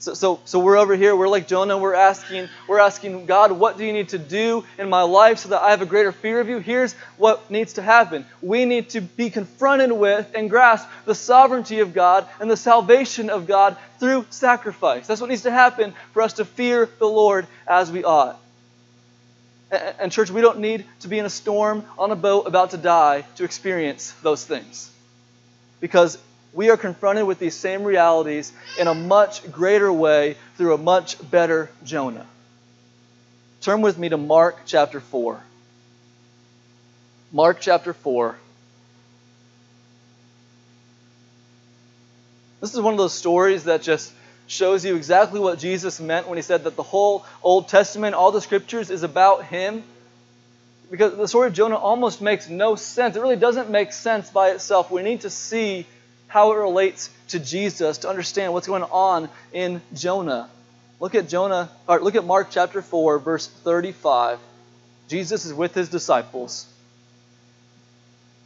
So, 0.03 0.13
so, 0.13 0.41
so 0.43 0.59
we're 0.59 0.75
over 0.75 0.97
here, 0.97 1.15
we're 1.15 1.29
like 1.29 1.47
Jonah, 1.47 1.77
we're 1.77 1.93
asking, 1.93 2.49
we're 2.67 2.81
asking 2.81 3.25
God, 3.25 3.53
what 3.53 3.77
do 3.77 3.85
you 3.85 3.93
need 3.93 4.09
to 4.09 4.17
do 4.17 4.65
in 4.77 4.89
my 4.89 5.03
life 5.03 5.37
so 5.37 5.49
that 5.49 5.61
I 5.61 5.69
have 5.69 5.81
a 5.81 5.85
greater 5.85 6.11
fear 6.11 6.41
of 6.41 6.49
you? 6.49 6.59
Here's 6.59 6.91
what 7.15 7.49
needs 7.49 7.71
to 7.75 7.81
happen. 7.81 8.25
We 8.41 8.65
need 8.65 8.89
to 8.89 8.99
be 8.99 9.29
confronted 9.29 9.93
with 9.93 10.29
and 10.35 10.49
grasp 10.49 10.89
the 11.05 11.15
sovereignty 11.15 11.79
of 11.79 11.93
God 11.93 12.27
and 12.41 12.51
the 12.51 12.57
salvation 12.57 13.29
of 13.29 13.47
God 13.47 13.77
through 14.01 14.25
sacrifice. 14.29 15.07
That's 15.07 15.21
what 15.21 15.29
needs 15.29 15.43
to 15.43 15.51
happen 15.51 15.93
for 16.11 16.21
us 16.21 16.33
to 16.33 16.43
fear 16.43 16.89
the 16.99 17.07
Lord 17.07 17.47
as 17.65 17.89
we 17.89 18.03
ought. 18.03 18.37
And, 19.71 20.11
church, 20.11 20.29
we 20.29 20.41
don't 20.41 20.59
need 20.59 20.83
to 20.99 21.07
be 21.07 21.17
in 21.17 21.23
a 21.23 21.29
storm 21.29 21.85
on 21.97 22.11
a 22.11 22.17
boat 22.17 22.45
about 22.45 22.71
to 22.71 22.77
die 22.77 23.23
to 23.37 23.45
experience 23.45 24.11
those 24.21 24.43
things. 24.43 24.91
Because 25.79 26.17
we 26.53 26.69
are 26.69 26.77
confronted 26.77 27.25
with 27.25 27.39
these 27.39 27.55
same 27.55 27.83
realities 27.83 28.53
in 28.79 28.87
a 28.87 28.93
much 28.93 29.51
greater 29.51 29.91
way 29.91 30.37
through 30.55 30.73
a 30.73 30.77
much 30.77 31.17
better 31.29 31.69
Jonah. 31.83 32.25
Turn 33.61 33.81
with 33.81 33.97
me 33.97 34.09
to 34.09 34.17
Mark 34.17 34.59
chapter 34.65 34.99
4. 34.99 35.41
Mark 37.31 37.57
chapter 37.59 37.93
4. 37.93 38.37
This 42.61 42.73
is 42.73 42.79
one 42.79 42.93
of 42.93 42.97
those 42.97 43.13
stories 43.13 43.63
that 43.63 43.81
just 43.81 44.13
shows 44.47 44.85
you 44.85 44.95
exactly 44.95 45.39
what 45.39 45.57
Jesus 45.57 45.99
meant 45.99 46.27
when 46.27 46.37
he 46.37 46.41
said 46.41 46.65
that 46.65 46.75
the 46.75 46.83
whole 46.83 47.25
Old 47.41 47.67
Testament, 47.67 48.15
all 48.15 48.31
the 48.31 48.41
scriptures, 48.41 48.91
is 48.91 49.03
about 49.03 49.45
him. 49.45 49.83
Because 50.91 51.15
the 51.17 51.27
story 51.27 51.47
of 51.47 51.53
Jonah 51.53 51.75
almost 51.75 52.21
makes 52.21 52.49
no 52.49 52.75
sense. 52.75 53.15
It 53.15 53.21
really 53.21 53.35
doesn't 53.35 53.69
make 53.69 53.91
sense 53.91 54.29
by 54.29 54.51
itself. 54.51 54.91
We 54.91 55.01
need 55.01 55.21
to 55.21 55.29
see 55.29 55.87
how 56.33 56.51
it 56.51 56.55
relates 56.55 57.11
to 57.27 57.37
Jesus 57.37 57.99
to 57.99 58.09
understand 58.09 58.53
what's 58.53 58.65
going 58.65 58.81
on 58.81 59.29
in 59.51 59.79
Jonah. 59.93 60.49
Look 60.99 61.13
at 61.13 61.29
Jonah, 61.29 61.69
or 61.87 61.99
look 61.99 62.15
at 62.15 62.25
Mark 62.25 62.47
chapter 62.49 62.81
4, 62.81 63.19
verse 63.19 63.45
35. 63.45 64.39
Jesus 65.07 65.45
is 65.45 65.53
with 65.53 65.75
his 65.75 65.89
disciples. 65.89 66.65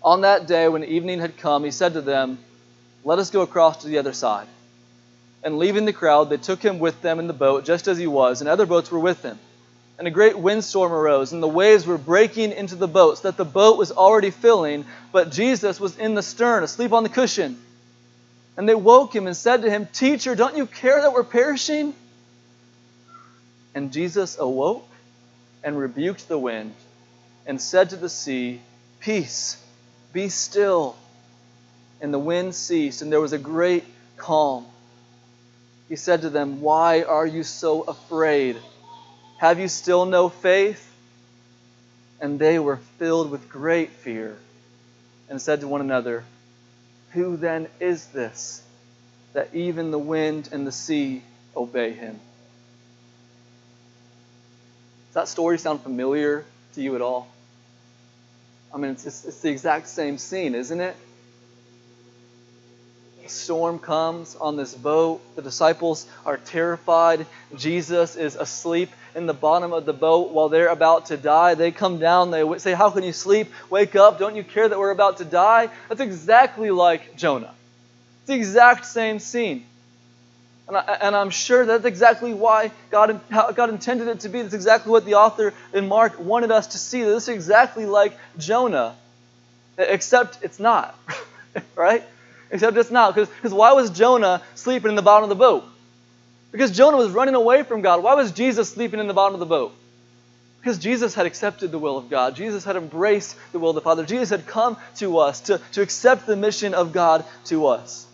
On 0.03 0.19
that 0.21 0.47
day, 0.47 0.67
when 0.67 0.83
evening 0.83 1.21
had 1.21 1.37
come, 1.37 1.63
he 1.63 1.71
said 1.71 1.93
to 1.93 2.01
them, 2.01 2.39
Let 3.05 3.19
us 3.19 3.29
go 3.29 3.39
across 3.39 3.83
to 3.83 3.87
the 3.87 3.99
other 3.99 4.11
side. 4.11 4.47
And 5.41 5.57
leaving 5.57 5.85
the 5.85 5.93
crowd, 5.93 6.29
they 6.29 6.35
took 6.35 6.61
him 6.61 6.79
with 6.79 7.01
them 7.01 7.19
in 7.19 7.27
the 7.27 7.33
boat, 7.33 7.63
just 7.63 7.87
as 7.87 7.97
he 7.97 8.07
was, 8.07 8.41
and 8.41 8.49
other 8.49 8.65
boats 8.65 8.91
were 8.91 8.99
with 8.99 9.21
him. 9.21 9.39
And 9.97 10.09
a 10.09 10.11
great 10.11 10.37
windstorm 10.37 10.91
arose, 10.91 11.31
and 11.31 11.41
the 11.41 11.47
waves 11.47 11.87
were 11.87 11.97
breaking 11.97 12.51
into 12.51 12.75
the 12.75 12.85
boat, 12.85 13.19
so 13.19 13.29
that 13.29 13.37
the 13.37 13.45
boat 13.45 13.77
was 13.77 13.93
already 13.93 14.31
filling, 14.31 14.83
but 15.13 15.31
Jesus 15.31 15.79
was 15.79 15.97
in 15.97 16.15
the 16.15 16.21
stern, 16.21 16.63
asleep 16.63 16.91
on 16.91 17.03
the 17.03 17.09
cushion. 17.09 17.57
And 18.57 18.67
they 18.67 18.75
woke 18.75 19.15
him 19.15 19.27
and 19.27 19.37
said 19.37 19.61
to 19.61 19.69
him, 19.69 19.87
Teacher, 19.93 20.35
don't 20.35 20.57
you 20.57 20.65
care 20.65 20.99
that 21.01 21.13
we're 21.13 21.23
perishing? 21.23 21.93
And 23.75 23.93
Jesus 23.93 24.37
awoke 24.39 24.89
and 25.63 25.77
rebuked 25.77 26.27
the 26.27 26.39
wind 26.39 26.73
and 27.45 27.61
said 27.61 27.91
to 27.91 27.95
the 27.95 28.09
sea, 28.09 28.59
Peace, 28.99 29.63
be 30.11 30.29
still. 30.29 30.95
And 32.01 32.11
the 32.11 32.19
wind 32.19 32.55
ceased, 32.55 33.03
and 33.03 33.11
there 33.11 33.21
was 33.21 33.33
a 33.33 33.37
great 33.37 33.83
calm. 34.17 34.65
He 35.87 35.95
said 35.95 36.21
to 36.21 36.29
them, 36.29 36.61
Why 36.61 37.03
are 37.03 37.25
you 37.25 37.43
so 37.43 37.83
afraid? 37.83 38.57
Have 39.37 39.59
you 39.59 39.67
still 39.67 40.05
no 40.05 40.29
faith? 40.29 40.83
And 42.19 42.39
they 42.39 42.57
were 42.57 42.77
filled 42.97 43.29
with 43.29 43.47
great 43.47 43.91
fear 43.91 44.35
and 45.29 45.39
said 45.39 45.61
to 45.61 45.67
one 45.67 45.81
another, 45.81 46.23
who 47.11 47.37
then 47.37 47.67
is 47.79 48.07
this 48.07 48.61
that 49.33 49.53
even 49.53 49.91
the 49.91 49.99
wind 49.99 50.49
and 50.51 50.65
the 50.65 50.71
sea 50.71 51.21
obey 51.55 51.91
him? 51.93 52.19
Does 55.07 55.13
that 55.13 55.27
story 55.27 55.57
sound 55.57 55.81
familiar 55.81 56.45
to 56.73 56.81
you 56.81 56.95
at 56.95 57.01
all? 57.01 57.27
I 58.73 58.77
mean, 58.77 58.91
it's, 58.91 59.05
it's, 59.05 59.25
it's 59.25 59.41
the 59.41 59.49
exact 59.49 59.87
same 59.87 60.17
scene, 60.17 60.53
isn't 60.55 60.79
it? 60.79 60.95
storm 63.29 63.79
comes 63.79 64.35
on 64.35 64.55
this 64.55 64.73
boat. 64.73 65.21
The 65.35 65.41
disciples 65.41 66.07
are 66.25 66.37
terrified. 66.37 67.25
Jesus 67.55 68.15
is 68.15 68.35
asleep 68.35 68.89
in 69.17 69.25
the 69.25 69.33
bottom 69.33 69.73
of 69.73 69.85
the 69.85 69.93
boat 69.93 70.31
while 70.31 70.47
they're 70.47 70.67
about 70.67 71.07
to 71.07 71.17
die. 71.17 71.55
They 71.55 71.71
come 71.71 71.97
down, 71.97 72.29
they 72.29 72.59
say, 72.59 72.73
How 72.73 72.91
can 72.91 73.03
you 73.03 73.11
sleep? 73.11 73.51
Wake 73.69 73.95
up. 73.95 74.19
Don't 74.19 74.35
you 74.35 74.43
care 74.43 74.69
that 74.69 74.77
we're 74.77 74.91
about 74.91 75.17
to 75.17 75.25
die? 75.25 75.69
That's 75.89 75.99
exactly 75.99 76.69
like 76.69 77.17
Jonah. 77.17 77.53
It's 78.19 78.27
the 78.27 78.35
exact 78.35 78.85
same 78.85 79.17
scene. 79.17 79.65
And, 80.67 80.77
I, 80.77 80.99
I'm 81.01 81.31
sure 81.31 81.65
that's 81.65 81.85
exactly 81.85 82.33
why 82.33 82.71
God, 82.91 83.19
God 83.31 83.69
intended 83.69 84.07
it 84.07 84.19
to 84.19 84.29
be. 84.29 84.43
That's 84.43 84.53
exactly 84.53 84.91
what 84.91 85.03
the 85.03 85.15
author 85.15 85.53
in 85.73 85.87
Mark 85.87 86.19
wanted 86.19 86.51
us 86.51 86.67
to 86.67 86.77
see. 86.77 87.01
This 87.01 87.23
is 87.23 87.29
exactly 87.29 87.87
like 87.87 88.15
Jonah, 88.37 88.95
except 89.79 90.43
it's 90.43 90.59
not, 90.59 90.95
right? 91.75 92.03
Except 92.51 92.77
it's 92.77 92.91
not. 92.91 93.15
Because 93.15 93.53
why 93.53 93.73
was 93.73 93.89
Jonah 93.89 94.43
sleeping 94.53 94.89
in 94.89 94.95
the 94.95 95.01
bottom 95.01 95.23
of 95.23 95.29
the 95.29 95.35
boat? 95.35 95.65
Because 96.57 96.71
Jonah 96.71 96.97
was 96.97 97.11
running 97.11 97.35
away 97.35 97.61
from 97.61 97.81
God. 97.81 98.01
Why 98.01 98.15
was 98.15 98.31
Jesus 98.31 98.67
sleeping 98.67 98.99
in 98.99 99.05
the 99.05 99.13
bottom 99.13 99.35
of 99.35 99.39
the 99.39 99.45
boat? 99.45 99.75
Because 100.59 100.79
Jesus 100.79 101.13
had 101.13 101.27
accepted 101.27 101.71
the 101.71 101.77
will 101.77 101.99
of 101.99 102.09
God. 102.09 102.35
Jesus 102.35 102.63
had 102.63 102.75
embraced 102.75 103.35
the 103.51 103.59
will 103.59 103.69
of 103.69 103.75
the 103.75 103.81
Father. 103.81 104.03
Jesus 104.03 104.31
had 104.31 104.47
come 104.47 104.75
to 104.95 105.19
us 105.19 105.41
to, 105.41 105.61
to 105.73 105.83
accept 105.83 106.25
the 106.25 106.35
mission 106.35 106.73
of 106.73 106.93
God 106.93 107.23
to 107.45 107.67
us. 107.67 108.07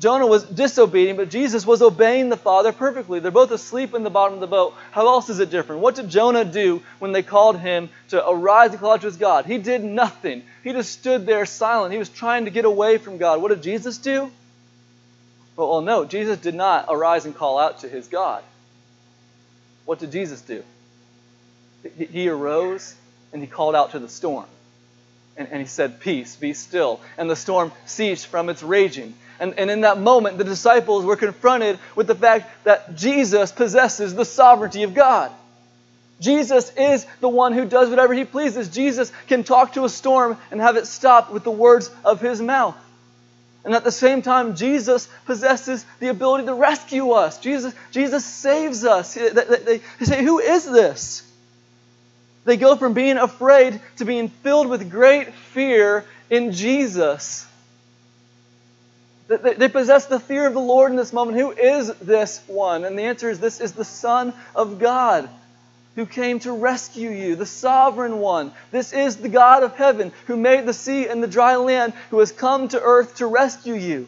Jonah 0.00 0.26
was 0.26 0.42
disobedient, 0.42 1.16
but 1.16 1.30
Jesus 1.30 1.64
was 1.64 1.80
obeying 1.80 2.28
the 2.28 2.36
Father 2.36 2.72
perfectly. 2.72 3.20
They're 3.20 3.30
both 3.30 3.52
asleep 3.52 3.94
in 3.94 4.02
the 4.02 4.10
bottom 4.10 4.34
of 4.34 4.40
the 4.40 4.48
boat. 4.48 4.74
How 4.90 5.06
else 5.06 5.30
is 5.30 5.38
it 5.38 5.50
different? 5.50 5.80
What 5.80 5.94
did 5.94 6.08
Jonah 6.08 6.44
do 6.44 6.82
when 6.98 7.12
they 7.12 7.22
called 7.22 7.56
him 7.60 7.88
to 8.08 8.28
arise 8.28 8.72
and 8.72 8.80
call 8.80 8.94
out 8.94 9.02
to 9.02 9.06
his 9.06 9.16
God? 9.16 9.46
He 9.46 9.58
did 9.58 9.84
nothing. 9.84 10.42
He 10.64 10.72
just 10.72 10.90
stood 10.90 11.24
there 11.24 11.46
silent. 11.46 11.92
He 11.92 12.00
was 12.00 12.08
trying 12.08 12.46
to 12.46 12.50
get 12.50 12.64
away 12.64 12.98
from 12.98 13.18
God. 13.18 13.40
What 13.40 13.50
did 13.50 13.62
Jesus 13.62 13.98
do? 13.98 14.32
Well, 15.56 15.68
well 15.70 15.80
no, 15.80 16.04
Jesus 16.04 16.38
did 16.38 16.54
not 16.54 16.86
arise 16.88 17.24
and 17.24 17.34
call 17.34 17.58
out 17.58 17.80
to 17.80 17.88
his 17.88 18.08
God. 18.08 18.42
What 19.84 19.98
did 19.98 20.12
Jesus 20.12 20.40
do? 20.42 20.62
He 21.96 22.28
arose 22.28 22.94
and 23.32 23.40
he 23.40 23.46
called 23.46 23.74
out 23.74 23.92
to 23.92 23.98
the 23.98 24.08
storm. 24.08 24.46
And, 25.36 25.48
and 25.50 25.60
he 25.60 25.66
said, 25.66 26.00
Peace, 26.00 26.36
be 26.36 26.52
still. 26.54 27.00
And 27.18 27.28
the 27.28 27.36
storm 27.36 27.72
ceased 27.84 28.26
from 28.26 28.48
its 28.48 28.62
raging. 28.62 29.14
And, 29.38 29.58
and 29.58 29.70
in 29.70 29.82
that 29.82 29.98
moment, 29.98 30.38
the 30.38 30.44
disciples 30.44 31.04
were 31.04 31.16
confronted 31.16 31.78
with 31.94 32.06
the 32.06 32.14
fact 32.14 32.64
that 32.64 32.96
Jesus 32.96 33.52
possesses 33.52 34.14
the 34.14 34.24
sovereignty 34.24 34.82
of 34.82 34.94
God. 34.94 35.30
Jesus 36.20 36.72
is 36.76 37.06
the 37.20 37.28
one 37.28 37.52
who 37.52 37.66
does 37.66 37.90
whatever 37.90 38.14
he 38.14 38.24
pleases. 38.24 38.68
Jesus 38.68 39.12
can 39.26 39.44
talk 39.44 39.74
to 39.74 39.84
a 39.84 39.88
storm 39.88 40.38
and 40.50 40.60
have 40.60 40.76
it 40.76 40.86
stop 40.86 41.30
with 41.30 41.44
the 41.44 41.50
words 41.50 41.90
of 42.04 42.20
his 42.20 42.40
mouth. 42.40 42.74
And 43.66 43.74
at 43.74 43.82
the 43.82 43.90
same 43.90 44.22
time, 44.22 44.54
Jesus 44.54 45.08
possesses 45.24 45.84
the 45.98 46.06
ability 46.06 46.46
to 46.46 46.54
rescue 46.54 47.10
us. 47.10 47.40
Jesus, 47.40 47.74
Jesus 47.90 48.24
saves 48.24 48.84
us. 48.84 49.14
They, 49.14 49.28
they, 49.30 49.80
they 49.98 50.04
say, 50.04 50.22
Who 50.22 50.38
is 50.38 50.64
this? 50.64 51.28
They 52.44 52.56
go 52.56 52.76
from 52.76 52.94
being 52.94 53.16
afraid 53.16 53.80
to 53.96 54.04
being 54.04 54.28
filled 54.28 54.68
with 54.68 54.88
great 54.88 55.34
fear 55.34 56.04
in 56.30 56.52
Jesus. 56.52 57.44
They 59.26 59.68
possess 59.68 60.06
the 60.06 60.20
fear 60.20 60.46
of 60.46 60.52
the 60.52 60.60
Lord 60.60 60.92
in 60.92 60.96
this 60.96 61.12
moment. 61.12 61.36
Who 61.36 61.50
is 61.50 61.92
this 61.94 62.40
one? 62.46 62.84
And 62.84 62.96
the 62.96 63.02
answer 63.02 63.28
is 63.28 63.40
this 63.40 63.60
is 63.60 63.72
the 63.72 63.84
Son 63.84 64.32
of 64.54 64.78
God 64.78 65.28
who 65.96 66.06
came 66.06 66.38
to 66.40 66.52
rescue 66.52 67.10
you, 67.10 67.34
the 67.34 67.46
sovereign 67.46 68.18
one. 68.18 68.52
This 68.70 68.92
is 68.92 69.16
the 69.16 69.30
God 69.30 69.62
of 69.62 69.74
heaven 69.74 70.12
who 70.26 70.36
made 70.36 70.66
the 70.66 70.74
sea 70.74 71.08
and 71.08 71.22
the 71.22 71.26
dry 71.26 71.56
land, 71.56 71.94
who 72.10 72.20
has 72.20 72.30
come 72.30 72.68
to 72.68 72.80
earth 72.80 73.16
to 73.16 73.26
rescue 73.26 73.74
you. 73.74 74.06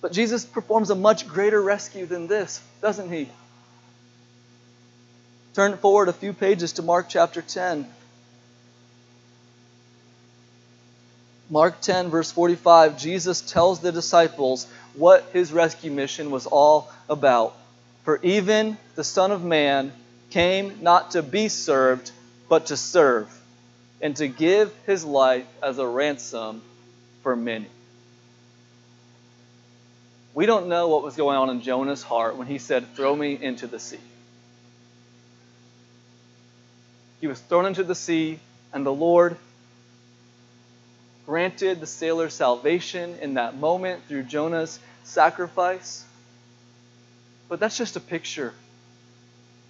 But 0.00 0.12
Jesus 0.12 0.44
performs 0.44 0.90
a 0.90 0.94
much 0.94 1.26
greater 1.26 1.60
rescue 1.60 2.06
than 2.06 2.28
this, 2.28 2.60
doesn't 2.80 3.10
he? 3.10 3.28
Turn 5.54 5.76
forward 5.78 6.08
a 6.08 6.12
few 6.12 6.32
pages 6.32 6.74
to 6.74 6.82
Mark 6.82 7.06
chapter 7.08 7.42
10. 7.42 7.86
Mark 11.50 11.80
10, 11.80 12.10
verse 12.10 12.30
45, 12.30 12.98
Jesus 12.98 13.40
tells 13.40 13.80
the 13.80 13.90
disciples 13.90 14.66
what 14.94 15.30
his 15.32 15.50
rescue 15.50 15.90
mission 15.90 16.30
was 16.30 16.46
all 16.46 16.92
about. 17.08 17.56
For 18.08 18.18
even 18.22 18.78
the 18.94 19.04
Son 19.04 19.32
of 19.32 19.44
Man 19.44 19.92
came 20.30 20.78
not 20.80 21.10
to 21.10 21.22
be 21.22 21.50
served, 21.50 22.10
but 22.48 22.68
to 22.68 22.76
serve, 22.78 23.30
and 24.00 24.16
to 24.16 24.28
give 24.28 24.74
his 24.86 25.04
life 25.04 25.44
as 25.62 25.76
a 25.76 25.86
ransom 25.86 26.62
for 27.22 27.36
many. 27.36 27.66
We 30.32 30.46
don't 30.46 30.68
know 30.68 30.88
what 30.88 31.02
was 31.02 31.16
going 31.16 31.36
on 31.36 31.50
in 31.50 31.60
Jonah's 31.60 32.02
heart 32.02 32.36
when 32.36 32.46
he 32.46 32.56
said, 32.56 32.96
Throw 32.96 33.14
me 33.14 33.38
into 33.38 33.66
the 33.66 33.78
sea. 33.78 34.00
He 37.20 37.26
was 37.26 37.38
thrown 37.38 37.66
into 37.66 37.84
the 37.84 37.94
sea, 37.94 38.40
and 38.72 38.86
the 38.86 38.90
Lord 38.90 39.36
granted 41.26 41.80
the 41.80 41.86
sailor 41.86 42.30
salvation 42.30 43.18
in 43.20 43.34
that 43.34 43.54
moment 43.54 44.02
through 44.08 44.22
Jonah's 44.22 44.78
sacrifice. 45.04 46.06
But 47.48 47.60
that's 47.60 47.76
just 47.76 47.96
a 47.96 48.00
picture 48.00 48.52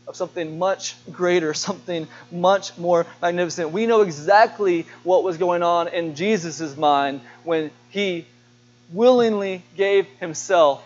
of 0.06 0.16
something 0.16 0.58
much 0.58 0.96
greater, 1.12 1.54
something 1.54 2.08
much 2.32 2.76
more 2.78 3.06
magnificent. 3.22 3.70
We 3.70 3.86
know 3.86 4.02
exactly 4.02 4.86
what 5.04 5.22
was 5.22 5.36
going 5.36 5.62
on 5.62 5.88
in 5.88 6.14
Jesus' 6.14 6.76
mind 6.76 7.20
when 7.44 7.70
he 7.90 8.26
willingly 8.92 9.62
gave 9.76 10.06
himself 10.18 10.82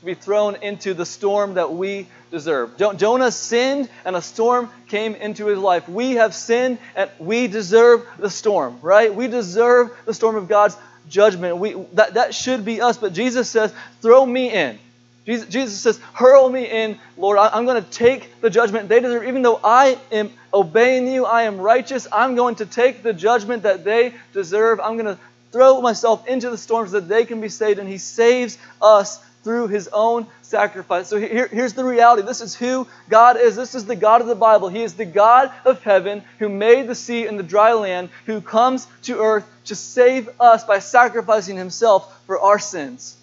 to 0.00 0.04
be 0.04 0.14
thrown 0.14 0.56
into 0.56 0.92
the 0.92 1.06
storm 1.06 1.54
that 1.54 1.72
we 1.72 2.06
deserve. 2.30 2.76
Jonah 2.76 3.30
sinned 3.30 3.88
and 4.04 4.14
a 4.14 4.20
storm 4.20 4.68
came 4.88 5.14
into 5.14 5.46
his 5.46 5.58
life. 5.58 5.88
We 5.88 6.12
have 6.12 6.34
sinned 6.34 6.78
and 6.94 7.10
we 7.18 7.46
deserve 7.46 8.06
the 8.18 8.28
storm, 8.28 8.78
right? 8.82 9.14
We 9.14 9.26
deserve 9.26 9.96
the 10.04 10.12
storm 10.12 10.36
of 10.36 10.48
God's 10.48 10.76
judgment. 11.08 11.56
We, 11.56 11.74
that, 11.94 12.14
that 12.14 12.34
should 12.34 12.64
be 12.64 12.82
us. 12.82 12.98
But 12.98 13.14
Jesus 13.14 13.48
says, 13.48 13.72
throw 14.02 14.26
me 14.26 14.52
in. 14.52 14.78
Jesus, 15.26 15.80
says, 15.80 15.98
hurl 16.12 16.48
me 16.48 16.64
in, 16.70 16.98
Lord. 17.16 17.36
I, 17.38 17.48
I'm 17.48 17.64
going 17.64 17.82
to 17.82 17.90
take 17.90 18.40
the 18.40 18.48
judgment 18.48 18.88
they 18.88 19.00
deserve. 19.00 19.24
Even 19.24 19.42
though 19.42 19.58
I 19.62 19.98
am 20.12 20.30
obeying 20.54 21.08
you, 21.08 21.26
I 21.26 21.42
am 21.42 21.58
righteous, 21.58 22.06
I'm 22.12 22.36
going 22.36 22.54
to 22.56 22.66
take 22.66 23.02
the 23.02 23.12
judgment 23.12 23.64
that 23.64 23.84
they 23.84 24.14
deserve. 24.32 24.78
I'm 24.78 24.96
going 24.96 25.16
to 25.16 25.18
throw 25.50 25.80
myself 25.80 26.28
into 26.28 26.48
the 26.48 26.58
storm 26.58 26.86
so 26.86 27.00
that 27.00 27.08
they 27.08 27.24
can 27.24 27.40
be 27.40 27.48
saved. 27.48 27.80
And 27.80 27.88
he 27.88 27.98
saves 27.98 28.56
us 28.80 29.20
through 29.42 29.68
his 29.68 29.88
own 29.92 30.28
sacrifice. 30.42 31.08
So 31.08 31.18
here, 31.18 31.48
here's 31.48 31.72
the 31.72 31.84
reality 31.84 32.22
this 32.22 32.40
is 32.40 32.54
who 32.54 32.86
God 33.08 33.36
is. 33.36 33.56
This 33.56 33.74
is 33.74 33.84
the 33.84 33.96
God 33.96 34.20
of 34.20 34.28
the 34.28 34.34
Bible. 34.36 34.68
He 34.68 34.82
is 34.82 34.94
the 34.94 35.04
God 35.04 35.52
of 35.64 35.82
heaven 35.82 36.22
who 36.38 36.48
made 36.48 36.86
the 36.86 36.94
sea 36.94 37.26
and 37.26 37.38
the 37.38 37.44
dry 37.44 37.72
land, 37.72 38.10
who 38.26 38.40
comes 38.40 38.86
to 39.02 39.20
earth 39.20 39.44
to 39.66 39.74
save 39.74 40.28
us 40.40 40.64
by 40.64 40.78
sacrificing 40.78 41.56
himself 41.56 42.24
for 42.26 42.40
our 42.40 42.58
sins. 42.60 43.16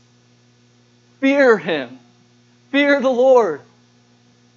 Fear 1.24 1.58
him, 1.58 2.00
fear 2.70 3.00
the 3.00 3.08
Lord. 3.08 3.62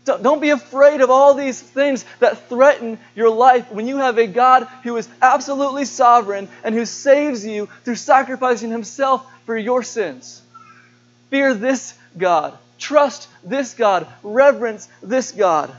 Don't 0.04 0.40
be 0.40 0.50
afraid 0.50 1.00
of 1.00 1.10
all 1.10 1.34
these 1.34 1.62
things 1.62 2.04
that 2.18 2.48
threaten 2.48 2.98
your 3.14 3.30
life 3.30 3.70
when 3.70 3.86
you 3.86 3.98
have 3.98 4.18
a 4.18 4.26
God 4.26 4.66
who 4.82 4.96
is 4.96 5.08
absolutely 5.22 5.84
sovereign 5.84 6.48
and 6.64 6.74
who 6.74 6.84
saves 6.84 7.46
you 7.46 7.68
through 7.84 7.94
sacrificing 7.94 8.72
himself 8.72 9.24
for 9.44 9.56
your 9.56 9.84
sins. 9.84 10.42
Fear 11.30 11.54
this 11.54 11.94
God. 12.18 12.58
Trust 12.78 13.28
this 13.44 13.74
God. 13.74 14.08
Reverence 14.24 14.88
this 15.04 15.30
God. 15.30 15.72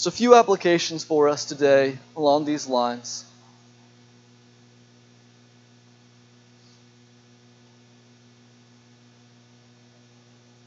Just 0.00 0.06
a 0.06 0.12
few 0.12 0.34
applications 0.34 1.04
for 1.04 1.28
us 1.28 1.44
today 1.44 1.98
along 2.16 2.46
these 2.46 2.66
lines. 2.66 3.26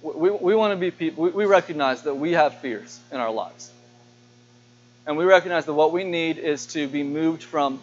We, 0.03 0.29
we 0.29 0.55
want 0.55 0.73
to 0.73 0.77
be 0.77 0.91
people, 0.91 1.23
we, 1.31 1.45
recognize 1.45 2.03
that 2.03 2.13
we 2.13 2.33
have 2.33 2.59
fears 2.59 2.99
in 3.11 3.17
our 3.17 3.31
lives. 3.31 3.71
And 5.07 5.17
we 5.17 5.25
recognize 5.25 5.65
that 5.65 5.73
what 5.73 5.91
we 5.91 6.03
need 6.03 6.37
is 6.37 6.67
to 6.67 6.87
be 6.87 7.01
moved 7.01 7.41
from 7.41 7.81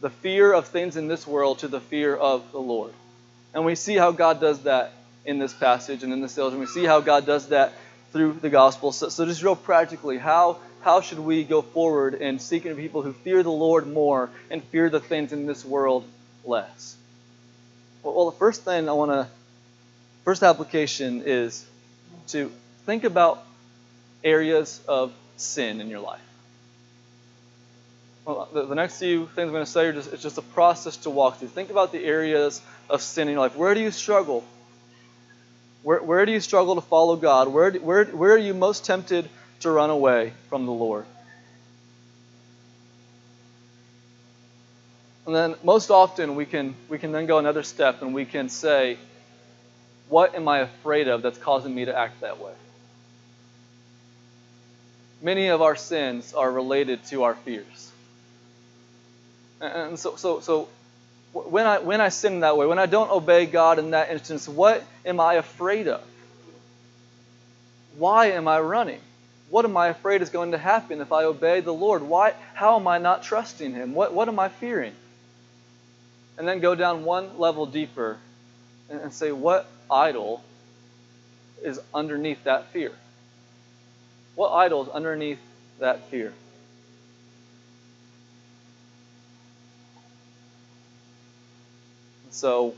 the 0.00 0.08
fear 0.08 0.54
of 0.54 0.68
things 0.68 0.96
in 0.96 1.06
this 1.06 1.26
world 1.26 1.58
to 1.58 1.68
the 1.68 1.80
fear 1.80 2.16
of 2.16 2.50
the 2.50 2.60
Lord. 2.60 2.94
And 3.52 3.66
we 3.66 3.74
see 3.74 3.96
how 3.96 4.12
God 4.12 4.40
does 4.40 4.60
that 4.60 4.94
in 5.26 5.38
this 5.38 5.52
passage 5.52 6.02
and 6.02 6.14
in 6.14 6.22
this 6.22 6.38
illustration. 6.38 6.60
We 6.60 6.80
see 6.80 6.86
how 6.86 7.00
God 7.00 7.26
does 7.26 7.48
that 7.48 7.74
through 8.10 8.38
the 8.40 8.48
gospel. 8.48 8.92
So, 8.92 9.10
so 9.10 9.26
just 9.26 9.42
real 9.42 9.54
practically, 9.54 10.16
how, 10.16 10.56
how 10.88 11.02
should 11.02 11.18
we 11.18 11.44
go 11.44 11.60
forward 11.60 12.14
in 12.14 12.38
seeking 12.38 12.74
people 12.74 13.02
who 13.02 13.12
fear 13.12 13.42
the 13.42 13.50
Lord 13.50 13.86
more 13.86 14.30
and 14.50 14.64
fear 14.64 14.88
the 14.88 15.00
things 15.00 15.34
in 15.34 15.44
this 15.44 15.62
world 15.62 16.02
less? 16.46 16.96
Well, 18.02 18.30
the 18.30 18.38
first 18.38 18.64
thing 18.64 18.88
I 18.88 18.92
want 18.92 19.10
to, 19.10 19.28
first 20.24 20.42
application 20.42 21.24
is 21.26 21.66
to 22.28 22.50
think 22.86 23.04
about 23.04 23.44
areas 24.24 24.80
of 24.88 25.12
sin 25.36 25.82
in 25.82 25.90
your 25.90 26.00
life. 26.00 26.22
Well, 28.24 28.48
the, 28.50 28.64
the, 28.64 28.74
next 28.74 28.98
few 28.98 29.26
things 29.26 29.48
I'm 29.48 29.52
going 29.52 29.66
to 29.66 29.70
say 29.70 29.88
are 29.88 29.92
just, 29.92 30.10
it's 30.10 30.22
just 30.22 30.38
a 30.38 30.42
process 30.56 30.96
to 30.98 31.10
walk 31.10 31.36
through. 31.36 31.48
Think 31.48 31.68
about 31.68 31.92
the 31.92 32.02
areas 32.02 32.62
of 32.88 33.02
sin 33.02 33.28
in 33.28 33.32
your 33.32 33.42
life. 33.42 33.56
Where 33.56 33.74
do 33.74 33.80
you 33.80 33.90
struggle? 33.90 34.42
Where, 35.82 36.02
where 36.02 36.24
do 36.24 36.32
you 36.32 36.40
struggle 36.40 36.76
to 36.76 36.80
follow 36.80 37.16
God? 37.16 37.48
Where, 37.48 37.72
where, 37.72 38.06
where 38.06 38.32
are 38.32 38.38
you 38.38 38.54
most 38.54 38.86
tempted 38.86 39.28
to 39.60 39.70
run 39.70 39.90
away 39.90 40.32
from 40.48 40.66
the 40.66 40.72
Lord? 40.72 41.06
And 45.26 45.34
then 45.34 45.56
most 45.62 45.90
often 45.90 46.36
we 46.36 46.46
can 46.46 46.74
we 46.88 46.98
can 46.98 47.12
then 47.12 47.26
go 47.26 47.38
another 47.38 47.62
step 47.62 48.00
and 48.00 48.14
we 48.14 48.24
can 48.24 48.48
say, 48.48 48.96
what 50.08 50.34
am 50.34 50.48
I 50.48 50.60
afraid 50.60 51.06
of 51.06 51.20
that's 51.20 51.38
causing 51.38 51.74
me 51.74 51.84
to 51.84 51.96
act 51.96 52.22
that 52.22 52.40
way? 52.40 52.52
Many 55.20 55.48
of 55.48 55.60
our 55.60 55.76
sins 55.76 56.32
are 56.32 56.50
related 56.50 57.04
to 57.08 57.24
our 57.24 57.34
fears. 57.34 57.92
And 59.60 59.98
so 59.98 60.16
so 60.16 60.40
so 60.40 60.68
when 61.32 61.66
I 61.66 61.78
when 61.78 62.00
I 62.00 62.08
sin 62.08 62.40
that 62.40 62.56
way, 62.56 62.64
when 62.64 62.78
I 62.78 62.86
don't 62.86 63.10
obey 63.10 63.44
God 63.44 63.78
in 63.78 63.90
that 63.90 64.10
instance, 64.10 64.48
what 64.48 64.82
am 65.04 65.20
I 65.20 65.34
afraid 65.34 65.88
of? 65.88 66.02
Why 67.98 68.30
am 68.30 68.48
I 68.48 68.60
running? 68.60 69.00
What 69.50 69.64
am 69.64 69.76
I 69.76 69.88
afraid 69.88 70.22
is 70.22 70.30
going 70.30 70.52
to 70.52 70.58
happen 70.58 71.00
if 71.00 71.12
I 71.12 71.24
obey 71.24 71.60
the 71.60 71.72
Lord? 71.72 72.02
Why 72.02 72.34
how 72.54 72.76
am 72.78 72.86
I 72.86 72.98
not 72.98 73.22
trusting 73.22 73.72
him? 73.72 73.94
What 73.94 74.12
what 74.12 74.28
am 74.28 74.38
I 74.38 74.48
fearing? 74.48 74.94
and 76.38 76.46
then 76.46 76.60
go 76.60 76.74
down 76.74 77.04
one 77.04 77.36
level 77.36 77.66
deeper 77.66 78.16
and 78.88 79.12
say, 79.12 79.32
what 79.32 79.68
idol 79.90 80.42
is 81.62 81.80
underneath 81.92 82.42
that 82.44 82.68
fear? 82.68 82.92
What 84.36 84.50
idol 84.50 84.84
is 84.84 84.88
underneath 84.88 85.40
that 85.80 86.08
fear? 86.10 86.32
So 92.30 92.74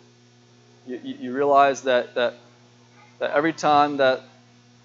you, 0.86 0.98
you 1.04 1.32
realize 1.34 1.82
that, 1.82 2.14
that, 2.14 2.34
that 3.18 3.32
every 3.32 3.52
time 3.52 3.98
that 3.98 4.22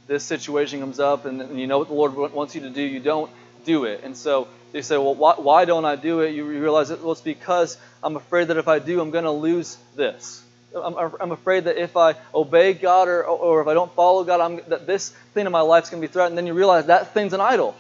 this 0.08 0.24
situation 0.24 0.80
comes 0.80 1.00
up 1.00 1.26
and 1.26 1.60
you 1.60 1.68
know 1.68 1.80
what 1.80 1.88
the 1.88 1.94
Lord 1.94 2.16
wants 2.34 2.56
you 2.56 2.62
to 2.62 2.70
do, 2.70 2.82
you 2.82 3.00
don't 3.00 3.32
do 3.66 3.86
it. 3.86 4.02
And 4.04 4.16
so 4.16 4.48
you 4.74 4.82
say, 4.82 4.98
well, 4.98 5.16
why, 5.16 5.34
why 5.38 5.66
don't 5.66 5.86
I 5.86 5.96
do 5.96 6.20
it? 6.22 6.36
You 6.36 6.46
realize 6.46 6.92
it, 6.92 7.02
well, 7.02 7.14
it's 7.14 7.22
because 7.22 7.78
I'm 8.04 8.16
afraid 8.16 8.50
that 8.50 8.58
if 8.58 8.68
I 8.68 8.80
do, 8.80 9.02
I'm 9.02 9.12
going 9.12 9.24
to 9.24 9.32
lose 9.32 9.78
this. 9.96 10.44
I'm, 10.76 10.96
I'm 10.98 11.32
afraid 11.32 11.64
that 11.66 11.78
if 11.78 11.96
I 11.96 12.16
obey 12.34 12.74
God 12.74 13.08
or, 13.08 13.24
or 13.24 13.62
if 13.62 13.68
I 13.68 13.74
don't 13.74 13.94
follow 13.96 14.24
God, 14.24 14.42
I'm, 14.42 14.60
that 14.68 14.86
this 14.86 15.10
thing 15.34 15.46
in 15.46 15.52
my 15.52 15.62
life 15.62 15.86
is 15.86 15.90
going 15.90 16.02
to 16.02 16.08
be 16.08 16.12
threatened. 16.12 16.34
And 16.34 16.38
then 16.38 16.48
you 16.48 16.54
realize 16.54 16.88
that 16.88 17.14
thing's 17.14 17.34
an 17.34 17.42
idol. 17.42 17.76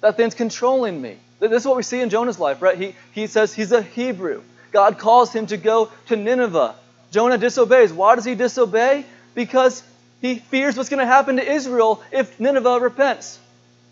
That 0.00 0.16
thing's 0.16 0.34
controlling 0.34 1.00
me. 1.00 1.18
This 1.38 1.62
is 1.62 1.66
what 1.66 1.76
we 1.76 1.82
see 1.82 2.00
in 2.00 2.08
Jonah's 2.08 2.38
life, 2.38 2.62
right? 2.62 2.78
He, 2.78 2.94
he 3.12 3.26
says 3.26 3.52
he's 3.52 3.72
a 3.72 3.82
Hebrew. 3.82 4.42
God 4.70 4.98
calls 4.98 5.32
him 5.32 5.46
to 5.48 5.56
go 5.56 5.90
to 6.06 6.16
Nineveh. 6.16 6.74
Jonah 7.10 7.36
disobeys. 7.36 7.92
Why 7.92 8.14
does 8.14 8.24
he 8.24 8.34
disobey? 8.34 9.04
Because 9.34 9.82
he 10.22 10.36
fears 10.36 10.76
what's 10.76 10.88
going 10.88 11.00
to 11.00 11.06
happen 11.06 11.36
to 11.36 11.44
Israel 11.44 12.02
if 12.12 12.40
Nineveh 12.40 12.78
repents. 12.80 13.38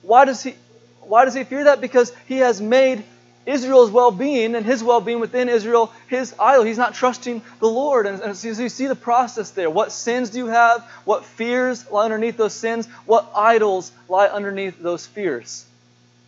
Why 0.01 0.25
does 0.25 0.43
he 0.43 0.55
why 1.01 1.25
does 1.25 1.35
he 1.35 1.43
fear 1.43 1.65
that? 1.65 1.81
Because 1.81 2.13
he 2.27 2.39
has 2.39 2.61
made 2.61 3.03
Israel's 3.45 3.91
well 3.91 4.13
being 4.13 4.55
and 4.55 4.65
his 4.65 4.83
well 4.83 5.01
being 5.01 5.19
within 5.19 5.49
Israel 5.49 5.93
his 6.07 6.33
idol. 6.39 6.65
He's 6.65 6.79
not 6.79 6.95
trusting 6.95 7.43
the 7.59 7.67
Lord. 7.67 8.07
And, 8.07 8.23
and 8.23 8.37
so 8.37 8.49
you 8.49 8.69
see 8.69 8.87
the 8.87 8.95
process 8.95 9.51
there. 9.51 9.69
What 9.69 9.91
sins 9.91 10.31
do 10.31 10.39
you 10.39 10.47
have? 10.47 10.83
What 11.05 11.25
fears 11.25 11.91
lie 11.91 12.05
underneath 12.05 12.37
those 12.37 12.55
sins? 12.55 12.87
What 13.07 13.29
idols 13.35 13.91
lie 14.09 14.29
underneath 14.29 14.81
those 14.81 15.05
fears? 15.07 15.67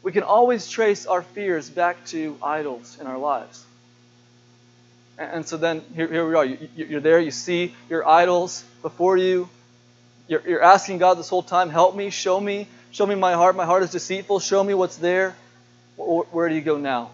We 0.02 0.10
can 0.10 0.24
always 0.24 0.68
trace 0.68 1.06
our 1.06 1.22
fears 1.22 1.70
back 1.70 2.04
to 2.06 2.36
idols 2.42 2.98
in 3.00 3.06
our 3.06 3.18
lives. 3.18 3.64
And, 5.16 5.30
and 5.30 5.46
so 5.46 5.56
then 5.58 5.82
here, 5.94 6.08
here 6.08 6.28
we 6.28 6.34
are. 6.34 6.44
You, 6.44 6.68
you're 6.74 7.00
there, 7.00 7.20
you 7.20 7.30
see 7.30 7.72
your 7.88 8.08
idols 8.08 8.64
before 8.82 9.16
you. 9.16 9.48
You're, 10.28 10.42
you're 10.46 10.62
asking 10.62 10.98
God 10.98 11.18
this 11.18 11.28
whole 11.28 11.42
time, 11.42 11.70
help 11.70 11.94
me, 11.94 12.10
show 12.10 12.40
me 12.40 12.68
Show 12.92 13.06
me 13.06 13.14
my 13.14 13.32
heart. 13.32 13.56
My 13.56 13.64
heart 13.64 13.82
is 13.82 13.90
deceitful. 13.90 14.40
Show 14.40 14.62
me 14.62 14.74
what's 14.74 14.96
there. 14.96 15.34
Where 15.96 16.48
do 16.50 16.54
you 16.54 16.60
go 16.60 16.76
now? 16.76 17.10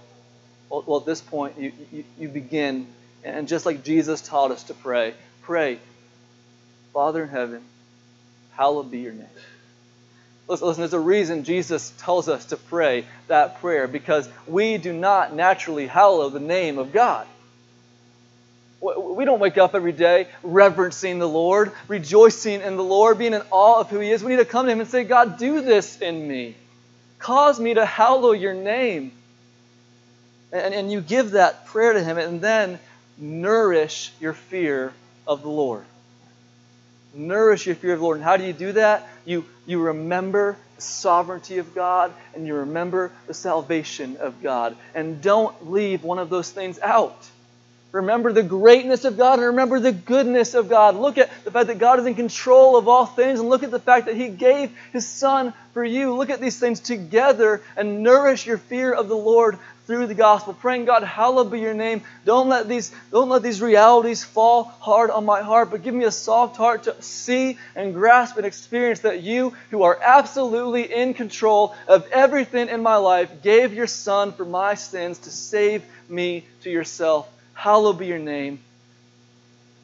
Well, 0.68 0.98
at 0.98 1.06
this 1.06 1.20
point, 1.20 1.56
you, 1.56 1.72
you, 1.92 2.04
you 2.18 2.28
begin, 2.28 2.88
and 3.24 3.46
just 3.46 3.64
like 3.64 3.84
Jesus 3.84 4.20
taught 4.20 4.50
us 4.50 4.64
to 4.64 4.74
pray, 4.74 5.14
pray, 5.42 5.78
Father 6.92 7.22
in 7.22 7.28
heaven, 7.28 7.62
hallowed 8.54 8.90
be 8.90 8.98
your 8.98 9.12
name. 9.12 9.28
Listen, 10.48 10.66
listen, 10.66 10.80
there's 10.82 10.92
a 10.94 11.00
reason 11.00 11.44
Jesus 11.44 11.92
tells 11.98 12.28
us 12.28 12.46
to 12.46 12.56
pray 12.56 13.06
that 13.28 13.60
prayer 13.60 13.86
because 13.86 14.28
we 14.46 14.78
do 14.78 14.92
not 14.92 15.32
naturally 15.32 15.86
hallow 15.86 16.28
the 16.28 16.40
name 16.40 16.78
of 16.78 16.92
God. 16.92 17.26
We 18.80 19.24
don't 19.24 19.40
wake 19.40 19.58
up 19.58 19.74
every 19.74 19.92
day 19.92 20.28
reverencing 20.42 21.18
the 21.18 21.28
Lord, 21.28 21.72
rejoicing 21.88 22.60
in 22.60 22.76
the 22.76 22.84
Lord, 22.84 23.18
being 23.18 23.34
in 23.34 23.42
awe 23.50 23.80
of 23.80 23.90
who 23.90 23.98
He 23.98 24.10
is. 24.10 24.22
We 24.22 24.30
need 24.30 24.38
to 24.38 24.44
come 24.44 24.66
to 24.66 24.72
Him 24.72 24.80
and 24.80 24.88
say, 24.88 25.04
God, 25.04 25.36
do 25.36 25.60
this 25.60 26.00
in 26.00 26.28
me. 26.28 26.54
Cause 27.18 27.58
me 27.58 27.74
to 27.74 27.84
hallow 27.84 28.32
your 28.32 28.54
name. 28.54 29.12
And, 30.52 30.72
and 30.72 30.92
you 30.92 31.00
give 31.00 31.32
that 31.32 31.66
prayer 31.66 31.92
to 31.92 32.02
Him, 32.02 32.18
and 32.18 32.40
then 32.40 32.78
nourish 33.18 34.12
your 34.20 34.32
fear 34.32 34.92
of 35.26 35.42
the 35.42 35.50
Lord. 35.50 35.84
Nourish 37.14 37.66
your 37.66 37.74
fear 37.74 37.94
of 37.94 37.98
the 37.98 38.04
Lord. 38.04 38.18
And 38.18 38.24
how 38.24 38.36
do 38.36 38.44
you 38.44 38.52
do 38.52 38.72
that? 38.72 39.08
You, 39.24 39.44
you 39.66 39.80
remember 39.80 40.56
the 40.76 40.82
sovereignty 40.82 41.58
of 41.58 41.74
God 41.74 42.12
and 42.34 42.46
you 42.46 42.54
remember 42.54 43.10
the 43.26 43.34
salvation 43.34 44.16
of 44.18 44.42
God. 44.42 44.76
And 44.94 45.20
don't 45.20 45.70
leave 45.70 46.04
one 46.04 46.18
of 46.18 46.30
those 46.30 46.50
things 46.50 46.78
out. 46.78 47.16
Remember 47.90 48.32
the 48.32 48.42
greatness 48.42 49.06
of 49.06 49.16
God 49.16 49.38
and 49.38 49.48
remember 49.48 49.80
the 49.80 49.92
goodness 49.92 50.52
of 50.52 50.68
God. 50.68 50.94
Look 50.94 51.16
at 51.16 51.30
the 51.44 51.50
fact 51.50 51.68
that 51.68 51.78
God 51.78 51.98
is 51.98 52.04
in 52.04 52.14
control 52.14 52.76
of 52.76 52.86
all 52.86 53.06
things 53.06 53.40
and 53.40 53.48
look 53.48 53.62
at 53.62 53.70
the 53.70 53.80
fact 53.80 54.06
that 54.06 54.16
He 54.16 54.28
gave 54.28 54.70
His 54.92 55.06
Son 55.06 55.54
for 55.72 55.82
you. 55.82 56.14
Look 56.14 56.28
at 56.28 56.40
these 56.40 56.58
things 56.60 56.80
together 56.80 57.62
and 57.76 58.02
nourish 58.02 58.46
your 58.46 58.58
fear 58.58 58.92
of 58.92 59.08
the 59.08 59.16
Lord 59.16 59.58
through 59.86 60.06
the 60.06 60.14
gospel. 60.14 60.52
Praying, 60.52 60.84
God, 60.84 61.02
hallowed 61.02 61.50
be 61.50 61.60
your 61.60 61.72
name. 61.72 62.02
Don't 62.26 62.50
let 62.50 62.68
these, 62.68 62.92
don't 63.10 63.30
let 63.30 63.42
these 63.42 63.62
realities 63.62 64.22
fall 64.22 64.64
hard 64.64 65.10
on 65.10 65.24
my 65.24 65.40
heart, 65.40 65.70
but 65.70 65.82
give 65.82 65.94
me 65.94 66.04
a 66.04 66.10
soft 66.10 66.58
heart 66.58 66.82
to 66.82 67.02
see 67.02 67.56
and 67.74 67.94
grasp 67.94 68.36
and 68.36 68.44
experience 68.44 69.00
that 69.00 69.22
you, 69.22 69.54
who 69.70 69.84
are 69.84 69.98
absolutely 70.02 70.92
in 70.92 71.14
control 71.14 71.74
of 71.86 72.06
everything 72.08 72.68
in 72.68 72.82
my 72.82 72.96
life, 72.96 73.42
gave 73.42 73.72
your 73.72 73.86
Son 73.86 74.32
for 74.32 74.44
my 74.44 74.74
sins 74.74 75.16
to 75.20 75.30
save 75.30 75.82
me 76.10 76.44
to 76.60 76.70
yourself 76.70 77.26
hallowed 77.58 77.98
be 77.98 78.06
your 78.06 78.20
name. 78.20 78.60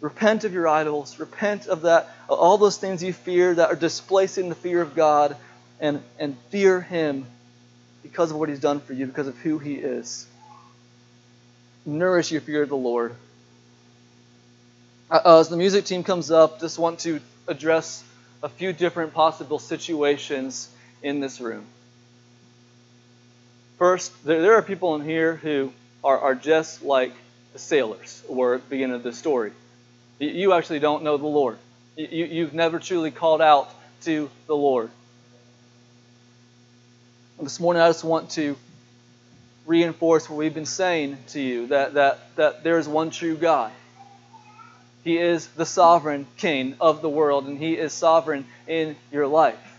Repent 0.00 0.44
of 0.44 0.52
your 0.52 0.68
idols. 0.68 1.18
Repent 1.18 1.66
of 1.66 1.82
that, 1.82 2.08
all 2.28 2.56
those 2.56 2.76
things 2.76 3.02
you 3.02 3.12
fear 3.12 3.52
that 3.52 3.68
are 3.68 3.74
displacing 3.74 4.48
the 4.48 4.54
fear 4.54 4.80
of 4.80 4.94
God, 4.94 5.36
and, 5.80 6.00
and 6.20 6.38
fear 6.50 6.80
Him 6.80 7.26
because 8.04 8.30
of 8.30 8.36
what 8.36 8.48
He's 8.48 8.60
done 8.60 8.78
for 8.78 8.92
you, 8.92 9.06
because 9.06 9.26
of 9.26 9.36
who 9.38 9.58
He 9.58 9.74
is. 9.74 10.24
Nourish 11.84 12.30
your 12.30 12.42
fear 12.42 12.62
of 12.62 12.68
the 12.68 12.76
Lord. 12.76 13.16
Uh, 15.10 15.40
as 15.40 15.48
the 15.48 15.56
music 15.56 15.84
team 15.84 16.04
comes 16.04 16.30
up, 16.30 16.60
just 16.60 16.78
want 16.78 17.00
to 17.00 17.20
address 17.48 18.04
a 18.40 18.48
few 18.48 18.72
different 18.72 19.14
possible 19.14 19.58
situations 19.58 20.68
in 21.02 21.18
this 21.18 21.40
room. 21.40 21.66
First, 23.78 24.12
there, 24.24 24.40
there 24.40 24.54
are 24.54 24.62
people 24.62 24.94
in 24.94 25.02
here 25.02 25.34
who 25.34 25.72
are, 26.04 26.20
are 26.20 26.34
just 26.36 26.84
like 26.84 27.12
the 27.55 27.61
sailors 27.61 28.22
were 28.28 28.57
at 28.57 28.64
the 28.64 28.68
beginning 28.68 28.96
of 28.96 29.05
the 29.05 29.12
story. 29.12 29.52
You 30.18 30.52
actually 30.52 30.80
don't 30.80 31.05
know 31.05 31.16
the 31.16 31.26
Lord. 31.26 31.57
You, 31.96 32.44
have 32.44 32.52
never 32.52 32.80
truly 32.80 33.12
called 33.12 33.40
out 33.40 33.70
to 34.02 34.28
the 34.48 34.57
Lord. 34.57 34.90
This 37.40 37.61
morning, 37.61 37.80
I 37.80 37.88
just 37.88 38.02
want 38.02 38.30
to 38.30 38.57
reinforce 39.66 40.28
what 40.28 40.36
we've 40.36 40.52
been 40.52 40.66
saying 40.66 41.16
to 41.28 41.40
you 41.40 41.68
that, 41.68 41.94
that, 41.94 42.36
that 42.36 42.64
there 42.64 42.78
is 42.78 42.88
one 42.88 43.11
true 43.11 43.36
God. 43.36 43.70
He 45.05 45.18
is 45.18 45.46
the 45.46 45.66
sovereign 45.66 46.26
king 46.36 46.74
of 46.80 47.02
the 47.02 47.09
world, 47.09 47.46
and 47.46 47.57
He 47.57 47.74
is 47.74 47.92
sovereign 47.92 48.46
in 48.66 48.96
your 49.12 49.28
life. 49.28 49.78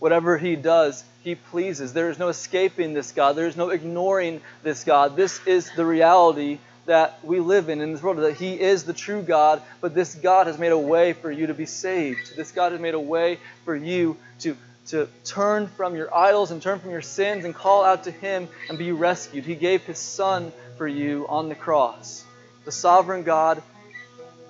Whatever 0.00 0.36
He 0.36 0.56
does, 0.56 1.04
He 1.22 1.36
pleases. 1.36 1.92
There 1.92 2.10
is 2.10 2.18
no 2.18 2.28
escaping 2.28 2.92
this 2.92 3.12
God, 3.12 3.36
there 3.36 3.46
is 3.46 3.56
no 3.56 3.70
ignoring 3.70 4.40
this 4.64 4.82
God. 4.82 5.14
This 5.14 5.40
is 5.46 5.70
the 5.76 5.86
reality 5.86 6.58
that 6.88 7.22
we 7.22 7.38
live 7.38 7.68
in 7.68 7.82
in 7.82 7.92
this 7.92 8.02
world, 8.02 8.16
that 8.18 8.34
He 8.34 8.58
is 8.58 8.84
the 8.84 8.94
true 8.94 9.22
God, 9.22 9.62
but 9.80 9.94
this 9.94 10.14
God 10.14 10.46
has 10.46 10.58
made 10.58 10.72
a 10.72 10.78
way 10.78 11.12
for 11.12 11.30
you 11.30 11.46
to 11.46 11.54
be 11.54 11.66
saved. 11.66 12.34
This 12.34 12.50
God 12.50 12.72
has 12.72 12.80
made 12.80 12.94
a 12.94 13.00
way 13.00 13.38
for 13.66 13.76
you 13.76 14.16
to, 14.40 14.56
to 14.88 15.06
turn 15.24 15.68
from 15.68 15.94
your 15.94 16.14
idols 16.14 16.50
and 16.50 16.62
turn 16.62 16.80
from 16.80 16.90
your 16.90 17.02
sins 17.02 17.44
and 17.44 17.54
call 17.54 17.84
out 17.84 18.04
to 18.04 18.10
Him 18.10 18.48
and 18.70 18.78
be 18.78 18.92
rescued. 18.92 19.44
He 19.44 19.54
gave 19.54 19.84
His 19.84 19.98
Son 19.98 20.50
for 20.78 20.88
you 20.88 21.26
on 21.28 21.50
the 21.50 21.54
cross. 21.54 22.24
The 22.64 22.72
sovereign 22.72 23.22
God 23.22 23.62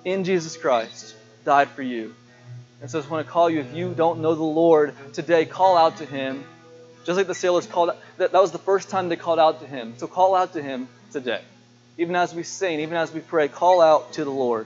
in 0.05 0.23
Jesus 0.23 0.55
Christ 0.55 1.15
died 1.43 1.67
for 1.69 1.83
you. 1.83 2.15
And 2.81 2.89
so 2.89 2.99
I 2.99 3.01
just 3.01 3.11
want 3.11 3.27
to 3.27 3.31
call 3.31 3.49
you, 3.49 3.59
if 3.59 3.73
you 3.73 3.93
don't 3.93 4.21
know 4.21 4.33
the 4.33 4.43
Lord 4.43 4.95
today, 5.11 5.45
call 5.45 5.75
out 5.75 5.97
to 5.97 6.05
Him. 6.05 6.45
Just 7.03 7.17
like 7.17 7.27
the 7.27 7.35
sailors 7.35 7.67
called 7.67 7.89
out, 7.89 7.97
that, 8.17 8.31
that 8.31 8.41
was 8.41 8.51
the 8.51 8.59
first 8.59 8.89
time 8.89 9.09
they 9.09 9.17
called 9.17 9.39
out 9.39 9.59
to 9.59 9.67
Him. 9.67 9.95
So 9.97 10.07
call 10.07 10.35
out 10.35 10.53
to 10.53 10.63
Him 10.63 10.87
today 11.11 11.41
even 11.99 12.15
as 12.15 12.33
we 12.33 12.43
sing, 12.43 12.79
even 12.79 12.95
as 12.95 13.11
we 13.11 13.19
pray, 13.19 13.49
call 13.49 13.81
out 13.81 14.13
to 14.13 14.23
the 14.23 14.31
Lord. 14.31 14.65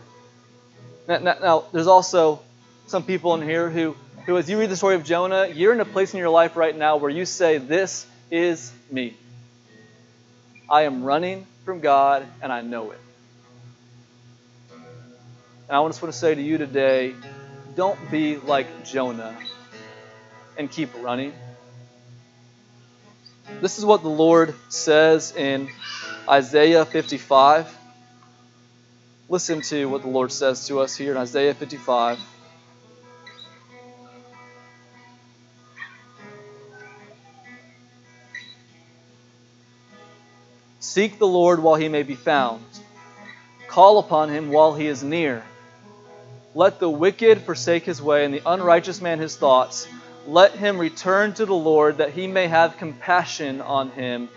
Now, 1.07 1.17
now, 1.17 1.35
now, 1.41 1.63
there's 1.71 1.87
also 1.87 2.39
some 2.85 3.03
people 3.03 3.33
in 3.33 3.41
here 3.41 3.71
who, 3.71 3.95
who, 4.27 4.37
as 4.37 4.47
you 4.47 4.59
read 4.59 4.69
the 4.69 4.77
story 4.77 4.93
of 4.95 5.03
Jonah, 5.03 5.47
you're 5.47 5.73
in 5.73 5.79
a 5.79 5.85
place 5.85 6.13
in 6.13 6.19
your 6.19 6.29
life 6.29 6.55
right 6.55 6.77
now 6.77 6.97
where 6.97 7.09
you 7.09 7.25
say, 7.25 7.57
This 7.57 8.05
is 8.29 8.71
me. 8.91 9.17
I 10.69 10.83
am 10.83 11.03
running 11.03 11.47
from 11.65 11.79
God, 11.79 12.23
and 12.39 12.53
I 12.53 12.61
know 12.61 12.91
it. 12.91 12.99
And 14.71 15.75
I 15.75 15.87
just 15.87 16.03
want 16.03 16.13
to 16.13 16.19
say 16.19 16.35
to 16.35 16.41
you 16.41 16.59
today 16.59 17.15
don't 17.75 17.99
be 18.11 18.37
like 18.37 18.85
Jonah 18.85 19.35
and 20.55 20.69
keep 20.69 20.91
running. 21.01 21.33
This 23.59 23.79
is 23.79 23.85
what 23.85 24.03
the 24.03 24.09
Lord 24.09 24.53
says 24.69 25.35
in 25.35 25.69
Isaiah 26.27 26.85
55. 26.85 27.77
Listen 29.27 29.61
to 29.61 29.85
what 29.87 30.03
the 30.03 30.07
Lord 30.07 30.31
says 30.31 30.67
to 30.67 30.79
us 30.79 30.95
here 30.95 31.11
in 31.11 31.17
Isaiah 31.17 31.53
55. 31.53 32.19
Seek 40.79 41.19
the 41.19 41.27
Lord 41.27 41.61
while 41.61 41.75
he 41.75 41.89
may 41.89 42.03
be 42.03 42.15
found. 42.15 42.63
Call 43.67 43.99
upon 43.99 44.29
him 44.29 44.49
while 44.49 44.75
he 44.75 44.87
is 44.87 45.03
near. 45.03 45.43
Let 46.55 46.79
the 46.79 46.89
wicked 46.89 47.41
forsake 47.41 47.83
his 47.83 48.01
way, 48.01 48.23
and 48.23 48.33
the 48.33 48.43
unrighteous 48.45 49.01
man 49.01 49.19
his 49.19 49.35
thoughts. 49.35 49.87
Let 50.27 50.53
him 50.53 50.77
return 50.77 51.33
to 51.33 51.45
the 51.45 51.55
Lord, 51.55 51.97
that 51.97 52.11
he 52.11 52.27
may 52.27 52.47
have 52.47 52.77
compassion 52.77 53.59
on 53.59 53.89
him, 53.91 54.29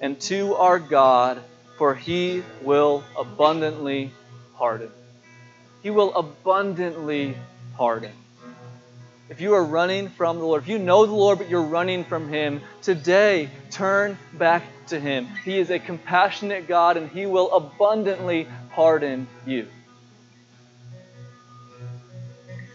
and 0.00 0.20
to 0.22 0.54
our 0.54 0.78
God, 0.78 1.42
for 1.76 1.94
he 1.94 2.42
will 2.62 3.04
abundantly 3.16 4.12
pardon. 4.56 4.90
He 5.82 5.90
will 5.90 6.14
abundantly 6.14 7.36
pardon. 7.76 8.12
If 9.28 9.42
you 9.42 9.54
are 9.54 9.64
running 9.64 10.08
from 10.08 10.38
the 10.38 10.44
Lord, 10.44 10.62
if 10.62 10.68
you 10.68 10.78
know 10.78 11.04
the 11.04 11.12
Lord 11.12 11.38
but 11.38 11.50
you're 11.50 11.60
running 11.60 12.04
from 12.04 12.30
Him, 12.30 12.62
today 12.80 13.50
turn 13.70 14.16
back 14.32 14.62
to 14.86 14.98
Him. 14.98 15.28
He 15.44 15.58
is 15.58 15.68
a 15.70 15.78
compassionate 15.78 16.66
God 16.66 16.96
and 16.96 17.10
He 17.10 17.26
will 17.26 17.52
abundantly 17.52 18.48
pardon 18.70 19.26
you. 19.46 19.68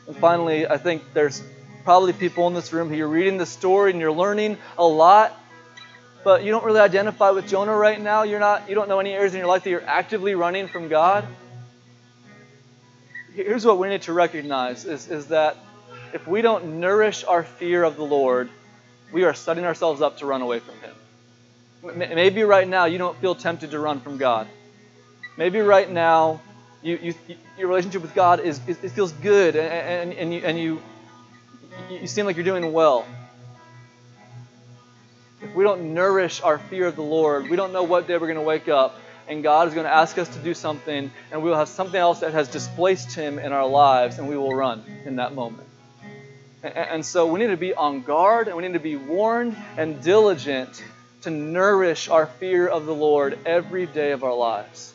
And 0.08 0.16
finally, 0.18 0.68
I 0.68 0.78
think 0.78 1.02
there's 1.14 1.42
probably 1.84 2.14
people 2.14 2.48
in 2.48 2.54
this 2.54 2.72
room 2.72 2.90
who 2.90 2.96
you're 2.96 3.08
reading 3.08 3.38
the 3.38 3.48
story 3.48 3.90
and 3.90 4.00
you're 4.00 4.12
learning 4.12 4.58
a 4.78 4.86
lot, 4.86 5.36
but 6.24 6.44
you 6.44 6.52
don't 6.52 6.64
really 6.64 6.80
identify 6.80 7.32
with 7.32 7.48
Jonah 7.48 7.76
right 7.76 8.00
now. 8.00 8.24
You're 8.24 8.40
not, 8.40 8.70
you 8.70 8.76
don't 8.76 8.88
know 8.88 9.00
any 9.00 9.12
areas 9.12 9.34
in 9.34 9.40
your 9.40 9.48
life 9.48 9.64
that 9.64 9.70
you're 9.70 9.86
actively 9.86 10.36
running 10.36 10.68
from 10.68 10.88
God. 10.88 11.26
Here's 13.34 13.66
what 13.66 13.80
we 13.80 13.90
need 13.90 14.04
to 14.04 14.14
recognize 14.14 14.86
is, 14.86 15.10
is 15.10 15.28
that 15.28 15.58
if 16.14 16.28
we 16.28 16.42
don't 16.42 16.80
nourish 16.80 17.24
our 17.24 17.44
fear 17.44 17.84
of 17.84 17.96
the 17.96 18.04
Lord, 18.04 18.50
we 19.12 19.24
are 19.24 19.34
setting 19.34 19.66
ourselves 19.66 20.02
up 20.02 20.20
to 20.20 20.26
run 20.26 20.42
away 20.42 20.60
from 20.60 20.76
Him. 20.80 20.94
Maybe 21.98 22.44
right 22.44 22.68
now 22.68 22.86
you 22.86 22.98
don't 22.98 23.18
feel 23.18 23.36
tempted 23.36 23.72
to 23.72 23.80
run 23.80 24.00
from 24.00 24.18
God. 24.18 24.48
Maybe 25.36 25.60
right 25.60 25.90
now 25.90 26.42
you, 26.82 27.00
you, 27.02 27.16
your 27.58 27.68
relationship 27.68 28.02
with 28.02 28.14
God 28.14 28.40
is, 28.40 28.60
it 28.68 28.90
feels 28.92 29.12
good 29.12 29.56
and, 29.56 30.12
and, 30.12 30.14
and, 30.14 30.34
you, 30.34 30.42
and 30.46 30.60
you, 30.60 30.82
you 31.90 32.08
seem 32.08 32.26
like 32.26 32.36
you're 32.36 32.46
doing 32.46 32.72
well. 32.72 33.06
If 35.44 35.54
we 35.56 35.64
don't 35.64 35.94
nourish 35.94 36.42
our 36.42 36.58
fear 36.58 36.88
of 36.88 36.96
the 36.96 37.04
Lord, 37.04 37.50
we 37.50 37.58
don't 37.58 37.74
know 37.74 37.84
what 37.84 38.08
day 38.08 38.14
we're 38.14 38.28
going 38.28 38.36
to 38.36 38.42
wake 38.42 38.70
up 38.70 38.96
and 39.28 39.44
God 39.44 39.68
is 39.68 39.74
going 39.74 39.86
to 39.86 39.94
ask 39.94 40.18
us 40.18 40.30
to 40.30 40.40
do 40.40 40.54
something 40.54 41.12
and 41.32 41.44
we 41.44 41.50
will 41.50 41.58
have 41.58 41.70
something 41.70 42.00
else 42.00 42.22
that 42.22 42.34
has 42.34 42.48
displaced 42.48 43.14
Him 43.14 43.40
in 43.40 43.52
our 43.52 43.68
lives 43.68 44.20
and 44.20 44.28
we 44.28 44.38
will 44.38 44.56
run 44.56 44.84
in 45.06 45.18
that 45.18 45.34
moment. 45.34 45.68
And 46.64 47.06
so 47.06 47.28
we 47.28 47.42
need 47.42 47.48
to 47.48 47.58
be 47.58 47.74
on 47.74 48.02
guard 48.04 48.48
and 48.48 48.56
we 48.56 48.64
need 48.64 48.74
to 48.74 48.80
be 48.80 48.96
warned 48.96 49.58
and 49.78 50.02
diligent 50.02 50.82
to 51.22 51.30
nourish 51.30 52.08
our 52.08 52.28
fear 52.28 52.68
of 52.68 52.86
the 52.86 52.96
Lord 52.96 53.38
every 53.46 53.86
day 53.86 54.12
of 54.12 54.24
our 54.24 54.34
lives. 54.34 54.94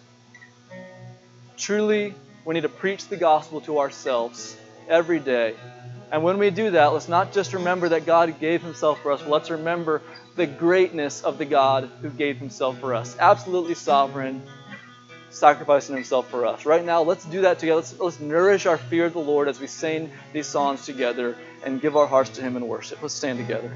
Truly, 1.59 2.15
we 2.45 2.55
need 2.55 2.63
to 2.63 2.69
preach 2.71 3.09
the 3.09 3.17
gospel 3.17 3.61
to 3.63 3.81
ourselves 3.81 4.57
every 4.89 5.19
day. 5.19 5.55
And 6.11 6.23
when 6.23 6.39
we 6.39 6.49
do 6.49 6.71
that, 6.71 6.87
let's 6.95 7.09
not 7.09 7.35
just 7.35 7.53
remember 7.53 7.91
that 7.91 8.07
God 8.07 8.41
gave 8.41 8.63
himself 8.63 9.03
for 9.03 9.13
us, 9.13 9.23
let's 9.27 9.51
remember 9.51 10.01
the 10.39 10.47
greatness 10.47 11.23
of 11.23 11.37
the 11.37 11.45
God 11.45 11.91
who 12.01 12.09
gave 12.09 12.39
himself 12.39 12.79
for 12.79 12.95
us. 12.95 13.17
Absolutely 13.19 13.75
sovereign, 13.75 14.41
sacrificing 15.31 15.97
himself 15.97 16.31
for 16.31 16.47
us. 16.47 16.65
Right 16.65 16.85
now, 16.85 17.03
let's 17.03 17.25
do 17.25 17.43
that 17.43 17.59
together. 17.59 17.77
Let's, 17.77 17.99
let's 17.99 18.21
nourish 18.21 18.65
our 18.65 18.79
fear 18.79 19.07
of 19.07 19.13
the 19.13 19.19
Lord 19.19 19.49
as 19.49 19.61
we 19.61 19.67
sing 19.67 20.11
these 20.33 20.47
songs 20.47 20.87
together 20.87 21.37
and 21.65 21.81
give 21.81 21.97
our 21.97 22.07
hearts 22.07 22.31
to 22.31 22.43
him 22.43 22.57
in 22.57 22.67
worship. 22.67 23.03
Let's 23.03 23.15
stand 23.15 23.39
together. 23.39 23.71